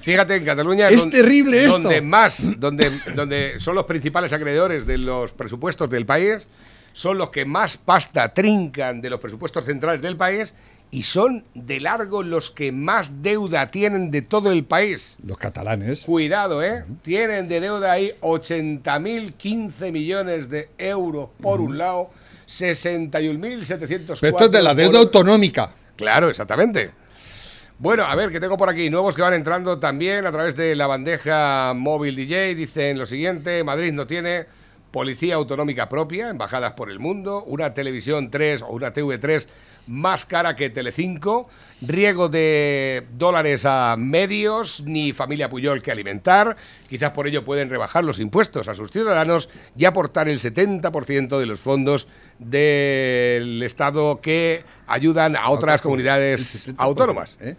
Fíjate, 0.00 0.36
en 0.36 0.44
Cataluña 0.44 0.88
Es 0.90 1.10
terrible 1.10 1.64
esto. 1.64 1.80
Donde 1.80 2.00
más, 2.00 2.60
donde, 2.60 3.00
donde 3.16 3.58
son 3.58 3.74
los 3.74 3.84
principales 3.84 4.32
acreedores 4.32 4.86
de 4.86 4.98
los 4.98 5.32
presupuestos 5.32 5.90
del 5.90 6.06
país, 6.06 6.46
son 6.92 7.18
los 7.18 7.30
que 7.30 7.44
más 7.44 7.76
pasta 7.76 8.32
trincan 8.32 9.00
de 9.00 9.10
los 9.10 9.18
presupuestos 9.18 9.64
centrales 9.64 10.00
del 10.00 10.16
país 10.16 10.54
y 10.94 11.02
son 11.02 11.42
de 11.54 11.80
largo 11.80 12.22
los 12.22 12.52
que 12.52 12.70
más 12.70 13.20
deuda 13.20 13.72
tienen 13.72 14.12
de 14.12 14.22
todo 14.22 14.52
el 14.52 14.62
país. 14.64 15.16
Los 15.26 15.38
catalanes. 15.38 16.04
Cuidado, 16.04 16.62
¿eh? 16.62 16.84
Tienen 17.02 17.48
de 17.48 17.60
deuda 17.60 17.90
ahí 17.90 18.12
80.000, 18.20 19.32
15 19.32 19.90
millones 19.90 20.48
de 20.48 20.68
euros 20.78 21.30
por 21.42 21.60
un 21.60 21.78
lado, 21.78 22.10
61.704 22.46 24.18
Pero 24.20 24.36
esto 24.36 24.44
es 24.44 24.50
de 24.52 24.62
la 24.62 24.70
por 24.70 24.76
deuda 24.76 25.00
otro. 25.00 25.18
autonómica. 25.20 25.74
Claro, 25.96 26.28
exactamente. 26.30 26.92
Bueno, 27.76 28.04
a 28.04 28.14
ver, 28.14 28.30
que 28.30 28.38
tengo 28.38 28.56
por 28.56 28.68
aquí 28.68 28.88
nuevos 28.88 29.16
que 29.16 29.22
van 29.22 29.34
entrando 29.34 29.80
también 29.80 30.24
a 30.26 30.30
través 30.30 30.54
de 30.54 30.76
la 30.76 30.86
bandeja 30.86 31.72
móvil 31.74 32.14
DJ. 32.14 32.54
Dicen 32.54 33.00
lo 33.00 33.06
siguiente, 33.06 33.64
Madrid 33.64 33.92
no 33.92 34.06
tiene 34.06 34.46
policía 34.94 35.34
autonómica 35.34 35.88
propia, 35.88 36.28
embajadas 36.28 36.74
por 36.74 36.88
el 36.88 37.00
mundo, 37.00 37.42
una 37.48 37.74
televisión 37.74 38.30
3 38.30 38.62
o 38.62 38.68
una 38.68 38.94
TV3 38.94 39.44
más 39.88 40.24
cara 40.24 40.54
que 40.54 40.70
Telecinco, 40.70 41.48
riego 41.82 42.28
de 42.28 43.04
dólares 43.18 43.64
a 43.64 43.96
medios, 43.98 44.84
ni 44.86 45.12
familia 45.12 45.50
Puyol 45.50 45.82
que 45.82 45.90
alimentar. 45.90 46.56
Quizás 46.88 47.10
por 47.10 47.26
ello 47.26 47.44
pueden 47.44 47.70
rebajar 47.70 48.04
los 48.04 48.20
impuestos 48.20 48.68
a 48.68 48.76
sus 48.76 48.92
ciudadanos 48.92 49.48
y 49.76 49.84
aportar 49.84 50.28
el 50.28 50.38
70% 50.38 51.40
de 51.40 51.46
los 51.46 51.58
fondos 51.58 52.06
del 52.38 53.64
Estado 53.64 54.20
que 54.20 54.62
ayudan 54.86 55.34
a 55.34 55.50
otras 55.50 55.82
comunidades 55.82 56.68
El 56.68 56.76
70%, 56.76 56.78
autónomas. 56.78 57.36
¿eh? 57.40 57.56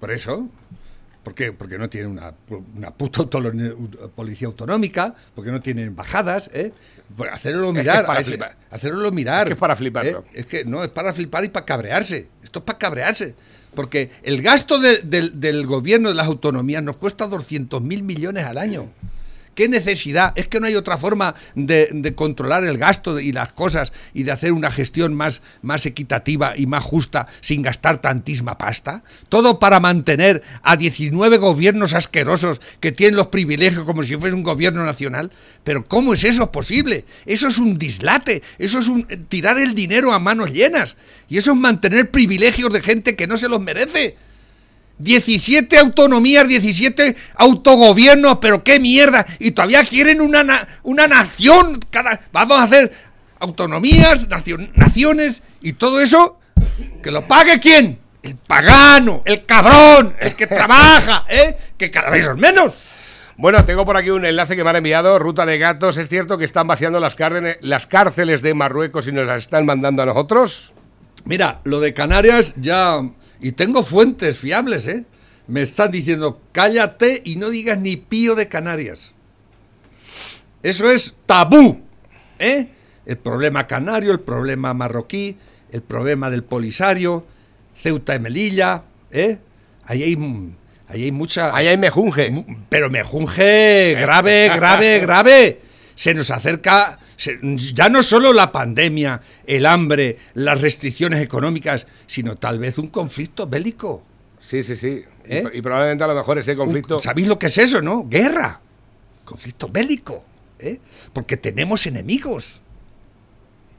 Por 0.00 0.10
eso. 0.10 0.48
¿Por 1.24 1.34
qué? 1.34 1.52
Porque 1.52 1.78
no 1.78 1.88
tienen 1.88 2.10
una, 2.10 2.34
una 2.76 2.90
puta 2.92 3.22
policía 4.14 4.46
autonómica, 4.46 5.14
porque 5.34 5.50
no 5.50 5.60
tienen 5.62 5.88
embajadas, 5.88 6.50
¿eh? 6.52 6.72
Pues 7.16 7.32
hacerlo 7.32 7.72
que 7.72 7.80
es 7.80 7.84
mirar. 7.86 8.06
para 8.06 8.22
flipar. 8.22 8.56
hacerlo 8.70 9.10
mirar. 9.10 9.42
Es 9.42 9.48
que 9.48 9.52
es 9.54 9.58
para 9.58 9.74
fliparlo. 9.76 10.18
¿eh? 10.32 10.40
Es 10.40 10.46
que 10.46 10.64
no, 10.64 10.84
es 10.84 10.90
para 10.90 11.12
flipar 11.12 11.44
y 11.44 11.48
para 11.48 11.64
cabrearse. 11.64 12.28
Esto 12.42 12.58
es 12.60 12.64
para 12.66 12.78
cabrearse. 12.78 13.34
Porque 13.74 14.10
el 14.22 14.40
gasto 14.42 14.78
de- 14.78 14.98
del- 14.98 15.40
del 15.40 15.66
gobierno 15.66 16.08
de 16.10 16.14
las 16.14 16.26
autonomías 16.26 16.82
nos 16.82 16.96
cuesta 16.96 17.26
200 17.26 17.80
mil 17.82 18.02
millones 18.02 18.44
al 18.44 18.58
año. 18.58 18.86
¿Qué 19.54 19.68
necesidad? 19.68 20.32
Es 20.36 20.48
que 20.48 20.60
no 20.60 20.66
hay 20.66 20.74
otra 20.74 20.98
forma 20.98 21.34
de, 21.54 22.12
controlar 22.16 22.64
el 22.64 22.78
gasto 22.78 23.20
y 23.20 23.32
las 23.32 23.52
cosas 23.52 23.92
y 24.12 24.24
de 24.24 24.32
hacer 24.32 24.52
una 24.52 24.70
gestión 24.70 25.14
más, 25.14 25.42
más 25.62 25.86
equitativa 25.86 26.56
y 26.56 26.66
más 26.66 26.82
justa 26.82 27.26
sin 27.40 27.62
gastar 27.62 28.00
tantísima 28.00 28.58
pasta. 28.58 29.04
Todo 29.28 29.58
para 29.58 29.80
mantener 29.80 30.42
a 30.62 30.76
19 30.76 31.38
gobiernos 31.38 31.94
asquerosos 31.94 32.60
que 32.80 32.92
tienen 32.92 33.16
los 33.16 33.28
privilegios 33.28 33.84
como 33.84 34.02
si 34.02 34.16
fuese 34.16 34.34
un 34.34 34.42
gobierno 34.42 34.84
nacional. 34.84 35.30
Pero 35.62 35.84
¿cómo 35.84 36.14
es 36.14 36.24
eso 36.24 36.50
posible? 36.50 37.04
Eso 37.26 37.48
es 37.48 37.58
un 37.58 37.78
dislate, 37.78 38.42
eso 38.58 38.78
es 38.78 38.88
un 38.88 39.06
tirar 39.28 39.58
el 39.58 39.74
dinero 39.74 40.12
a 40.12 40.18
manos 40.18 40.52
llenas 40.52 40.96
y 41.28 41.38
eso 41.38 41.52
es 41.52 41.56
mantener 41.56 42.10
privilegios 42.10 42.72
de 42.72 42.82
gente 42.82 43.16
que 43.16 43.26
no 43.26 43.36
se 43.36 43.48
los 43.48 43.60
merece. 43.60 44.16
17 44.98 45.76
autonomías, 45.78 46.46
17 46.48 47.16
autogobiernos, 47.36 48.38
pero 48.40 48.62
qué 48.62 48.78
mierda. 48.80 49.26
Y 49.38 49.50
todavía 49.52 49.84
quieren 49.84 50.20
una, 50.20 50.44
na- 50.44 50.68
una 50.82 51.06
nación. 51.08 51.80
Cada, 51.90 52.20
vamos 52.32 52.58
a 52.58 52.62
hacer 52.64 52.92
autonomías, 53.40 54.28
nacio- 54.28 54.70
naciones 54.74 55.42
y 55.60 55.72
todo 55.74 56.00
eso. 56.00 56.38
¿Que 57.02 57.10
lo 57.10 57.26
pague 57.26 57.58
quién? 57.60 57.98
El 58.22 58.36
pagano, 58.36 59.20
el 59.26 59.44
cabrón, 59.44 60.16
el 60.18 60.34
que 60.34 60.46
trabaja, 60.46 61.26
¿eh? 61.28 61.56
Que 61.76 61.90
cada 61.90 62.08
vez 62.10 62.24
son 62.24 62.40
menos. 62.40 62.80
Bueno, 63.36 63.64
tengo 63.64 63.84
por 63.84 63.96
aquí 63.96 64.10
un 64.10 64.24
enlace 64.24 64.54
que 64.56 64.62
me 64.64 64.70
han 64.70 64.76
enviado, 64.76 65.18
Ruta 65.18 65.44
de 65.44 65.58
Gatos. 65.58 65.96
¿Es 65.98 66.08
cierto 66.08 66.38
que 66.38 66.44
están 66.44 66.66
vaciando 66.68 67.00
las, 67.00 67.16
las 67.60 67.86
cárceles 67.86 68.42
de 68.42 68.54
Marruecos 68.54 69.08
y 69.08 69.12
nos 69.12 69.26
las 69.26 69.42
están 69.42 69.66
mandando 69.66 70.04
a 70.04 70.06
nosotros? 70.06 70.72
Mira, 71.24 71.60
lo 71.64 71.80
de 71.80 71.92
Canarias 71.94 72.54
ya... 72.56 73.00
Y 73.44 73.52
tengo 73.52 73.82
fuentes 73.82 74.38
fiables, 74.38 74.86
¿eh? 74.86 75.04
Me 75.48 75.60
están 75.60 75.90
diciendo, 75.90 76.40
cállate 76.50 77.20
y 77.26 77.36
no 77.36 77.50
digas 77.50 77.78
ni 77.78 77.98
pío 77.98 78.34
de 78.34 78.48
Canarias. 78.48 79.12
Eso 80.62 80.90
es 80.90 81.14
tabú, 81.26 81.82
¿eh? 82.38 82.68
El 83.04 83.18
problema 83.18 83.66
canario, 83.66 84.12
el 84.12 84.20
problema 84.20 84.72
marroquí, 84.72 85.36
el 85.70 85.82
problema 85.82 86.30
del 86.30 86.42
Polisario, 86.42 87.26
Ceuta 87.76 88.14
y 88.14 88.18
Melilla, 88.18 88.84
¿eh? 89.10 89.36
Ahí 89.84 90.02
hay, 90.02 90.16
ahí 90.88 91.04
hay 91.04 91.12
mucha... 91.12 91.54
Ahí 91.54 91.66
hay 91.66 91.76
mejunje. 91.76 92.46
Pero 92.70 92.88
me 92.88 93.02
junge 93.02 93.94
grave, 94.00 94.48
grave, 94.56 95.00
grave. 95.02 95.60
Se 95.94 96.14
nos 96.14 96.30
acerca 96.30 96.98
ya 97.74 97.88
no 97.88 98.02
solo 98.02 98.32
la 98.32 98.50
pandemia, 98.52 99.20
el 99.46 99.66
hambre, 99.66 100.18
las 100.34 100.60
restricciones 100.60 101.22
económicas, 101.22 101.86
sino 102.06 102.36
tal 102.36 102.58
vez 102.58 102.78
un 102.78 102.88
conflicto 102.88 103.46
bélico. 103.46 104.02
Sí, 104.40 104.62
sí, 104.62 104.76
sí. 104.76 105.02
Y- 105.26 105.32
¿Eh? 105.36 105.44
Y, 105.54 105.62
probablemente 105.62 106.04
a 106.04 106.06
lo 106.08 106.14
mejor 106.14 106.38
ese 106.38 106.52
Un- 106.52 106.58
conflicto... 106.58 107.00
¿Sabéis 107.00 107.28
lo 107.28 107.38
que 107.38 107.46
es 107.46 107.56
eso, 107.58 107.80
no? 107.80 108.04
Guerra. 108.08 108.60
Conflicto 109.24 109.68
bélico. 109.68 110.22
¿eh? 110.58 110.78
Porque 111.12 111.36
tenemos 111.36 111.86
enemigos. 111.86 112.60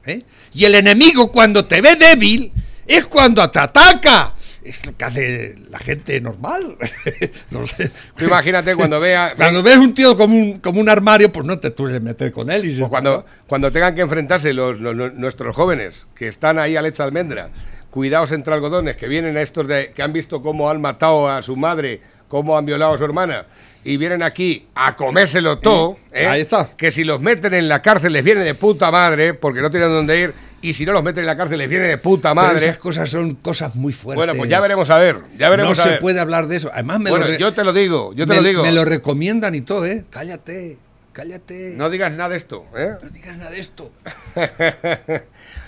¿eh? 0.06 0.22
Y 0.54 0.64
el 0.64 0.74
enemigo 0.74 1.30
cuando 1.30 1.66
te 1.66 1.80
ve 1.80 1.96
débil 1.96 2.52
es 2.86 3.06
cuando 3.06 3.48
te 3.50 3.58
ataca. 3.60 4.34
Es 4.68 4.84
lo 4.86 4.96
que 4.96 5.04
hace 5.04 5.54
la 5.70 5.78
gente 5.78 6.20
normal. 6.20 6.76
no 7.50 7.66
sé. 7.66 7.90
Tú 8.16 8.24
imagínate 8.24 8.74
cuando 8.74 8.98
vea... 9.00 9.32
Cuando 9.36 9.62
ves 9.62 9.76
un 9.76 9.94
tío 9.94 10.16
como 10.16 10.34
un, 10.34 10.58
como 10.58 10.80
un 10.80 10.88
armario, 10.88 11.30
pues 11.32 11.46
no 11.46 11.58
te 11.58 11.72
sueles 11.76 12.02
meter 12.02 12.32
con 12.32 12.50
él. 12.50 12.64
Y 12.70 12.76
Pues 12.78 12.88
cuando, 12.88 13.24
cuando 13.46 13.70
tengan 13.70 13.94
que 13.94 14.00
enfrentarse 14.02 14.52
los, 14.52 14.80
los- 14.80 14.94
los- 14.96 15.14
nuestros 15.14 15.54
jóvenes 15.54 16.06
que 16.14 16.28
están 16.28 16.58
ahí 16.58 16.76
a 16.76 16.82
leche 16.82 17.02
de 17.02 17.04
almendra, 17.06 17.50
cuidados 17.90 18.32
entre 18.32 18.52
algodones, 18.54 18.96
que 18.96 19.08
vienen 19.08 19.36
a 19.36 19.42
estos 19.42 19.66
de, 19.68 19.92
que 19.94 20.02
han 20.02 20.12
visto 20.12 20.42
cómo 20.42 20.68
han 20.70 20.80
matado 20.80 21.28
a 21.30 21.42
su 21.42 21.56
madre 21.56 22.00
cómo 22.28 22.58
han 22.58 22.66
violado 22.66 22.92
a 22.94 22.98
su 22.98 23.04
hermana 23.04 23.46
y 23.84 23.98
vienen 23.98 24.20
aquí 24.24 24.66
a 24.74 24.96
comérselo 24.96 25.60
todo, 25.60 25.96
¿eh? 26.10 26.26
Ahí 26.26 26.40
está. 26.40 26.70
que 26.76 26.90
si 26.90 27.04
los 27.04 27.20
meten 27.20 27.54
en 27.54 27.68
la 27.68 27.80
cárcel 27.82 28.14
les 28.14 28.24
viene 28.24 28.40
de 28.40 28.54
puta 28.54 28.90
madre 28.90 29.32
porque 29.34 29.60
no 29.60 29.70
tienen 29.70 29.90
dónde 29.90 30.20
ir 30.20 30.34
y 30.66 30.74
si 30.74 30.84
no 30.86 30.92
los 30.92 31.02
meten 31.02 31.20
en 31.20 31.26
la 31.26 31.36
cárcel 31.36 31.58
les 31.58 31.68
viene 31.68 31.86
de 31.86 31.98
puta 31.98 32.30
Pero 32.30 32.34
madre. 32.46 32.56
esas 32.56 32.78
cosas 32.78 33.08
son 33.10 33.34
cosas 33.36 33.74
muy 33.74 33.92
fuertes. 33.92 34.18
Bueno, 34.18 34.34
pues 34.34 34.50
ya 34.50 34.60
veremos 34.60 34.90
a 34.90 34.98
ver, 34.98 35.20
ya 35.38 35.48
veremos 35.50 35.76
no 35.76 35.82
a 35.82 35.86
se 35.86 35.90
ver. 35.92 36.00
puede 36.00 36.20
hablar 36.20 36.48
de 36.48 36.56
eso. 36.56 36.70
Además, 36.72 37.00
me 37.00 37.10
bueno, 37.10 37.26
lo 37.28 37.38
yo 37.38 37.52
te 37.52 37.64
lo 37.64 37.72
digo, 37.72 38.12
yo 38.14 38.26
te 38.26 38.34
me, 38.34 38.40
lo 38.40 38.42
digo. 38.48 38.62
me 38.62 38.72
lo 38.72 38.84
recomiendan 38.84 39.54
y 39.54 39.60
todo, 39.60 39.86
¿eh? 39.86 40.04
Cállate, 40.10 40.78
cállate. 41.12 41.74
No 41.76 41.90
digas 41.90 42.12
nada 42.12 42.30
de 42.30 42.36
esto, 42.36 42.64
¿eh? 42.76 42.90
No 43.02 43.08
digas 43.10 43.36
nada 43.36 43.50
de 43.50 43.60
esto. 43.60 43.90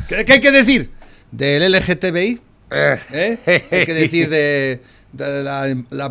¿Qué, 0.08 0.24
qué 0.24 0.32
hay 0.32 0.40
que 0.40 0.50
decir? 0.50 0.90
¿Del 1.30 1.72
LGTBI? 1.72 2.40
¿Eh? 2.70 3.38
Hay 3.70 3.86
que 3.86 3.94
decir 3.94 4.28
de, 4.28 4.80
de 5.12 5.42
la, 5.42 5.74
la, 5.90 6.06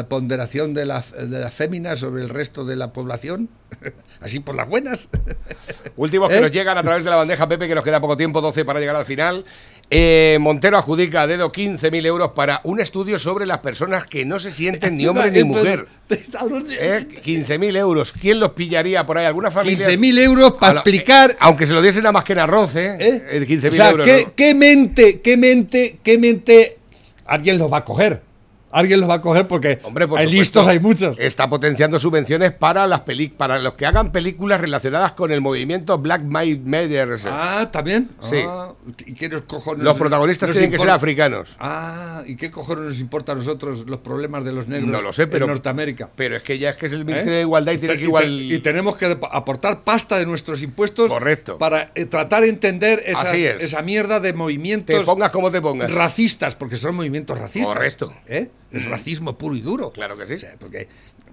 eh, 0.00 0.04
ponderación 0.08 0.72
de 0.74 0.86
la, 0.86 1.04
de 1.16 1.38
la 1.38 1.50
fémina 1.50 1.96
sobre 1.96 2.22
el 2.22 2.30
resto 2.30 2.64
de 2.64 2.76
la 2.76 2.92
población. 2.92 3.48
Así 4.20 4.40
por 4.40 4.54
las 4.54 4.68
buenas. 4.68 5.08
Últimos 5.96 6.30
que 6.30 6.38
¿Eh? 6.38 6.40
nos 6.40 6.50
llegan 6.50 6.78
a 6.78 6.82
través 6.82 7.04
de 7.04 7.10
la 7.10 7.16
bandeja 7.16 7.46
Pepe, 7.48 7.68
que 7.68 7.74
nos 7.74 7.84
queda 7.84 8.00
poco 8.00 8.16
tiempo, 8.16 8.40
12 8.40 8.64
para 8.64 8.80
llegar 8.80 8.96
al 8.96 9.04
final. 9.04 9.44
Eh, 9.90 10.36
Montero 10.40 10.76
adjudica 10.76 11.22
a 11.22 11.26
dedo 11.26 11.50
15.000 11.50 12.04
euros 12.04 12.32
para 12.32 12.60
un 12.64 12.78
estudio 12.78 13.18
sobre 13.18 13.46
las 13.46 13.58
personas 13.58 14.04
que 14.04 14.24
no 14.26 14.38
se 14.38 14.50
sienten 14.50 14.96
ni 14.96 15.06
hombre 15.08 15.30
ni 15.30 15.44
mujer. 15.44 15.86
¿Eh? 16.10 16.16
15.000 16.16 17.76
euros. 17.76 18.12
¿Quién 18.12 18.40
los 18.40 18.52
pillaría 18.52 19.06
por 19.06 19.18
ahí? 19.18 19.26
¿Alguna 19.26 19.50
familia? 19.50 19.88
15.000 19.88 20.18
euros 20.20 20.52
A 20.52 20.58
para 20.58 20.72
la- 20.74 20.80
explicar. 20.80 21.36
Aunque 21.40 21.66
se 21.66 21.72
lo 21.72 21.80
diesen 21.82 22.02
nada 22.02 22.12
más 22.12 22.24
que 22.24 22.32
en 22.32 22.38
arroz, 22.38 22.76
¿eh? 22.76 23.24
15.000 23.46 23.68
o 23.68 23.72
sea, 23.72 23.90
euros. 23.90 24.06
¿qué, 24.06 24.24
¿no? 24.26 24.32
qué 24.34 24.54
mente, 24.54 25.20
qué 25.20 25.36
mente, 25.36 25.98
qué 26.02 26.18
mente 26.18 26.78
alguien 27.26 27.58
los 27.58 27.72
va 27.72 27.78
a 27.78 27.84
coger? 27.84 28.27
Alguien 28.70 29.00
los 29.00 29.08
va 29.08 29.14
a 29.14 29.22
coger 29.22 29.48
porque 29.48 29.78
Hombre, 29.82 30.06
por 30.06 30.18
hay 30.18 30.26
supuesto, 30.26 30.60
listos, 30.60 30.66
hay 30.68 30.78
muchos. 30.80 31.16
Está 31.18 31.48
potenciando 31.48 31.98
subvenciones 31.98 32.52
para 32.52 32.86
las 32.86 33.00
peli 33.00 33.28
para 33.28 33.58
los 33.58 33.74
que 33.74 33.86
hagan 33.86 34.12
películas 34.12 34.60
relacionadas 34.60 35.12
con 35.14 35.32
el 35.32 35.40
movimiento 35.40 35.96
Black 35.98 36.22
Lives 36.22 36.60
Matter. 36.64 37.18
Ah, 37.30 37.68
¿también? 37.72 38.10
Sí. 38.20 38.36
Ah, 38.46 38.72
¿Y 39.06 39.14
qué 39.14 39.28
nos 39.28 39.42
cojones 39.42 39.82
los 39.84 39.96
protagonistas 39.96 40.48
nos 40.50 40.56
tienen 40.56 40.70
que 40.70 40.78
ser 40.78 40.90
africanos. 40.90 41.48
Ah, 41.58 42.22
¿y 42.26 42.36
qué 42.36 42.50
cojones 42.50 42.84
nos 42.84 42.98
importa 43.00 43.32
a 43.32 43.34
nosotros 43.34 43.86
los 43.86 44.00
problemas 44.00 44.44
de 44.44 44.52
los 44.52 44.68
negros 44.68 44.90
No 44.90 45.00
lo 45.00 45.12
sé, 45.12 45.26
pero- 45.26 45.46
en 45.46 45.50
Norteamérica? 45.52 46.10
Pero 46.14 46.36
es 46.36 46.42
que 46.42 46.58
ya 46.58 46.70
es 46.70 46.76
que 46.76 46.86
es 46.86 46.92
el 46.92 47.02
¿Eh? 47.02 47.04
Ministerio 47.04 47.34
de 47.36 47.40
Igualdad 47.42 47.72
y 47.72 47.78
tiene 47.78 47.96
que 47.96 48.04
igual. 48.04 48.24
te- 48.24 48.30
y 48.54 48.58
tenemos 48.58 48.96
que 48.98 49.16
aportar 49.30 49.80
pasta 49.80 50.18
de 50.18 50.26
nuestros 50.26 50.62
impuestos 50.62 51.10
Correcto. 51.10 51.56
para 51.58 51.90
eh, 51.94 52.04
tratar 52.04 52.42
de 52.42 52.50
entender 52.50 53.02
esas- 53.06 53.32
es. 53.34 53.62
esa 53.62 53.82
mierda 53.82 54.20
de 54.20 54.32
movimientos 54.32 54.98
Te 54.98 55.04
pongas 55.04 55.30
como 55.32 55.50
te 55.50 55.62
pongas. 55.62 55.90
racistas, 55.90 56.54
porque 56.54 56.76
son 56.76 56.94
movimientos 56.96 57.38
racistas. 57.38 57.74
Correcto. 57.74 58.12
¿eh? 58.26 58.50
Es 58.72 58.84
racismo 58.86 59.38
puro 59.38 59.54
y 59.56 59.60
duro. 59.60 59.90
Claro 59.92 60.16
que 60.18 60.26
sí. 60.26 60.34
O 60.34 60.38
sea, 60.38 60.54
porque, 60.58 60.88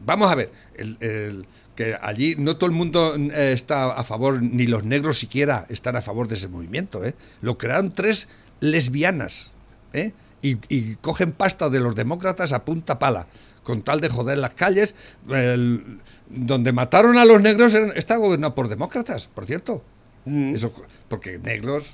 vamos 0.06 0.32
a 0.32 0.36
ver, 0.36 0.52
el- 0.76 0.98
el- 1.02 1.46
que 1.76 1.94
allí 2.02 2.36
no 2.38 2.56
todo 2.56 2.70
el 2.70 2.76
mundo 2.76 3.16
eh, 3.18 3.52
está 3.54 3.92
a 3.92 4.04
favor, 4.06 4.42
ni 4.42 4.66
los 4.66 4.86
negros 4.86 5.20
siquiera 5.20 5.66
están 5.70 5.98
a 5.98 6.02
favor 6.02 6.28
de 6.30 6.36
ese 6.36 6.48
movimiento. 6.48 7.04
¿eh? 7.04 7.14
Lo 7.42 7.58
crearon 7.58 7.92
tres 7.94 8.30
lesbianas 8.62 9.52
¿eh? 9.94 10.14
y, 10.42 10.58
y 10.70 10.96
cogen 10.96 11.34
pasta 11.34 11.70
de 11.70 11.80
los 11.82 11.94
demócratas 11.96 12.54
a 12.54 12.64
punta 12.64 12.98
pala, 12.98 13.28
con 13.64 13.82
tal 13.82 14.00
de 14.00 14.08
joder 14.10 14.38
las 14.38 14.54
calles. 14.56 14.96
El- 15.30 16.00
donde 16.30 16.72
mataron 16.72 17.18
a 17.18 17.26
los 17.26 17.40
negros 17.42 17.76
está 17.96 18.16
gobernado 18.18 18.56
por 18.56 18.68
demócratas, 18.68 19.28
por 19.28 19.46
cierto. 19.46 19.84
Mm. 20.26 20.56
Eso, 20.56 20.74
porque 21.08 21.38
negros 21.40 21.94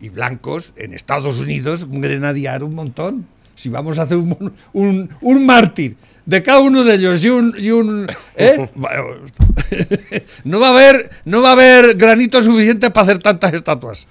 y 0.00 0.08
blancos 0.10 0.72
en 0.76 0.92
Estados 0.94 1.38
Unidos 1.38 1.86
grenadiar 1.88 2.64
un 2.64 2.74
montón. 2.74 3.26
Si 3.62 3.68
vamos 3.68 3.96
a 4.00 4.02
hacer 4.02 4.16
un, 4.16 4.52
un, 4.72 5.08
un 5.20 5.46
mártir 5.46 5.94
de 6.26 6.42
cada 6.42 6.58
uno 6.58 6.82
de 6.82 6.96
ellos 6.96 7.24
y 7.24 7.28
un, 7.28 7.54
y 7.56 7.70
un 7.70 8.10
¿eh? 8.34 8.68
no 10.44 10.58
va 10.58 10.66
a 10.66 10.70
haber 10.70 11.10
no 11.26 11.40
va 11.40 11.50
a 11.50 11.52
haber 11.52 11.94
granito 11.94 12.42
suficiente 12.42 12.90
para 12.90 13.04
hacer 13.04 13.22
tantas 13.22 13.52
estatuas. 13.52 14.08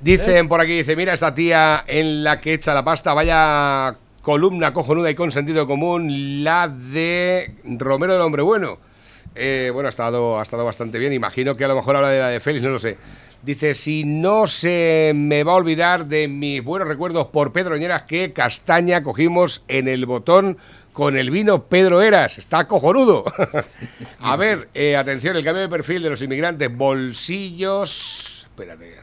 Dicen 0.00 0.48
por 0.48 0.60
aquí, 0.60 0.78
dice, 0.78 0.96
mira 0.96 1.12
esta 1.12 1.32
tía 1.32 1.84
en 1.86 2.24
la 2.24 2.40
que 2.40 2.54
echa 2.54 2.74
la 2.74 2.84
pasta, 2.84 3.14
vaya 3.14 3.96
columna 4.20 4.72
cojonuda 4.72 5.12
y 5.12 5.14
con 5.14 5.30
sentido 5.30 5.64
común, 5.68 6.42
la 6.42 6.66
de 6.66 7.54
Romero 7.62 8.14
del 8.14 8.22
Hombre 8.22 8.42
Bueno. 8.42 8.78
Eh, 9.36 9.70
bueno, 9.72 9.86
ha 9.86 9.90
estado, 9.90 10.40
ha 10.40 10.42
estado 10.42 10.64
bastante 10.64 10.98
bien, 10.98 11.12
imagino 11.12 11.56
que 11.56 11.64
a 11.64 11.68
lo 11.68 11.76
mejor 11.76 11.94
habla 11.94 12.08
de 12.08 12.18
la 12.18 12.28
de 12.30 12.40
Félix, 12.40 12.64
no 12.64 12.70
lo 12.70 12.80
sé. 12.80 12.96
Dice, 13.42 13.74
si 13.74 14.04
no 14.04 14.48
se 14.48 15.12
me 15.14 15.44
va 15.44 15.52
a 15.52 15.56
olvidar 15.56 16.06
de 16.06 16.26
mis 16.26 16.62
buenos 16.62 16.88
recuerdos 16.88 17.28
por 17.28 17.52
Pedro 17.52 17.76
Ñeras, 17.76 18.02
que 18.02 18.32
castaña 18.32 19.02
cogimos 19.04 19.62
en 19.68 19.86
el 19.86 20.06
botón 20.06 20.58
con 20.92 21.16
el 21.16 21.30
vino 21.30 21.64
Pedro 21.64 22.02
Eras. 22.02 22.38
Está 22.38 22.66
cojonudo. 22.66 23.24
a 24.18 24.36
ver, 24.36 24.68
eh, 24.74 24.96
atención, 24.96 25.36
el 25.36 25.44
cambio 25.44 25.62
de 25.62 25.68
perfil 25.68 26.02
de 26.02 26.10
los 26.10 26.20
inmigrantes. 26.20 26.76
Bolsillos... 26.76 28.48
Espérate. 28.50 28.96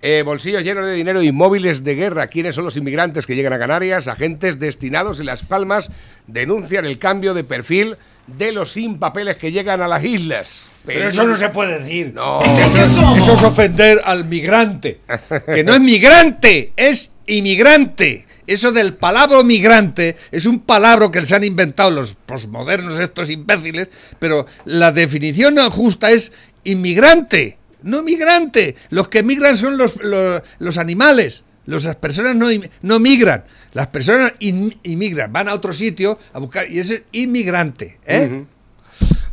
Eh, 0.00 0.22
bolsillos 0.24 0.62
llenos 0.62 0.86
de 0.86 0.94
dinero 0.94 1.22
y 1.22 1.30
móviles 1.30 1.84
de 1.84 1.94
guerra. 1.94 2.28
¿Quiénes 2.28 2.54
son 2.54 2.64
los 2.64 2.78
inmigrantes 2.78 3.26
que 3.26 3.36
llegan 3.36 3.52
a 3.52 3.58
Canarias? 3.58 4.08
Agentes 4.08 4.58
destinados 4.58 5.20
en 5.20 5.26
Las 5.26 5.44
Palmas 5.44 5.90
denuncian 6.26 6.86
el 6.86 6.98
cambio 6.98 7.34
de 7.34 7.44
perfil 7.44 7.98
de 8.36 8.52
los 8.52 8.72
sin 8.72 8.98
papeles 8.98 9.36
que 9.36 9.52
llegan 9.52 9.80
a 9.80 9.88
las 9.88 10.04
islas. 10.04 10.68
Pero 10.84 11.08
eso 11.08 11.24
no 11.24 11.36
se 11.36 11.50
puede 11.50 11.80
decir. 11.80 12.12
No. 12.14 12.40
Eso, 12.74 13.16
eso 13.16 13.34
es 13.34 13.42
ofender 13.42 14.00
al 14.04 14.24
migrante. 14.24 15.00
Que 15.46 15.62
no 15.62 15.74
es 15.74 15.80
migrante, 15.80 16.72
es 16.76 17.10
inmigrante. 17.26 18.26
Eso 18.46 18.72
del 18.72 18.94
palabra 18.94 19.42
migrante 19.44 20.16
es 20.32 20.46
un 20.46 20.60
palabra 20.60 21.10
que 21.12 21.24
se 21.24 21.36
han 21.36 21.44
inventado 21.44 21.90
los 21.90 22.14
posmodernos 22.14 22.98
estos 22.98 23.30
imbéciles, 23.30 23.90
pero 24.18 24.46
la 24.64 24.90
definición 24.90 25.56
justa 25.70 26.10
es 26.10 26.32
inmigrante, 26.64 27.58
no 27.82 28.02
migrante. 28.02 28.74
Los 28.88 29.08
que 29.08 29.22
migran 29.22 29.56
son 29.56 29.76
los, 29.78 29.94
los, 30.02 30.42
los 30.58 30.78
animales. 30.78 31.44
Las 31.70 31.96
personas 31.96 32.36
no, 32.36 32.46
no 32.82 32.98
migran. 32.98 33.44
Las 33.72 33.86
personas 33.88 34.32
in- 34.40 34.76
inmigran, 34.82 35.32
van 35.32 35.48
a 35.48 35.54
otro 35.54 35.72
sitio 35.72 36.18
a 36.32 36.38
buscar. 36.38 36.70
Y 36.70 36.78
ese 36.78 36.94
es 36.94 37.02
inmigrante. 37.12 37.98
¿eh? 38.06 38.44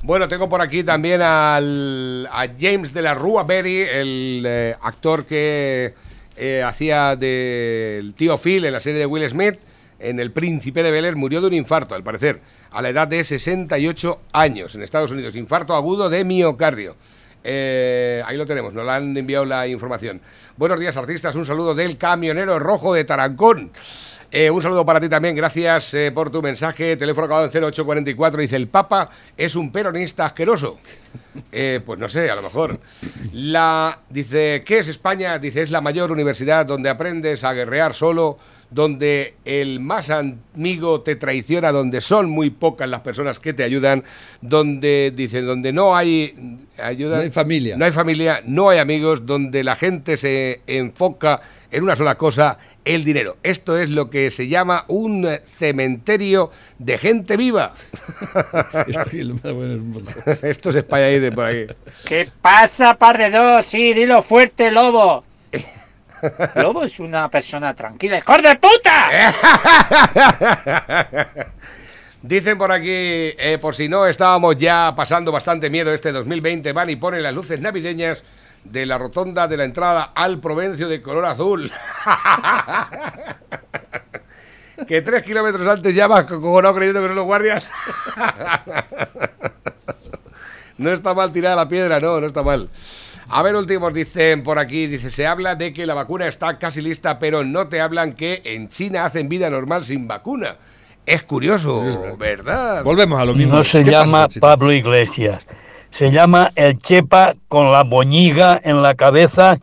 Bueno, 0.03 0.27
tengo 0.29 0.47
por 0.47 0.61
aquí 0.61 0.83
también 0.83 1.21
al, 1.21 2.27
a 2.31 2.47
James 2.59 2.93
de 2.93 3.01
la 3.01 3.13
Rua 3.13 3.43
Berry, 3.43 3.81
el 3.81 4.43
eh, 4.45 4.75
actor 4.81 5.25
que 5.25 5.93
eh, 6.37 6.63
hacía 6.63 7.15
del 7.15 8.13
tío 8.13 8.37
Phil 8.37 8.63
en 8.65 8.73
la 8.73 8.79
serie 8.79 8.99
de 8.99 9.05
Will 9.05 9.27
Smith, 9.29 9.55
en 9.99 10.19
El 10.19 10.31
Príncipe 10.31 10.83
de 10.83 10.91
Bel 10.91 11.15
murió 11.15 11.41
de 11.41 11.47
un 11.47 11.53
infarto, 11.55 11.95
al 11.95 12.03
parecer, 12.03 12.39
a 12.71 12.81
la 12.81 12.89
edad 12.89 13.07
de 13.07 13.23
68 13.23 14.19
años 14.33 14.75
en 14.75 14.83
Estados 14.83 15.11
Unidos. 15.11 15.35
Infarto 15.35 15.73
agudo 15.75 16.09
de 16.09 16.23
miocardio. 16.23 16.95
Eh, 17.49 18.21
ahí 18.25 18.35
lo 18.35 18.45
tenemos, 18.45 18.73
nos 18.73 18.85
han 18.89 19.15
enviado 19.15 19.45
la 19.45 19.65
información. 19.67 20.19
Buenos 20.57 20.81
días, 20.81 20.97
artistas. 20.97 21.33
Un 21.33 21.45
saludo 21.45 21.73
del 21.73 21.97
camionero 21.97 22.59
rojo 22.59 22.93
de 22.93 23.05
Tarancón. 23.05 23.71
Eh, 24.29 24.49
un 24.49 24.61
saludo 24.61 24.85
para 24.85 24.99
ti 24.99 25.07
también, 25.07 25.33
gracias 25.33 25.93
eh, 25.93 26.11
por 26.13 26.29
tu 26.29 26.41
mensaje. 26.41 26.97
Teléfono 26.97 27.23
acabado 27.23 27.45
en 27.45 27.51
0844. 27.51 28.41
Dice: 28.41 28.57
El 28.57 28.67
Papa 28.67 29.09
es 29.37 29.55
un 29.55 29.71
peronista 29.71 30.25
asqueroso. 30.25 30.77
Pues 31.85 31.99
no 31.99 32.09
sé, 32.09 32.29
a 32.29 32.35
lo 32.35 32.41
mejor. 32.41 32.79
La, 33.31 33.99
dice: 34.09 34.63
¿Qué 34.65 34.79
es 34.79 34.89
España? 34.89 35.39
Dice: 35.39 35.61
Es 35.61 35.71
la 35.71 35.79
mayor 35.79 36.11
universidad 36.11 36.65
donde 36.65 36.89
aprendes 36.89 37.45
a 37.45 37.53
guerrear 37.53 37.93
solo, 37.93 38.37
donde 38.69 39.35
el 39.45 39.79
más 39.79 40.09
amigo 40.09 41.01
te 41.01 41.15
traiciona, 41.15 41.71
donde 41.71 42.01
son 42.01 42.29
muy 42.29 42.49
pocas 42.49 42.89
las 42.89 43.01
personas 43.01 43.39
que 43.39 43.53
te 43.53 43.63
ayudan, 43.63 44.03
donde, 44.41 45.13
dice, 45.15 45.41
donde 45.41 45.71
no 45.71 45.95
hay 45.95 46.57
ayuda. 46.77 47.17
No 47.17 47.23
hay 47.23 47.31
familia. 47.31 47.77
No 47.77 47.85
hay 47.85 47.91
familia, 47.91 48.41
no 48.45 48.69
hay 48.69 48.79
amigos, 48.79 49.25
donde 49.25 49.63
la 49.63 49.75
gente 49.75 50.17
se 50.17 50.61
enfoca 50.67 51.41
en 51.71 51.83
una 51.83 51.95
sola 51.95 52.15
cosa, 52.15 52.57
el 52.85 53.03
dinero. 53.03 53.37
Esto 53.43 53.77
es 53.77 53.89
lo 53.89 54.09
que 54.09 54.31
se 54.31 54.47
llama 54.47 54.85
un 54.87 55.27
cementerio 55.45 56.51
de 56.79 56.97
gente 56.97 57.37
viva. 57.37 57.73
Esto 60.41 60.69
es 60.69 60.75
España 60.75 61.05
ahí 61.05 61.19
de 61.19 61.31
por 61.31 61.45
ahí. 61.45 61.67
¿Qué 62.05 62.29
pasa, 62.41 62.95
par 62.95 63.17
de 63.17 63.29
dos? 63.29 63.65
Sí, 63.65 63.93
dilo 63.93 64.21
fuerte, 64.21 64.71
lobo. 64.71 65.23
Lobo 66.55 66.83
es 66.83 66.99
una 66.99 67.29
persona 67.29 67.73
tranquila. 67.73 68.17
¡Hijo 68.17 68.37
de 68.37 68.55
puta! 68.55 69.09
Dicen 72.21 72.57
por 72.57 72.71
aquí, 72.71 72.89
eh, 72.89 73.57
por 73.61 73.75
si 73.75 73.87
no 73.87 74.07
estábamos 74.07 74.57
ya 74.57 74.93
pasando 74.95 75.31
bastante 75.31 75.69
miedo 75.69 75.93
este 75.93 76.11
2020, 76.11 76.71
van 76.73 76.89
y 76.89 76.95
ponen 76.95 77.23
las 77.23 77.33
luces 77.33 77.59
navideñas 77.59 78.23
de 78.63 78.85
la 78.85 78.97
rotonda 78.97 79.47
de 79.47 79.57
la 79.57 79.63
entrada 79.63 80.11
al 80.15 80.39
Provencio 80.39 80.89
de 80.89 81.01
color 81.01 81.25
azul. 81.25 81.71
que 84.87 85.01
tres 85.01 85.23
kilómetros 85.23 85.67
antes 85.67 85.95
ya 85.95 86.07
vas 86.07 86.25
cojonado 86.25 86.75
creyendo 86.75 87.01
que 87.01 87.07
son 87.07 87.15
los 87.15 87.25
guardias. 87.25 87.63
no 90.77 90.91
está 90.91 91.13
mal 91.13 91.31
tirada 91.31 91.55
la 91.55 91.67
piedra, 91.67 91.99
no, 91.99 92.19
no 92.19 92.27
está 92.27 92.43
mal. 92.43 92.69
A 93.29 93.41
ver, 93.43 93.55
últimos 93.55 93.93
dicen 93.93 94.43
por 94.43 94.57
aquí, 94.57 94.87
dice, 94.87 95.09
se 95.09 95.27
habla 95.27 95.55
de 95.55 95.73
que 95.73 95.85
la 95.85 95.93
vacuna 95.93 96.27
está 96.27 96.57
casi 96.57 96.81
lista, 96.81 97.19
pero 97.19 97.43
no 97.43 97.67
te 97.67 97.81
hablan 97.81 98.13
que 98.13 98.41
en 98.45 98.69
China 98.69 99.05
hacen 99.05 99.27
vida 99.27 99.49
normal 99.49 99.83
sin 99.85 100.07
vacuna. 100.07 100.55
Es 101.05 101.23
curioso, 101.23 101.87
es 101.87 101.97
verdad. 101.97 102.17
¿verdad? 102.17 102.83
Volvemos 102.83 103.19
a 103.19 103.25
lo 103.25 103.33
mismo. 103.33 103.55
No 103.55 103.63
se 103.63 103.83
¿Qué 103.83 103.91
pasa, 103.91 104.05
llama? 104.05 104.27
Pablo 104.39 104.71
Iglesias. 104.73 105.47
Se 105.89 106.11
llama 106.11 106.51
el 106.55 106.77
Chepa 106.79 107.35
con 107.47 107.71
la 107.71 107.83
boñiga 107.83 108.59
en 108.63 108.81
la 108.81 108.93
cabeza 108.95 109.57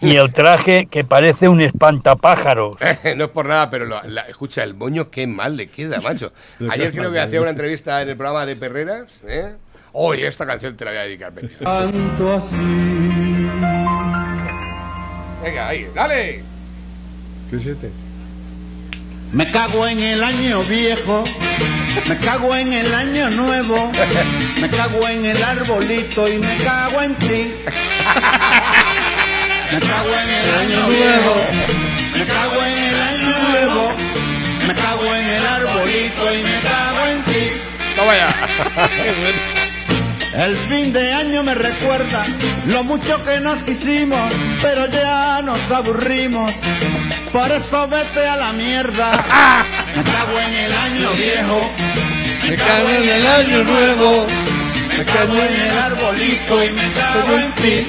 y 0.00 0.16
el 0.16 0.32
traje 0.32 0.86
que 0.86 1.02
parece 1.04 1.48
un 1.48 1.60
espantapájaros. 1.60 2.76
no 3.16 3.24
es 3.24 3.30
por 3.30 3.46
nada, 3.46 3.68
pero 3.70 3.84
lo- 3.84 4.02
la- 4.04 4.22
escucha, 4.22 4.62
el 4.62 4.74
moño 4.74 5.10
qué 5.10 5.26
mal 5.26 5.56
le 5.56 5.68
queda, 5.68 6.00
macho. 6.00 6.32
Ayer 6.70 6.92
creo 6.92 7.12
que 7.12 7.20
hacía 7.20 7.40
una 7.40 7.50
entrevista 7.50 8.00
en 8.02 8.08
el 8.10 8.16
programa 8.16 8.46
de 8.46 8.56
Perreras, 8.56 9.20
¿eh? 9.26 9.54
Hoy 9.98 10.24
esta 10.24 10.44
canción 10.44 10.76
te 10.76 10.84
la 10.84 10.90
voy 10.90 10.98
a 10.98 11.02
dedicar, 11.04 11.32
Pepe. 11.32 11.48
Tanto 11.54 12.34
así. 12.34 12.54
Venga, 15.42 15.68
ahí, 15.68 15.88
dale. 15.94 16.44
¿Qué 17.48 17.56
es 17.56 17.66
este? 17.66 17.90
Me 19.32 19.50
cago 19.50 19.86
en 19.86 20.00
el 20.00 20.22
año 20.22 20.62
viejo, 20.64 21.24
me 22.06 22.18
cago 22.18 22.54
en 22.54 22.74
el 22.74 22.94
año 22.94 23.30
nuevo, 23.30 23.90
me 24.60 24.68
cago 24.68 25.08
en 25.08 25.24
el 25.24 25.42
arbolito 25.42 26.28
y 26.28 26.40
me 26.40 26.58
cago 26.58 27.00
en 27.00 27.14
ti. 27.14 27.54
Me 29.72 29.80
cago 29.80 30.10
en 30.12 30.28
el 30.28 30.54
año 30.56 30.88
viejo, 30.88 31.36
me 32.18 32.26
cago 32.26 32.62
en 32.62 32.78
el 32.82 33.00
año 33.00 33.48
nuevo, 33.48 33.92
me 34.66 34.74
cago 34.74 35.14
en 35.14 35.26
el 35.26 35.46
arbolito 35.46 36.34
y 36.34 36.42
me 36.42 36.60
cago 36.60 37.06
en 37.06 37.24
ti. 37.24 37.50
Toma 37.96 38.14
ya. 38.14 39.56
El 40.36 40.54
fin 40.68 40.92
de 40.92 41.10
año 41.12 41.42
me 41.42 41.54
recuerda 41.54 42.26
lo 42.66 42.84
mucho 42.84 43.24
que 43.24 43.40
nos 43.40 43.62
quisimos, 43.64 44.34
pero 44.60 44.84
ya 44.86 45.40
nos 45.42 45.58
aburrimos. 45.72 46.52
Por 47.32 47.50
eso 47.50 47.88
vete 47.88 48.26
a 48.26 48.36
la 48.36 48.52
mierda. 48.52 49.12
Me 49.96 50.04
cago 50.04 50.38
en 50.38 50.52
el 50.52 50.72
año 50.72 51.12
viejo. 51.12 51.60
Me 52.46 52.54
cago 52.54 52.88
en 52.88 53.08
el 53.08 53.26
año 53.26 53.64
nuevo. 53.64 54.26
Me 54.98 55.04
cago 55.06 55.36
en 55.36 55.54
el 55.54 55.78
arbolito 55.78 56.64
y 56.64 56.70
me 56.70 56.92
cago 56.92 57.38
en 57.38 57.54
ti. 57.54 57.88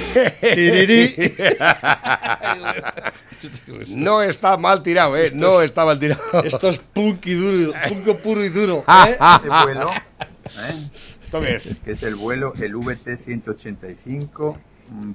No 3.88 4.22
está 4.22 4.56
mal 4.56 4.82
tirado, 4.82 5.18
¿eh? 5.18 5.32
No 5.34 5.62
está 5.62 5.84
mal 5.84 6.00
tirado. 6.00 6.22
Esto 6.45 6.70
es 6.70 6.78
punk 6.80 7.26
y 7.26 7.34
duro, 7.34 7.74
punk 7.89 8.22
puro 8.22 8.43
y 8.43 8.50
duro. 8.50 8.86
Ah, 8.88 9.08
¿eh? 9.10 9.18
ah, 9.20 9.41
vuelo, 9.66 9.91
¿eh? 9.91 10.89
¿Esto 11.28 11.41
qué 11.41 11.55
es? 11.55 11.80
que 11.84 11.91
es 11.91 12.03
el 12.03 12.15
vuelo, 12.15 12.53
el 12.57 12.75
VT-185 12.75 14.55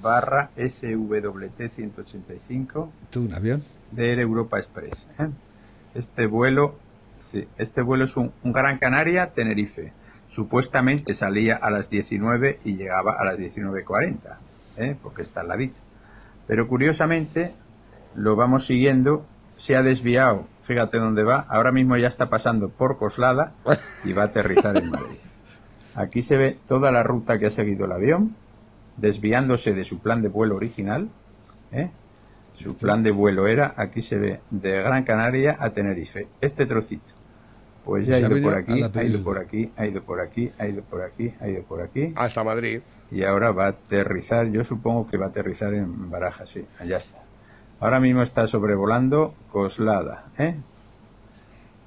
barra 0.03 0.51
SWT-185 0.57 2.89
¿Tú 3.09 3.23
un 3.23 3.33
avión? 3.33 3.63
de 3.93 4.11
Air 4.11 4.21
Europa 4.21 4.59
Express. 4.59 5.09
¿eh? 5.19 5.31
Este 5.95 6.27
vuelo, 6.27 6.79
sí, 7.19 7.49
este 7.57 7.81
vuelo 7.81 8.05
es 8.05 8.19
un, 8.19 8.31
un 8.43 8.53
Gran 8.53 8.77
Canaria 8.77 9.33
Tenerife. 9.33 9.95
Supuestamente 10.29 11.15
salía 11.15 11.57
a 11.57 11.71
las 11.71 11.89
19 11.89 12.59
y 12.63 12.77
llegaba 12.77 13.15
a 13.19 13.25
las 13.25 13.39
19.40, 13.39 14.37
¿eh? 14.77 14.95
porque 15.03 15.23
está 15.23 15.41
al 15.41 15.49
ladito. 15.49 15.81
Pero 16.47 16.69
curiosamente 16.69 17.55
lo 18.15 18.37
vamos 18.37 18.67
siguiendo, 18.67 19.25
se 19.57 19.77
ha 19.77 19.83
desviado, 19.83 20.47
fíjate 20.63 20.99
dónde 20.99 21.23
va, 21.23 21.47
ahora 21.49 21.73
mismo 21.73 21.97
ya 21.97 22.09
está 22.09 22.29
pasando 22.29 22.69
por 22.69 22.99
Coslada 22.99 23.55
y 24.05 24.13
va 24.13 24.25
a 24.25 24.27
aterrizar 24.27 24.77
en 24.77 24.91
Madrid. 24.91 25.17
Aquí 25.95 26.23
se 26.23 26.37
ve 26.37 26.57
toda 26.67 26.91
la 26.91 27.03
ruta 27.03 27.39
que 27.39 27.47
ha 27.47 27.51
seguido 27.51 27.85
el 27.85 27.93
avión, 27.93 28.35
desviándose 28.97 29.75
de 29.75 29.85
su 29.85 29.99
plan 29.99 30.23
de 30.23 30.29
vuelo 30.29 30.57
original. 30.57 31.09
¿eh? 31.73 31.91
Su 32.57 32.77
plan 32.77 33.03
de 33.03 33.11
vuelo 33.11 33.47
era, 33.47 33.75
aquí 33.77 34.03
se 34.03 34.17
ve, 34.17 34.41
de 34.51 34.83
Gran 34.83 35.05
Canaria 35.05 35.57
a 35.59 35.71
Tenerife. 35.71 36.29
Este 36.41 36.67
trocito. 36.67 37.15
Pues 37.85 38.07
ya 38.07 38.15
ha 38.15 38.19
ido 38.21 38.41
por 38.41 38.55
aquí, 38.55 38.83
ha 38.83 39.03
ido 39.03 39.23
por 39.23 39.39
aquí, 39.39 39.73
ha 39.77 39.87
ido 39.87 40.03
por 40.03 40.21
aquí, 40.21 40.53
ha 40.59 40.67
ido 40.69 40.83
por 40.83 41.03
aquí, 41.03 41.35
ha 41.41 41.49
ido 41.49 41.63
por 41.65 41.83
aquí. 41.83 42.13
Hasta 42.15 42.45
Madrid. 42.45 42.81
Y 43.11 43.25
ahora 43.25 43.51
va 43.51 43.67
a 43.67 43.69
aterrizar, 43.69 44.47
yo 44.47 44.63
supongo 44.63 45.09
que 45.09 45.17
va 45.17 45.27
a 45.27 45.29
aterrizar 45.31 45.75
en 45.75 46.09
Barajas, 46.11 46.49
sí, 46.49 46.65
allá 46.79 46.99
está. 46.99 47.19
Ahora 47.81 47.99
mismo 47.99 48.23
está 48.23 48.47
sobrevolando 48.47 49.35
Coslada, 49.51 50.27
¿eh? 50.39 50.55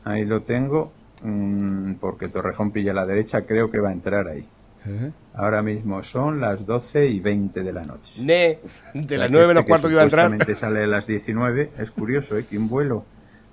Ahí 0.03 0.26
lo 0.26 0.41
tengo, 0.41 0.91
mm, 1.26 1.95
porque 1.95 2.28
Torrejón 2.28 2.71
pilla 2.71 2.91
a 2.91 2.95
la 2.95 3.05
derecha, 3.05 3.41
creo 3.41 3.69
que 3.71 3.80
va 3.80 3.89
a 3.89 3.93
entrar 3.93 4.28
ahí. 4.28 4.45
¿Eh? 4.88 5.11
Ahora 5.34 5.63
mismo 5.63 6.03
son 6.03 6.39
las 6.39 6.65
12 6.65 7.07
y 7.07 7.19
20 7.19 7.63
de 7.63 7.73
la 7.73 7.84
noche. 7.86 8.21
Ne, 8.21 8.59
O 8.63 8.99
de 9.01 9.07
sea, 9.07 9.17
las 9.17 9.28
que 9.28 9.32
9 9.32 9.43
este 9.43 9.47
menos 9.47 9.63
que 9.63 9.69
cuarto 9.69 9.88
que 9.88 9.93
iba 9.93 10.01
a 10.01 10.05
entrar. 10.05 10.55
sale 10.55 10.84
a 10.84 10.88
las 10.88 11.07
19. 11.07 11.71
Es 11.80 11.89
curioso, 11.91 12.38
¿eh? 12.38 12.45
Que 12.47 12.57
un 12.57 12.69
vuelo 12.69 13.03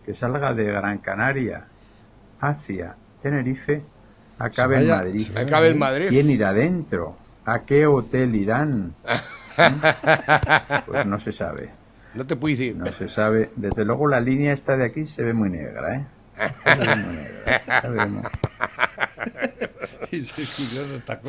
que 0.05 0.15
salga 0.15 0.53
de 0.53 0.65
Gran 0.65 0.99
Canaria 0.99 1.65
hacia 2.41 2.95
Tenerife 3.23 3.81
acabe 4.39 4.77
Se 4.77 4.83
en 4.83 4.89
vaya- 4.91 4.97
Madrid. 5.05 5.21
se 5.21 5.33
vaya 5.33 5.47
Acabe 5.47 5.69
en 5.69 5.79
Madrid. 5.79 6.07
¿Quién 6.11 6.31
irá 6.31 6.53
dentro? 6.53 7.17
¿A 7.47 7.61
qué 7.63 7.87
hotel 7.87 8.35
irán? 8.35 8.93
¿Eh? 9.09 9.19
Pues 10.87 11.07
no 11.07 11.19
se 11.19 11.33
sabe. 11.33 11.71
No 12.15 12.27
te 12.27 12.37
puedo 12.37 12.53
decir. 12.53 12.77
No 12.77 12.93
se 12.93 13.09
sabe. 13.09 13.51
Desde 13.57 13.85
luego 13.85 14.07
la 14.09 14.21
línea 14.21 14.53
esta 14.53 14.77
de 14.77 14.85
aquí 14.85 15.05
se 15.05 15.25
ve 15.25 15.33
muy 15.33 15.49
negra, 15.51 15.97
¿eh? 15.97 16.05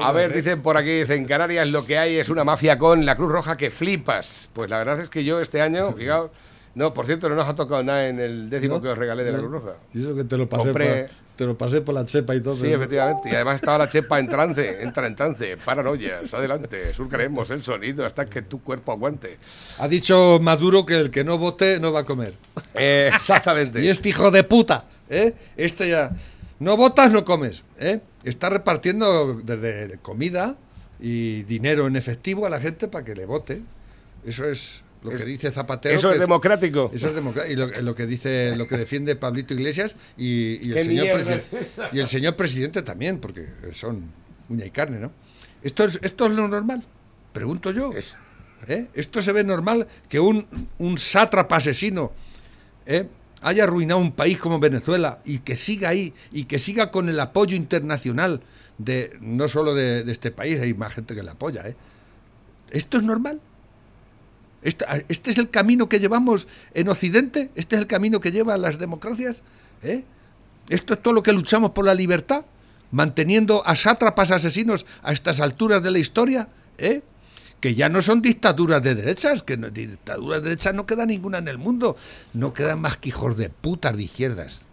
A 0.01 0.11
ver, 0.11 0.31
¿eh? 0.31 0.35
dicen 0.35 0.61
por 0.61 0.75
aquí, 0.77 0.99
dicen 0.99 1.25
Canarias 1.25 1.67
lo 1.69 1.85
que 1.85 1.97
hay 1.97 2.17
es 2.17 2.29
una 2.29 2.43
mafia 2.43 2.77
con 2.77 3.05
la 3.05 3.15
Cruz 3.15 3.31
Roja 3.31 3.55
que 3.55 3.69
flipas. 3.69 4.49
Pues 4.53 4.69
la 4.69 4.77
verdad 4.79 4.99
es 4.99 5.09
que 5.09 5.23
yo 5.23 5.39
este 5.39 5.61
año, 5.61 5.93
fijaos, 5.93 6.31
no, 6.75 6.93
por 6.93 7.05
cierto, 7.05 7.29
no 7.29 7.35
nos 7.35 7.47
ha 7.47 7.55
tocado 7.55 7.83
nada 7.83 8.07
en 8.07 8.19
el 8.19 8.49
décimo 8.49 8.75
¿No? 8.75 8.81
que 8.81 8.89
os 8.89 8.97
regalé 8.97 9.23
de 9.23 9.31
la. 9.31 9.37
Cruz 9.39 9.51
Roja. 9.51 9.73
Y 9.93 10.01
eso 10.01 10.15
que 10.15 10.23
te 10.23 10.37
lo 10.37 10.49
pasé, 10.49 10.69
Compré- 10.71 11.01
por, 11.07 11.11
te 11.35 11.45
lo 11.45 11.57
pasé 11.57 11.81
por 11.81 11.95
la 11.95 12.05
chepa 12.05 12.35
y 12.35 12.41
todo. 12.41 12.55
Sí, 12.55 12.67
¿no? 12.69 12.75
efectivamente. 12.75 13.29
Y 13.29 13.35
además 13.35 13.55
estaba 13.55 13.77
la 13.79 13.87
chepa 13.87 14.19
en 14.19 14.27
trance, 14.27 14.81
entra 14.83 15.07
en 15.07 15.15
trance, 15.15 15.57
paranoias, 15.63 16.33
adelante, 16.33 16.93
surcaremos 16.93 17.49
el 17.51 17.61
sonido 17.63 18.05
hasta 18.05 18.25
que 18.25 18.41
tu 18.43 18.61
cuerpo 18.61 18.91
aguante. 18.91 19.37
Ha 19.79 19.87
dicho 19.87 20.39
Maduro 20.41 20.85
que 20.85 20.95
el 20.95 21.11
que 21.11 21.23
no 21.23 21.37
vote 21.37 21.79
no 21.79 21.91
va 21.91 22.01
a 22.01 22.05
comer. 22.05 22.33
Eh, 22.75 23.09
exactamente. 23.13 23.81
Y 23.83 23.87
este 23.89 24.09
hijo 24.09 24.29
de 24.31 24.43
puta, 24.43 24.85
¿eh? 25.09 25.33
Este 25.57 25.89
ya. 25.89 26.11
No 26.59 26.77
votas, 26.77 27.11
no 27.11 27.25
comes, 27.25 27.63
¿eh? 27.79 27.99
Está 28.23 28.49
repartiendo 28.49 29.33
desde 29.43 29.97
comida 30.01 30.55
y 30.99 31.43
dinero 31.43 31.87
en 31.87 31.95
efectivo 31.97 32.45
a 32.45 32.49
la 32.49 32.59
gente 32.59 32.87
para 32.87 33.03
que 33.03 33.15
le 33.15 33.25
vote. 33.25 33.61
Eso 34.25 34.45
es 34.45 34.82
lo 35.03 35.11
que 35.11 35.25
dice 35.25 35.51
Zapatero. 35.51 35.95
Eso 35.95 36.09
que 36.09 36.15
es 36.15 36.21
democrático. 36.21 36.91
Eso 36.93 37.07
es 37.07 37.15
democrático. 37.15 37.53
Y 37.53 37.55
lo, 37.55 37.81
lo 37.81 37.95
que 37.95 38.05
dice, 38.05 38.55
lo 38.55 38.67
que 38.67 38.77
defiende 38.77 39.15
Pablito 39.15 39.53
Iglesias 39.53 39.95
y, 40.17 40.53
y 40.53 40.73
¿Qué 40.73 40.79
el 40.79 40.85
señor 42.07 42.23
y 42.23 42.25
el 42.25 42.35
presidente 42.35 42.81
también, 42.81 43.19
porque 43.19 43.47
son 43.73 44.03
uña 44.49 44.65
y 44.65 44.71
carne, 44.71 44.99
¿no? 44.99 45.11
Esto 45.61 45.85
es, 45.85 45.99
esto 46.01 46.25
es 46.25 46.31
lo 46.31 46.47
normal, 46.47 46.83
pregunto 47.31 47.71
yo. 47.71 47.91
¿eh? 48.67 48.87
Esto 48.93 49.21
se 49.21 49.31
ve 49.31 49.43
normal 49.43 49.87
que 50.09 50.19
un, 50.19 50.45
un 50.77 50.97
sátrapa 50.97 51.57
asesino 51.57 52.11
¿eh? 52.85 53.07
haya 53.41 53.63
arruinado 53.63 53.99
un 53.99 54.11
país 54.11 54.37
como 54.37 54.59
Venezuela 54.59 55.19
y 55.25 55.39
que 55.39 55.55
siga 55.55 55.89
ahí 55.89 56.13
y 56.31 56.45
que 56.45 56.59
siga 56.59 56.91
con 56.91 57.09
el 57.09 57.19
apoyo 57.19 57.55
internacional 57.55 58.41
de 58.77 59.17
no 59.21 59.47
solo 59.47 59.73
de, 59.73 60.03
de 60.03 60.11
este 60.11 60.31
país, 60.31 60.59
hay 60.59 60.73
más 60.73 60.93
gente 60.93 61.15
que 61.15 61.23
le 61.23 61.31
apoya. 61.31 61.67
¿eh? 61.67 61.75
¿Esto 62.71 62.97
es 62.97 63.03
normal? 63.03 63.39
¿Este, 64.63 64.85
es 65.07 65.37
el 65.37 65.49
camino 65.49 65.89
que 65.89 65.99
llevamos 65.99 66.47
en 66.73 66.87
Occidente? 66.87 67.49
¿Este 67.55 67.75
es 67.75 67.81
el 67.81 67.87
camino 67.87 68.19
que 68.19 68.31
llevan 68.31 68.61
las 68.61 68.79
democracias? 68.79 69.41
¿Eh? 69.81 70.03
¿Esto 70.69 70.93
es 70.93 71.01
todo 71.01 71.13
lo 71.13 71.23
que 71.23 71.33
luchamos 71.33 71.71
por 71.71 71.85
la 71.85 71.93
libertad? 71.93 72.45
¿Manteniendo 72.91 73.65
a 73.67 73.75
sátrapas 73.75 74.31
asesinos 74.31 74.85
a 75.01 75.11
estas 75.11 75.39
alturas 75.39 75.83
de 75.83 75.91
la 75.91 75.99
historia? 75.99 76.47
¿Eh? 76.77 77.01
que 77.59 77.75
ya 77.75 77.87
no 77.87 78.01
son 78.01 78.21
dictaduras 78.21 78.83
de 78.83 78.93
derechas, 78.93 79.41
que 79.41 79.55
no, 79.55 79.69
dictaduras 79.69 80.41
de 80.41 80.49
derechas 80.49 80.75
no 80.75 80.85
queda 80.85 81.05
ninguna 81.05 81.37
en 81.37 81.47
el 81.47 81.57
mundo, 81.57 81.95
no 82.33 82.53
quedan 82.53 82.81
más 82.81 82.97
que 82.97 83.13
de 83.37 83.49
putas 83.49 83.95
de 83.95 84.03
izquierdas, 84.03 84.63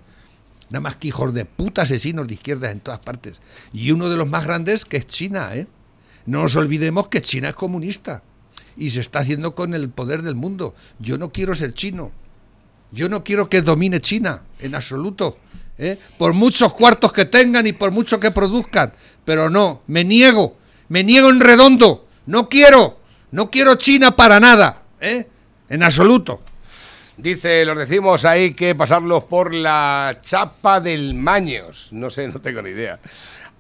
nada 0.71 0.81
más 0.81 0.97
que 0.97 1.13
de 1.33 1.45
putas 1.45 1.85
asesinos 1.85 2.27
de 2.27 2.35
izquierdas 2.35 2.73
en 2.73 2.81
todas 2.81 2.99
partes. 2.99 3.41
Y 3.73 3.93
uno 3.93 4.09
de 4.09 4.17
los 4.17 4.29
más 4.29 4.45
grandes 4.45 4.85
que 4.85 4.97
es 4.97 5.07
China, 5.07 5.55
¿eh? 5.55 5.69
No 6.27 6.43
nos 6.43 6.57
olvidemos 6.57 7.07
que 7.07 7.23
China 7.23 7.51
es 7.51 7.55
comunista 7.55 8.25
y 8.77 8.91
se 8.91 9.01
está 9.01 9.21
haciendo 9.21 9.55
con 9.55 9.75
el 9.75 9.89
poder 9.89 10.23
del 10.23 10.35
mundo. 10.35 10.75
Yo 10.99 11.19
no 11.19 11.31
quiero 11.31 11.55
ser 11.55 11.75
chino, 11.75 12.11
yo 12.93 13.09
no 13.09 13.23
quiero 13.23 13.49
que 13.49 13.63
domine 13.63 14.01
China 14.01 14.43
en 14.61 14.75
absoluto. 14.75 15.39
¿eh? 15.79 15.99
Por 16.19 16.33
muchos 16.33 16.75
cuartos 16.75 17.13
que 17.13 17.25
tengan 17.25 17.67
y 17.67 17.73
por 17.73 17.91
mucho 17.91 18.21
que 18.21 18.31
produzcan, 18.31 18.93
pero 19.25 19.51
no, 19.51 19.83
me 19.87 20.05
niego, 20.05 20.57
me 20.89 21.05
niego 21.05 21.31
en 21.31 21.41
redondo. 21.41 22.07
No 22.27 22.49
quiero, 22.49 22.99
no 23.33 23.51
quiero 23.51 23.77
China 23.77 24.15
para 24.15 24.41
nada, 24.41 24.83
¿eh? 25.01 25.27
En 25.69 25.83
absoluto. 25.83 26.43
Dice, 27.17 27.65
los 27.67 27.77
decimos 27.77 28.25
ahí 28.25 28.55
que 28.55 28.75
pasarlos 28.75 29.25
por 29.25 29.55
la 29.55 30.19
chapa 30.23 30.81
del 30.81 31.15
Maños. 31.15 31.89
No 31.91 32.09
sé, 32.09 32.27
no 32.29 32.41
tengo 32.41 32.63
ni 32.63 32.71
idea. 32.71 32.99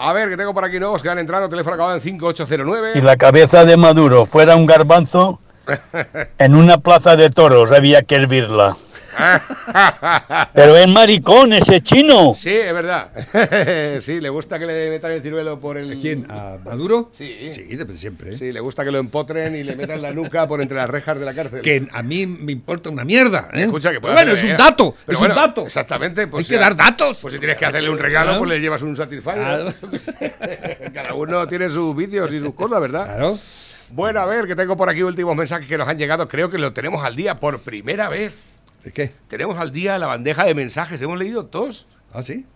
A 0.02 0.14
ver, 0.14 0.30
que 0.30 0.36
tengo 0.38 0.54
por 0.54 0.64
aquí 0.64 0.78
nuevos 0.78 1.02
que 1.02 1.10
han 1.10 1.18
entrado. 1.18 1.50
Teléfono 1.50 1.74
acabado 1.74 1.94
en 1.94 2.00
5809. 2.00 2.94
Si 2.94 3.02
la 3.02 3.18
cabeza 3.18 3.66
de 3.66 3.76
Maduro 3.76 4.24
fuera 4.24 4.56
un 4.56 4.64
garbanzo, 4.64 5.40
en 6.38 6.54
una 6.54 6.78
plaza 6.78 7.16
de 7.16 7.28
toros 7.28 7.70
había 7.70 8.00
que 8.00 8.14
hervirla. 8.14 8.78
Pero 10.54 10.76
es 10.76 10.88
maricón 10.88 11.52
ese 11.52 11.80
chino. 11.80 12.34
Sí, 12.36 12.50
es 12.50 12.72
verdad. 12.72 13.10
sí, 14.00 14.20
le 14.20 14.28
gusta 14.28 14.58
que 14.58 14.66
le 14.66 14.90
metan 14.90 15.12
el 15.12 15.22
ciruelo 15.22 15.58
por 15.58 15.76
el. 15.76 15.92
¿A 15.92 16.00
quién? 16.00 16.26
¿A 16.30 16.58
Maduro? 16.64 17.10
Sí. 17.12 17.50
Sí, 17.52 17.62
de 17.64 17.96
siempre. 17.96 18.30
¿eh? 18.30 18.36
Sí, 18.36 18.52
le 18.52 18.60
gusta 18.60 18.84
que 18.84 18.90
lo 18.90 18.98
empotren 18.98 19.54
y 19.56 19.62
le 19.62 19.76
metan 19.76 20.02
la 20.02 20.10
nuca 20.10 20.46
por 20.46 20.60
entre 20.60 20.76
las 20.76 20.88
rejas 20.88 21.18
de 21.18 21.24
la 21.24 21.34
cárcel. 21.34 21.60
Que 21.62 21.86
a 21.92 22.02
mí 22.02 22.26
me 22.26 22.52
importa 22.52 22.90
una 22.90 23.04
mierda. 23.04 23.48
¿eh? 23.52 23.62
Escucha, 23.62 23.90
que 23.92 24.00
puede 24.00 24.14
bueno, 24.14 24.32
es 24.32 24.42
un 24.42 24.56
dato. 24.56 24.94
Pero 25.06 25.16
es 25.16 25.18
bueno, 25.18 25.34
un 25.34 25.40
dato. 25.40 25.66
Exactamente. 25.66 26.26
Pues 26.26 26.46
Hay 26.46 26.56
que 26.56 26.60
dar 26.60 26.76
datos. 26.76 27.18
Pues 27.20 27.34
si 27.34 27.38
tienes 27.38 27.56
que 27.56 27.66
hacerle 27.66 27.90
un 27.90 27.98
regalo, 27.98 28.30
Claro. 28.30 28.38
pues 28.40 28.50
le 28.50 28.60
llevas 28.60 28.82
un 28.82 28.96
Satisfyer. 28.96 29.34
Claro. 29.34 29.72
Cada 30.94 31.14
uno 31.14 31.46
tiene 31.46 31.68
sus 31.68 31.94
vídeos 31.96 32.32
y 32.32 32.40
sus 32.40 32.54
cosas, 32.54 32.80
¿verdad? 32.80 33.04
Claro. 33.06 33.38
Bueno, 33.92 34.20
a 34.20 34.26
ver, 34.26 34.46
que 34.46 34.54
tengo 34.54 34.76
por 34.76 34.88
aquí 34.88 35.02
últimos 35.02 35.34
mensajes 35.34 35.66
que 35.66 35.76
nos 35.76 35.88
han 35.88 35.98
llegado. 35.98 36.28
Creo 36.28 36.48
que 36.50 36.58
lo 36.58 36.72
tenemos 36.72 37.04
al 37.04 37.16
día 37.16 37.40
por 37.40 37.60
primera 37.60 38.08
vez. 38.08 38.50
¿De 38.84 38.92
qué? 38.92 39.12
Tenemos 39.28 39.58
al 39.58 39.72
día 39.72 39.98
la 39.98 40.06
bandeja 40.06 40.44
de 40.44 40.54
mensajes. 40.54 41.00
¿Hemos 41.00 41.18
leído 41.18 41.46
todos? 41.46 41.86
¿Ah, 42.12 42.22
sí? 42.22 42.46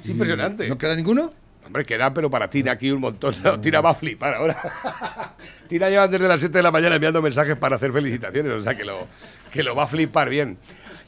Es 0.00 0.08
impresionante. 0.08 0.68
¿No 0.68 0.76
queda 0.76 0.96
ninguno? 0.96 1.32
Hombre, 1.64 1.84
queda, 1.84 2.12
pero 2.12 2.28
para 2.28 2.50
Tina 2.50 2.72
aquí 2.72 2.90
un 2.90 3.00
montón. 3.00 3.34
No, 3.44 3.60
Tina 3.60 3.80
va 3.80 3.90
a 3.90 3.94
flipar 3.94 4.34
ahora. 4.34 4.56
Tina 5.68 5.88
lleva 5.88 6.08
desde 6.08 6.26
las 6.26 6.40
7 6.40 6.58
de 6.58 6.62
la 6.62 6.72
mañana 6.72 6.96
enviando 6.96 7.22
mensajes 7.22 7.56
para 7.56 7.76
hacer 7.76 7.92
felicitaciones, 7.92 8.52
o 8.52 8.62
sea 8.62 8.76
que 8.76 8.84
lo, 8.84 9.06
que 9.52 9.62
lo 9.62 9.76
va 9.76 9.84
a 9.84 9.86
flipar 9.86 10.28
bien. 10.28 10.58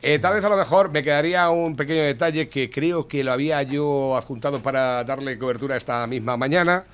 Eh, 0.01 0.19
tal 0.19 0.35
vez 0.35 0.45
a 0.45 0.49
lo 0.49 0.57
mejor 0.57 0.91
me 0.91 1.03
quedaría 1.03 1.49
un 1.51 1.75
pequeño 1.75 2.03
detalle 2.03 2.49
que 2.49 2.71
creo 2.71 3.09
que 3.09 3.25
lo 3.25 3.33
había 3.33 3.63
yo 3.63 4.17
adjuntado 4.17 4.63
para 4.63 5.03
darle 5.03 5.39
cobertura 5.39 5.77
esta 5.77 6.07
misma 6.07 6.37
mañana. 6.37 6.85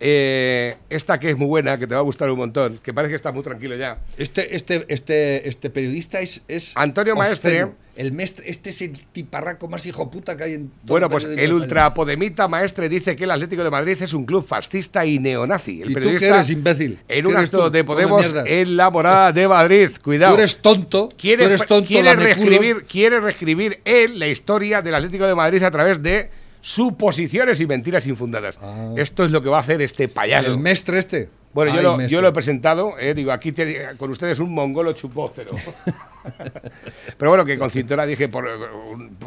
Eh, 0.00 0.76
esta 0.90 1.18
que 1.18 1.30
es 1.30 1.36
muy 1.36 1.48
buena, 1.48 1.76
que 1.78 1.86
te 1.86 1.94
va 1.94 2.00
a 2.00 2.04
gustar 2.04 2.30
un 2.30 2.38
montón, 2.38 2.78
que 2.78 2.94
parece 2.94 3.10
que 3.10 3.16
está 3.16 3.32
muy 3.32 3.42
tranquilo 3.42 3.74
ya. 3.74 3.98
Este, 4.16 4.54
este, 4.54 4.84
este, 4.88 5.48
este 5.48 5.70
periodista 5.70 6.20
es, 6.20 6.42
es 6.46 6.72
Antonio 6.76 7.16
Maestre. 7.16 7.64
obsceno. 7.64 7.88
El 7.98 8.12
mestre, 8.12 8.48
este 8.48 8.70
es 8.70 8.80
el 8.80 8.92
tiparraco 9.10 9.66
más 9.66 9.84
hijo 9.84 10.08
puta 10.08 10.36
que 10.36 10.44
hay 10.44 10.54
en 10.54 10.68
todo 10.68 10.86
Bueno, 10.86 11.08
pues 11.08 11.24
el 11.24 11.52
ultrapodemita 11.52 12.46
maestre 12.46 12.88
dice 12.88 13.16
que 13.16 13.24
el 13.24 13.32
Atlético 13.32 13.64
de 13.64 13.72
Madrid 13.72 14.00
es 14.00 14.14
un 14.14 14.24
club 14.24 14.46
fascista 14.46 15.04
y 15.04 15.18
neonazi. 15.18 15.82
El 15.82 15.90
¿Y 15.90 15.94
tú 15.94 15.94
qué 15.94 15.94
periodista 15.94 16.36
eres, 16.36 16.50
imbécil? 16.50 17.00
En 17.08 17.22
¿Qué 17.22 17.26
un 17.26 17.36
acto 17.36 17.64
tú? 17.64 17.70
de 17.70 17.82
Podemos 17.82 18.24
en 18.46 18.76
la 18.76 18.88
morada 18.90 19.32
de 19.32 19.48
Madrid. 19.48 19.90
Cuidado. 20.00 20.36
Tú 20.36 20.40
eres 20.40 20.58
tonto. 20.58 21.08
quiere, 21.18 21.42
tú 21.42 21.48
eres 21.48 21.66
tonto, 21.66 21.88
quiere 21.88 22.14
reescribir, 22.14 22.84
quiere 22.84 23.18
reescribir 23.18 23.80
él 23.84 24.16
la 24.16 24.28
historia 24.28 24.80
del 24.80 24.94
Atlético 24.94 25.26
de 25.26 25.34
Madrid 25.34 25.60
a 25.64 25.70
través 25.72 26.00
de 26.00 26.30
suposiciones 26.68 27.60
y 27.60 27.66
mentiras 27.66 28.06
infundadas. 28.06 28.58
Ah. 28.60 28.92
Esto 28.96 29.24
es 29.24 29.30
lo 29.30 29.40
que 29.42 29.48
va 29.48 29.56
a 29.56 29.60
hacer 29.60 29.80
este 29.80 30.06
payaso. 30.08 30.50
El 30.52 30.58
mestre 30.58 30.98
este. 30.98 31.30
Bueno, 31.54 31.72
yo 31.72 31.78
Ay, 31.78 31.82
lo, 31.82 31.96
mestre. 31.96 32.12
yo 32.14 32.20
lo 32.20 32.28
he 32.28 32.32
presentado, 32.32 32.98
eh, 33.00 33.14
digo, 33.14 33.32
aquí 33.32 33.52
te- 33.52 33.96
con 33.96 34.10
ustedes 34.10 34.38
un 34.38 34.52
mongolo 34.52 34.92
chupóstero. 34.92 35.52
Pero 37.16 37.30
bueno, 37.30 37.46
que 37.46 37.56
con 37.58 37.70
cintura 37.70 38.04
dije, 38.04 38.28
por, 38.28 38.46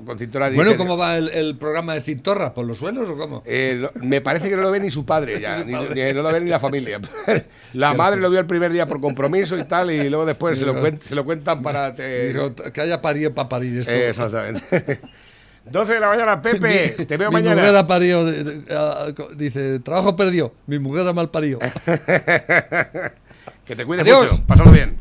con 0.06 0.18
dije... 0.20 0.28
Bueno, 0.54 0.78
¿cómo 0.78 0.98
va 0.98 1.18
el, 1.18 1.30
el 1.30 1.58
programa 1.58 1.96
de 1.96 2.02
Cintorra? 2.02 2.54
¿Por 2.54 2.68
los 2.68 2.78
suelos 2.78 3.10
o 3.10 3.18
cómo? 3.18 3.42
Eh, 3.46 3.80
lo- 3.82 3.92
me 4.06 4.22
parece 4.22 4.50
que 4.50 4.56
no 4.56 4.62
lo 4.62 4.70
ve 4.72 4.80
ni 4.80 4.92
su 4.92 5.04
padre 5.04 5.42
ya, 5.42 5.64
ni, 5.66 5.74
ni- 5.74 6.14
no 6.14 6.22
lo 6.22 6.32
ve 6.32 6.42
ni 6.42 6.50
la 6.52 6.60
familia. 6.60 7.00
La 7.74 7.96
madre 7.96 8.22
lo 8.22 8.30
vio 8.30 8.40
el 8.40 8.46
primer 8.46 8.72
día 8.72 8.86
por 8.86 9.02
compromiso 9.02 9.58
y 9.58 9.64
tal, 9.64 9.90
y 9.90 10.08
luego 10.10 10.26
después 10.28 10.60
se 10.60 10.66
lo, 10.66 10.76
cuen- 10.76 11.02
se 11.02 11.16
lo 11.16 11.26
cuentan 11.26 11.64
para... 11.64 11.96
te- 11.96 12.28
Dijo, 12.34 12.54
que 12.54 12.82
haya 12.82 13.02
parido 13.02 13.34
para 13.34 13.50
parir 13.50 13.80
esto. 13.80 13.92
Eh, 13.92 14.10
exactamente. 14.10 15.00
12 15.66 15.94
de 15.94 16.00
la 16.00 16.10
mañana, 16.10 16.42
Pepe, 16.42 16.94
Mi- 16.98 17.06
te 17.06 17.18
veo 17.18 17.30
mi 17.30 17.34
mañana. 17.36 17.62
mujer 17.62 17.76
ha 17.76 17.88
parido, 17.88 18.26
de- 18.26 18.44
de- 18.44 18.76
ah, 18.76 19.08
dice, 19.36 19.80
trabajo 19.80 20.16
perdido, 20.16 20.54
mi 20.68 20.80
mujer 20.80 21.08
ha 21.08 21.14
mal 21.14 21.30
parido. 21.30 21.60
Que 23.66 23.76
te 23.76 23.86
cuide 23.86 24.02
Adiós. 24.02 24.42
mucho, 24.48 24.72
bien. 24.72 24.98